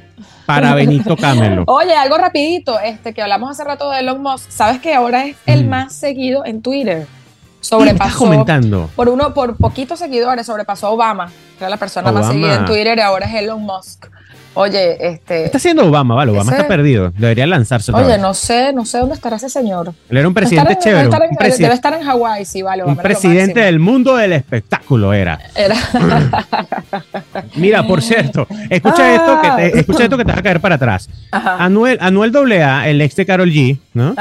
Para 0.46 0.74
Benito 0.76 1.16
Camelo. 1.18 1.64
Oye, 1.68 1.94
algo 1.96 2.18
rapidito, 2.18 2.80
este 2.80 3.14
que 3.14 3.22
hablamos 3.22 3.52
hace 3.52 3.64
rato 3.64 3.90
de 3.90 4.00
Elon 4.00 4.22
Musk. 4.22 4.50
¿Sabes 4.50 4.80
que 4.80 4.94
ahora 4.94 5.26
es 5.26 5.36
el 5.46 5.66
Mm. 5.66 5.70
más 5.70 5.94
seguido 5.94 6.46
en 6.46 6.62
Twitter? 6.62 7.06
¿Qué 7.06 7.68
estás 7.68 7.80
Sobrepasó 7.80 8.18
comentando? 8.18 8.90
por 8.96 9.08
uno, 9.08 9.34
por 9.34 9.56
poquitos 9.56 9.98
seguidores, 9.98 10.46
sobrepasó 10.46 10.88
a 10.88 10.90
Obama, 10.92 11.28
que 11.58 11.64
era 11.64 11.70
la 11.70 11.78
persona 11.78 12.12
más 12.12 12.26
Obama. 12.26 12.34
seguida 12.34 12.56
en 12.56 12.66
Twitter 12.66 12.98
y 12.98 13.02
ahora 13.02 13.26
es 13.26 13.34
Elon 13.36 13.62
Musk. 13.62 14.08
Oye, 14.56 14.98
este. 15.08 15.34
¿Qué 15.36 15.46
está 15.46 15.58
haciendo 15.58 15.88
Obama? 15.88 16.13
Vale, 16.13 16.32
Obama 16.32 16.52
Ese- 16.52 16.62
está 16.62 16.68
perdido. 16.68 17.12
Debería 17.18 17.48
lanzarse 17.48 17.92
otra 17.92 18.04
Oye, 18.04 18.13
vez. 18.13 18.22
no 18.22 18.34
sé, 18.36 18.72
no 18.72 18.86
sé 18.86 19.00
dónde 19.00 19.16
estará 19.16 19.38
ese 19.38 19.50
señor. 19.50 19.94
Él 20.10 20.18
era 20.18 20.28
un 20.28 20.34
presidente 20.36 20.74
estar 20.74 20.78
en- 20.78 20.84
chévere. 20.84 21.04
Debe 21.10 21.13
estar, 21.16 21.30
en, 21.48 21.52
presi- 21.54 21.62
debe 21.63 21.74
estar 21.74 21.94
en 21.96 22.04
Hawái, 22.04 22.46
sí, 22.46 22.62
vale. 22.62 22.84
un 22.84 22.89
Obama 22.92 23.02
presidente 23.02 23.62
del 23.62 23.80
mundo 23.80 24.16
del 24.16 24.34
espectáculo 24.34 25.12
era. 25.13 25.39
Era- 25.56 25.76
Mira, 27.56 27.86
por 27.88 28.02
cierto, 28.02 28.48
escucha, 28.70 29.16
esto 29.16 29.42
que 29.42 29.50
te, 29.52 29.80
escucha 29.80 30.04
esto 30.04 30.18
que 30.18 30.26
te 30.26 30.32
va 30.32 30.39
a 30.39 30.44
caer 30.44 30.60
para 30.60 30.76
atrás. 30.76 31.10
Anuel, 31.32 31.98
Anuel 32.02 32.32
AA, 32.62 32.89
el 32.89 33.02
ex 33.02 33.16
de 33.16 33.26
Carol 33.26 33.50
G, 33.52 33.80
¿no? 33.94 34.13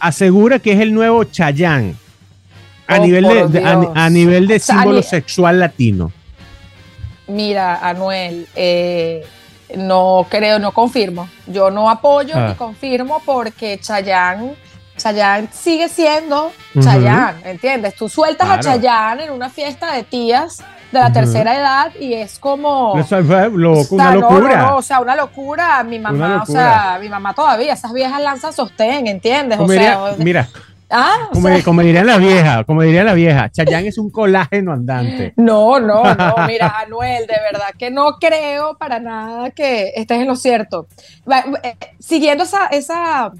Asegura 0.00 0.58
que 0.58 0.72
es 0.72 0.80
el 0.80 0.92
nuevo 0.92 1.24
Chayanne 1.24 1.94
a, 2.86 2.96
oh, 2.98 3.04
nivel 3.06 3.24
de, 3.52 3.62
a, 3.94 4.10
nivel 4.10 4.46
de 4.46 4.58
símbolo 4.58 5.02
sexual 5.02 5.58
latino. 5.60 6.12
Mira, 7.28 7.76
Anuel, 7.88 8.46
eh, 8.54 9.24
no 9.74 10.26
creo, 10.28 10.58
no 10.58 10.72
confirmo. 10.72 11.28
Yo 11.46 11.70
no 11.70 11.90
apoyo 11.90 12.34
ni 12.34 12.52
ah. 12.52 12.54
confirmo 12.56 13.20
porque 13.24 13.78
Chayanne, 13.80 14.54
Chayanne 14.96 15.48
sigue 15.52 15.88
siendo 15.88 16.52
Chayanne, 16.80 17.40
¿entiendes? 17.44 17.94
Tú 17.94 18.08
sueltas 18.08 18.48
a 18.48 18.60
Chayanne 18.60 19.24
en 19.24 19.32
una 19.32 19.50
fiesta 19.50 19.92
de 19.92 20.04
tías 20.04 20.62
de 20.92 21.00
la 21.00 21.12
tercera 21.12 21.56
edad 21.56 21.94
y 21.98 22.14
es 22.14 22.38
como 22.38 22.92
una 22.92 24.14
locura. 24.14 24.76
o 24.76 24.82
sea, 24.82 25.00
una 25.00 25.16
locura. 25.16 25.82
Mi 25.82 25.98
mamá, 25.98 26.42
o 26.42 26.46
sea, 26.46 26.98
mi 27.00 27.08
mamá 27.08 27.34
todavía, 27.34 27.72
esas 27.72 27.92
viejas 27.92 28.20
lanzan 28.20 28.52
sostén, 28.52 29.06
¿entiendes? 29.06 29.58
O 29.58 29.68
sea, 29.68 30.14
mira, 30.18 30.48
Ah, 30.88 31.28
como, 31.32 31.48
como, 31.64 31.82
diría 31.82 32.04
la 32.04 32.16
vieja, 32.16 32.62
como 32.62 32.82
diría 32.82 33.02
la 33.02 33.14
vieja, 33.14 33.50
Chayán 33.50 33.86
es 33.86 33.98
un 33.98 34.10
colágeno 34.10 34.72
andante. 34.72 35.34
No, 35.46 35.78
no, 35.80 36.02
no, 36.14 36.34
mira, 36.46 36.78
Anuel, 36.80 37.26
de 37.26 37.34
verdad 37.52 37.68
que 37.78 37.90
no 37.90 38.18
creo 38.18 38.76
para 38.78 38.98
nada 38.98 39.50
que 39.50 39.92
estés 39.94 40.20
en 40.20 40.26
lo 40.26 40.36
cierto. 40.36 40.86
Eh, 41.62 41.76
siguiendo 41.98 42.44
esa, 42.44 42.66
esa, 42.66 43.32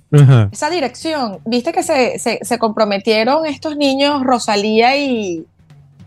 esa 0.50 0.70
dirección, 0.70 1.40
viste 1.44 1.72
que 1.72 1.82
se, 1.82 2.18
se, 2.18 2.38
se, 2.42 2.58
comprometieron 2.58 3.46
estos 3.46 3.76
niños, 3.76 4.22
Rosalía 4.22 4.96
y 4.96 5.46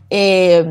eh, 0.09 0.65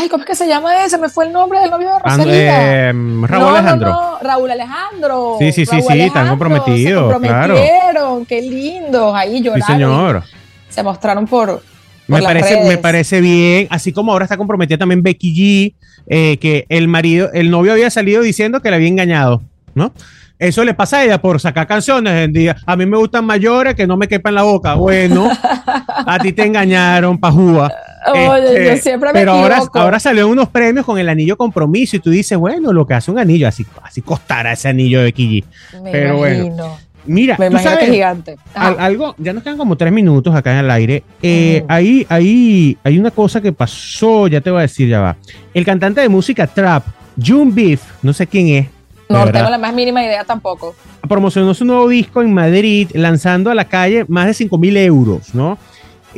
Ay, 0.00 0.08
¿cómo 0.08 0.22
es 0.22 0.28
que 0.28 0.36
se 0.36 0.46
llama 0.46 0.84
ese? 0.84 0.96
Me 0.96 1.08
fue 1.08 1.26
el 1.26 1.32
nombre 1.32 1.58
del 1.58 1.70
novio 1.70 1.92
de 1.92 1.98
Rosalía. 1.98 2.88
Em, 2.88 3.24
Raúl 3.24 3.56
Alejandro. 3.56 3.88
No, 3.90 4.12
no, 4.12 4.18
Raúl 4.22 4.50
Alejandro. 4.52 5.36
Sí, 5.40 5.50
sí, 5.50 5.66
sí, 5.66 5.80
sí, 5.82 6.00
están 6.00 6.28
comprometidos. 6.28 7.08
Se 7.08 7.12
comprometieron, 7.14 8.24
qué 8.24 8.40
lindos. 8.40 9.12
Ahí 9.12 9.42
lloraron. 9.42 9.66
Sí, 9.66 9.72
señor. 9.72 10.22
Se 10.68 10.84
mostraron 10.84 11.26
por. 11.26 11.64
me, 12.06 12.22
parece, 12.22 12.62
me 12.62 12.78
parece 12.78 13.20
bien, 13.20 13.66
así 13.70 13.92
como 13.92 14.12
ahora 14.12 14.26
está 14.26 14.36
comprometida 14.36 14.78
también 14.78 15.02
Becky 15.02 15.34
G, 15.34 15.74
eh, 16.06 16.36
que 16.38 16.64
el 16.68 16.86
marido, 16.86 17.30
el 17.32 17.50
novio 17.50 17.72
había 17.72 17.90
salido 17.90 18.22
diciendo 18.22 18.62
que 18.62 18.70
la 18.70 18.76
había 18.76 18.88
engañado, 18.88 19.42
¿no? 19.74 19.92
Eso 20.38 20.62
le 20.62 20.74
pasa 20.74 20.98
a 20.98 21.04
ella 21.04 21.20
por 21.20 21.40
sacar 21.40 21.66
canciones 21.66 22.12
en 22.24 22.32
día. 22.32 22.56
A 22.64 22.76
mí 22.76 22.86
me 22.86 22.96
gustan 22.96 23.24
mayores 23.24 23.74
que 23.74 23.88
no 23.88 23.96
me 23.96 24.06
quepan 24.06 24.36
la 24.36 24.42
boca. 24.42 24.74
Bueno, 24.74 25.28
a 25.88 26.18
ti 26.20 26.32
te 26.32 26.44
engañaron, 26.46 27.18
pajúa. 27.18 27.72
Oye, 28.12 28.42
yo 28.42 28.72
este, 28.72 28.78
siempre 28.78 29.12
me 29.12 29.18
Pero 29.18 29.32
ahora, 29.32 29.62
ahora 29.74 30.00
salió 30.00 30.28
unos 30.28 30.48
premios 30.48 30.84
con 30.84 30.98
el 30.98 31.08
anillo 31.08 31.36
compromiso 31.36 31.96
y 31.96 31.98
tú 32.00 32.10
dices, 32.10 32.36
bueno, 32.38 32.72
lo 32.72 32.86
que 32.86 32.94
hace 32.94 33.10
un 33.10 33.18
anillo, 33.18 33.48
así, 33.48 33.66
así 33.82 34.02
costará 34.02 34.52
ese 34.52 34.68
anillo 34.68 35.02
de 35.02 35.12
Kiji. 35.12 35.44
Pero 35.84 36.16
bueno. 36.16 36.78
Mira, 37.06 37.36
me 37.38 37.48
tú 37.48 37.58
sabes, 37.58 37.86
que 37.86 37.92
gigante. 37.92 38.36
algo, 38.54 39.14
ya 39.16 39.32
nos 39.32 39.42
quedan 39.42 39.56
como 39.56 39.76
tres 39.76 39.90
minutos 39.90 40.34
acá 40.34 40.52
en 40.52 40.58
el 40.58 40.70
aire. 40.70 41.02
Eh, 41.22 41.64
ahí, 41.66 42.06
ahí 42.10 42.76
hay 42.84 42.98
una 42.98 43.10
cosa 43.10 43.40
que 43.40 43.50
pasó, 43.50 44.26
ya 44.26 44.42
te 44.42 44.50
voy 44.50 44.58
a 44.58 44.62
decir, 44.62 44.88
ya 44.90 45.00
va. 45.00 45.16
El 45.54 45.64
cantante 45.64 46.02
de 46.02 46.08
música 46.10 46.46
trap, 46.46 46.84
June 47.16 47.50
Beef, 47.54 47.80
no 48.02 48.12
sé 48.12 48.26
quién 48.26 48.48
es, 48.48 48.66
no 49.08 49.32
tengo 49.32 49.50
la 49.50 49.58
más 49.58 49.74
mínima 49.74 50.02
idea 50.02 50.24
tampoco. 50.24 50.74
Promocionó 51.08 51.54
su 51.54 51.64
nuevo 51.64 51.88
disco 51.88 52.22
en 52.22 52.34
Madrid, 52.34 52.90
lanzando 52.92 53.50
a 53.50 53.54
la 53.54 53.64
calle 53.64 54.04
más 54.08 54.26
de 54.26 54.34
5 54.34 54.58
mil 54.58 54.76
euros, 54.76 55.34
¿no? 55.34 55.58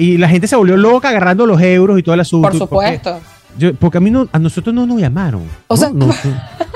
Y 0.01 0.17
la 0.17 0.31
gente 0.31 0.47
se 0.47 0.57
volvió 0.57 0.79
loca 0.79 1.11
agarrando 1.11 1.45
los 1.45 1.61
euros 1.61 1.99
y 1.99 2.03
todo 2.03 2.15
el 2.15 2.23
asunto. 2.23 2.49
Por 2.49 2.59
supuesto. 2.59 3.21
Porque, 3.79 3.99
a, 3.99 4.01
mí 4.01 4.11
no, 4.11 4.27
a 4.33 4.39
nosotros 4.39 4.75
no 4.75 4.87
nos 4.87 4.99
llamaron. 4.99 5.43
O 5.67 5.77
sea, 5.77 5.93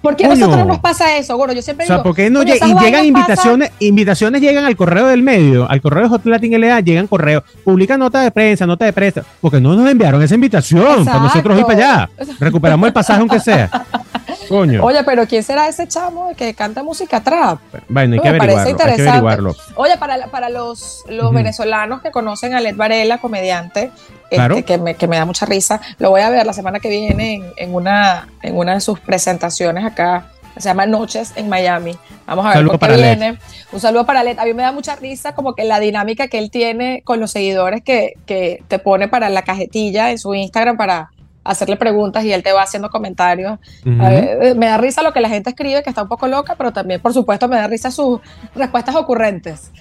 ¿por 0.00 0.16
qué 0.16 0.24
a 0.24 0.28
nosotros 0.28 0.58
no 0.58 0.64
nos 0.64 0.78
pasa 0.80 1.16
eso, 1.16 1.36
Goro? 1.36 1.52
Yo 1.52 1.62
siempre 1.62 1.84
o 1.84 1.88
sea, 1.88 2.02
¿por 2.02 2.14
qué 2.14 2.30
no 2.30 2.42
llegan 2.42 3.04
invitaciones, 3.04 3.70
invitaciones 3.80 4.40
llegan 4.40 4.64
al 4.64 4.76
correo 4.76 5.06
del 5.06 5.22
medio, 5.22 5.68
al 5.68 5.80
correo 5.80 6.04
de 6.04 6.08
Hot 6.08 6.24
Latin 6.26 6.60
LA, 6.60 6.80
llegan 6.80 7.06
correos, 7.06 7.42
publican 7.64 8.00
nota 8.00 8.20
de 8.20 8.30
prensa, 8.30 8.66
nota 8.66 8.84
de 8.84 8.92
prensa, 8.92 9.22
porque 9.40 9.60
no 9.60 9.74
nos 9.74 9.90
enviaron 9.90 10.22
esa 10.22 10.34
invitación 10.34 11.04
para 11.04 11.20
nosotros 11.20 11.58
ir 11.58 11.64
para 11.64 11.78
allá. 11.78 12.10
Recuperamos 12.38 12.86
el 12.86 12.92
pasaje 12.92 13.20
aunque 13.20 13.40
sea. 13.40 13.70
Oye, 14.50 15.04
pero 15.04 15.26
¿quién 15.26 15.42
será 15.42 15.68
ese 15.68 15.88
chamo 15.88 16.32
que 16.36 16.54
canta 16.54 16.82
música 16.82 17.22
trap? 17.22 17.58
Bueno, 17.88 18.14
hay 18.14 18.20
que, 18.20 18.28
averiguarlo, 18.28 19.56
Oye, 19.76 19.96
para, 19.98 20.26
para 20.26 20.48
los, 20.48 21.04
los 21.08 21.32
venezolanos 21.32 22.02
que 22.02 22.10
conocen 22.10 22.54
a 22.54 22.60
Led 22.60 22.76
Varela, 22.76 23.18
comediante, 23.18 23.90
este, 24.36 24.62
que, 24.64 24.78
me, 24.78 24.94
que, 24.94 25.06
me, 25.06 25.16
da 25.16 25.24
mucha 25.24 25.46
risa, 25.46 25.80
lo 25.98 26.10
voy 26.10 26.20
a 26.20 26.30
ver 26.30 26.46
la 26.46 26.52
semana 26.52 26.80
que 26.80 26.88
viene 26.88 27.42
en, 27.56 27.74
una, 27.74 28.28
en 28.42 28.56
una 28.56 28.74
de 28.74 28.80
sus 28.80 29.00
presentaciones 29.00 29.84
acá. 29.84 30.28
Se 30.56 30.68
llama 30.68 30.84
Noches 30.84 31.32
en 31.36 31.48
Miami. 31.48 31.96
Vamos 32.26 32.44
a 32.44 32.58
ver 32.58 32.66
cómo 32.66 32.94
viene. 32.94 33.38
Un 33.72 33.80
saludo 33.80 34.04
para 34.04 34.22
Led. 34.22 34.38
A 34.38 34.44
mí 34.44 34.52
me 34.52 34.62
da 34.62 34.70
mucha 34.70 34.96
risa 34.96 35.34
como 35.34 35.54
que 35.54 35.64
la 35.64 35.80
dinámica 35.80 36.28
que 36.28 36.38
él 36.38 36.50
tiene 36.50 37.00
con 37.04 37.20
los 37.20 37.30
seguidores 37.30 37.82
que, 37.82 38.14
que 38.26 38.62
te 38.68 38.78
pone 38.78 39.08
para 39.08 39.30
la 39.30 39.42
cajetilla 39.42 40.10
en 40.10 40.18
su 40.18 40.34
Instagram 40.34 40.76
para 40.76 41.10
hacerle 41.44 41.76
preguntas 41.76 42.24
y 42.24 42.32
él 42.32 42.42
te 42.42 42.52
va 42.52 42.62
haciendo 42.62 42.90
comentarios. 42.90 43.58
Eh, 43.84 44.54
me 44.56 44.66
da 44.66 44.78
risa 44.78 45.02
lo 45.02 45.12
que 45.12 45.20
la 45.20 45.28
gente 45.28 45.50
escribe, 45.50 45.82
que 45.82 45.90
está 45.90 46.02
un 46.02 46.08
poco 46.08 46.28
loca, 46.28 46.54
pero 46.56 46.72
también, 46.72 47.00
por 47.00 47.12
supuesto, 47.12 47.48
me 47.48 47.56
da 47.56 47.66
risa 47.66 47.90
sus 47.90 48.20
respuestas 48.54 48.94
ocurrentes. 48.94 49.72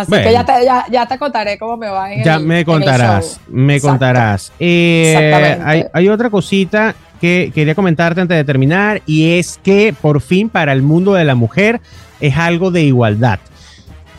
Así 0.00 0.12
que 0.12 0.32
ya 0.32 0.44
te, 0.44 0.52
ya, 0.64 1.06
te 1.06 1.18
contaré 1.18 1.58
cómo 1.58 1.76
me 1.76 1.88
va 1.88 2.12
en 2.12 2.24
Ya 2.24 2.38
me 2.38 2.64
contarás, 2.64 3.40
me 3.48 3.80
contarás. 3.80 4.52
Eh, 4.58 5.60
hay, 5.64 5.84
hay, 5.92 6.08
otra 6.08 6.30
cosita 6.30 6.94
que 7.20 7.52
quería 7.54 7.74
comentarte 7.74 8.20
antes 8.20 8.36
de 8.36 8.44
terminar 8.44 9.02
y 9.06 9.38
es 9.38 9.58
que 9.62 9.94
por 10.00 10.20
fin 10.20 10.48
para 10.48 10.72
el 10.72 10.82
mundo 10.82 11.14
de 11.14 11.24
la 11.24 11.34
mujer 11.34 11.80
es 12.20 12.36
algo 12.36 12.70
de 12.70 12.82
igualdad 12.82 13.40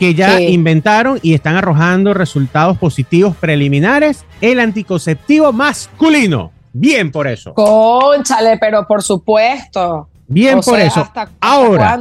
que 0.02 0.14
ya 0.14 0.40
inventaron 0.40 1.20
y 1.22 1.32
están 1.32 1.54
arrojando 1.54 2.12
resultados 2.12 2.76
positivos 2.76 3.36
preliminares, 3.36 4.24
el 4.40 4.58
anticonceptivo 4.58 5.52
masculino. 5.52 6.50
Bien 6.72 7.12
por 7.12 7.28
eso. 7.28 7.54
Conchale, 7.54 8.58
pero 8.58 8.84
por 8.84 9.02
supuesto. 9.02 10.08
Bien 10.28 10.60
por 10.60 10.80
eso. 10.80 11.08
ahora, 11.40 11.98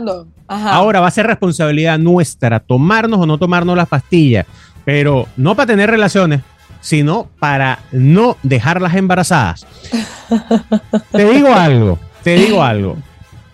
ahora 0.47 0.99
va 0.99 1.07
a 1.07 1.11
ser 1.11 1.27
responsabilidad 1.27 1.97
nuestra 1.99 2.59
tomarnos 2.59 3.19
o 3.19 3.25
no 3.25 3.37
tomarnos 3.37 3.75
las 3.75 3.87
pastillas, 3.87 4.45
pero 4.85 5.27
no 5.37 5.55
para 5.55 5.67
tener 5.67 5.89
relaciones, 5.89 6.41
sino 6.81 7.27
para 7.39 7.79
no 7.91 8.37
dejarlas 8.43 8.95
embarazadas. 8.95 9.65
te 11.11 11.25
digo 11.25 11.53
algo, 11.53 11.99
te 12.23 12.35
digo 12.35 12.63
algo. 12.63 12.97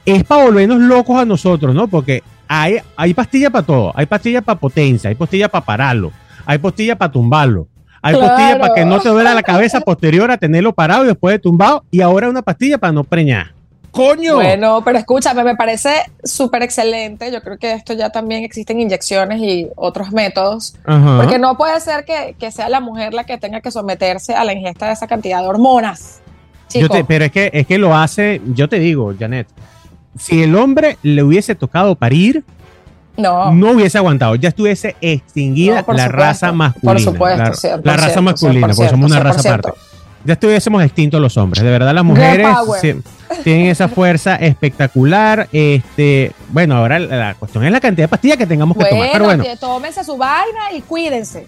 Es 0.06 0.24
para 0.24 0.46
volvernos 0.46 0.80
locos 0.80 1.18
a 1.18 1.26
nosotros, 1.26 1.76
¿no? 1.76 1.88
Porque 1.88 2.24
hay, 2.48 2.78
hay 2.96 3.14
pastillas 3.14 3.52
para 3.52 3.66
todo. 3.66 3.92
Hay 3.96 4.06
pastillas 4.06 4.44
para 4.44 4.60
potencia, 4.60 5.10
hay 5.10 5.16
pastillas 5.16 5.50
para 5.50 5.66
pararlo, 5.66 6.12
hay 6.46 6.58
pastillas 6.58 6.96
para 6.96 7.12
tumbarlo, 7.12 7.68
hay 8.02 8.16
pastillas 8.16 8.58
para 8.58 8.74
que 8.74 8.86
no 8.86 9.02
te 9.02 9.10
duela 9.10 9.34
la 9.34 9.44
cabeza 9.44 9.82
posterior 9.82 10.32
a 10.32 10.38
tenerlo 10.38 10.74
parado 10.74 11.04
y 11.04 11.08
después 11.08 11.34
de 11.34 11.40
tumbado. 11.40 11.84
Y 11.92 12.02
ahora 12.02 12.30
una 12.30 12.42
pastilla 12.42 12.78
para 12.78 12.94
no 12.94 13.04
preñar. 13.04 13.57
¡Coño! 13.98 14.36
Bueno, 14.36 14.82
pero 14.86 15.00
escúchame, 15.00 15.44
me 15.44 15.56
parece 15.56 15.90
súper 16.24 16.64
excelente. 16.64 17.32
Yo 17.32 17.42
creo 17.42 17.58
que 17.58 17.74
esto 17.74 17.94
ya 17.94 18.10
también 18.10 18.44
existen 18.44 18.80
inyecciones 18.80 19.42
y 19.42 19.68
otros 19.76 20.12
métodos. 20.12 20.76
Porque 20.86 21.40
no 21.40 21.58
puede 21.58 21.80
ser 21.82 22.06
que, 22.06 22.52
sea 22.52 22.70
la 22.70 22.80
mujer 22.80 23.14
la 23.14 23.24
que 23.24 23.38
tenga 23.38 23.62
que 23.62 23.72
someterse 23.72 24.36
a 24.36 24.44
la 24.44 24.54
ingesta 24.54 24.88
de 24.88 24.94
esa 24.94 25.08
cantidad 25.08 25.42
de 25.42 25.48
hormonas. 25.48 26.22
pero 27.08 27.26
es 27.26 27.32
que, 27.32 27.50
es 27.54 27.68
que 27.68 27.78
lo 27.78 27.96
hace, 27.96 28.42
yo 28.54 28.70
te 28.70 28.80
digo, 28.80 29.14
Janet, 29.18 29.48
si 30.18 30.44
el 30.44 30.56
hombre 30.56 30.98
le 31.04 31.24
hubiese 31.24 31.56
tocado 31.56 31.96
parir, 31.96 32.44
no. 33.18 33.52
no 33.52 33.72
hubiese 33.72 33.98
aguantado, 33.98 34.36
ya 34.36 34.50
estuviese 34.50 34.96
extinguida 35.02 35.84
la 35.88 36.08
raza 36.08 36.52
masculina. 36.52 36.94
Por 36.94 37.02
supuesto, 37.02 37.82
la, 37.84 37.98
raza 37.98 38.22
masculina, 38.22 38.68
porque 38.68 38.90
somos 38.90 39.12
una 39.12 39.20
raza 39.20 39.50
aparte. 39.50 39.72
Ya 40.28 40.34
estuviésemos 40.34 40.84
extintos 40.84 41.22
los 41.22 41.38
hombres. 41.38 41.64
De 41.64 41.72
verdad, 41.72 41.94
las 41.94 42.04
mujeres 42.04 42.46
tienen 43.46 43.68
esa 43.68 43.88
fuerza 43.88 44.36
espectacular. 44.36 45.48
Este, 45.54 46.34
bueno, 46.50 46.76
ahora 46.76 47.00
la, 47.00 47.34
cuestión 47.36 47.64
es 47.64 47.72
la 47.72 47.80
cantidad 47.80 48.04
de 48.04 48.10
pastillas 48.10 48.38
que 48.38 48.46
tengamos 48.46 48.76
que 48.76 48.84
tomar. 48.84 49.08
Pero 49.14 49.24
bueno, 49.24 49.46
tómense 49.58 50.04
su 50.04 50.18
vaina 50.18 50.74
y 50.74 50.82
cuídense. 50.82 51.48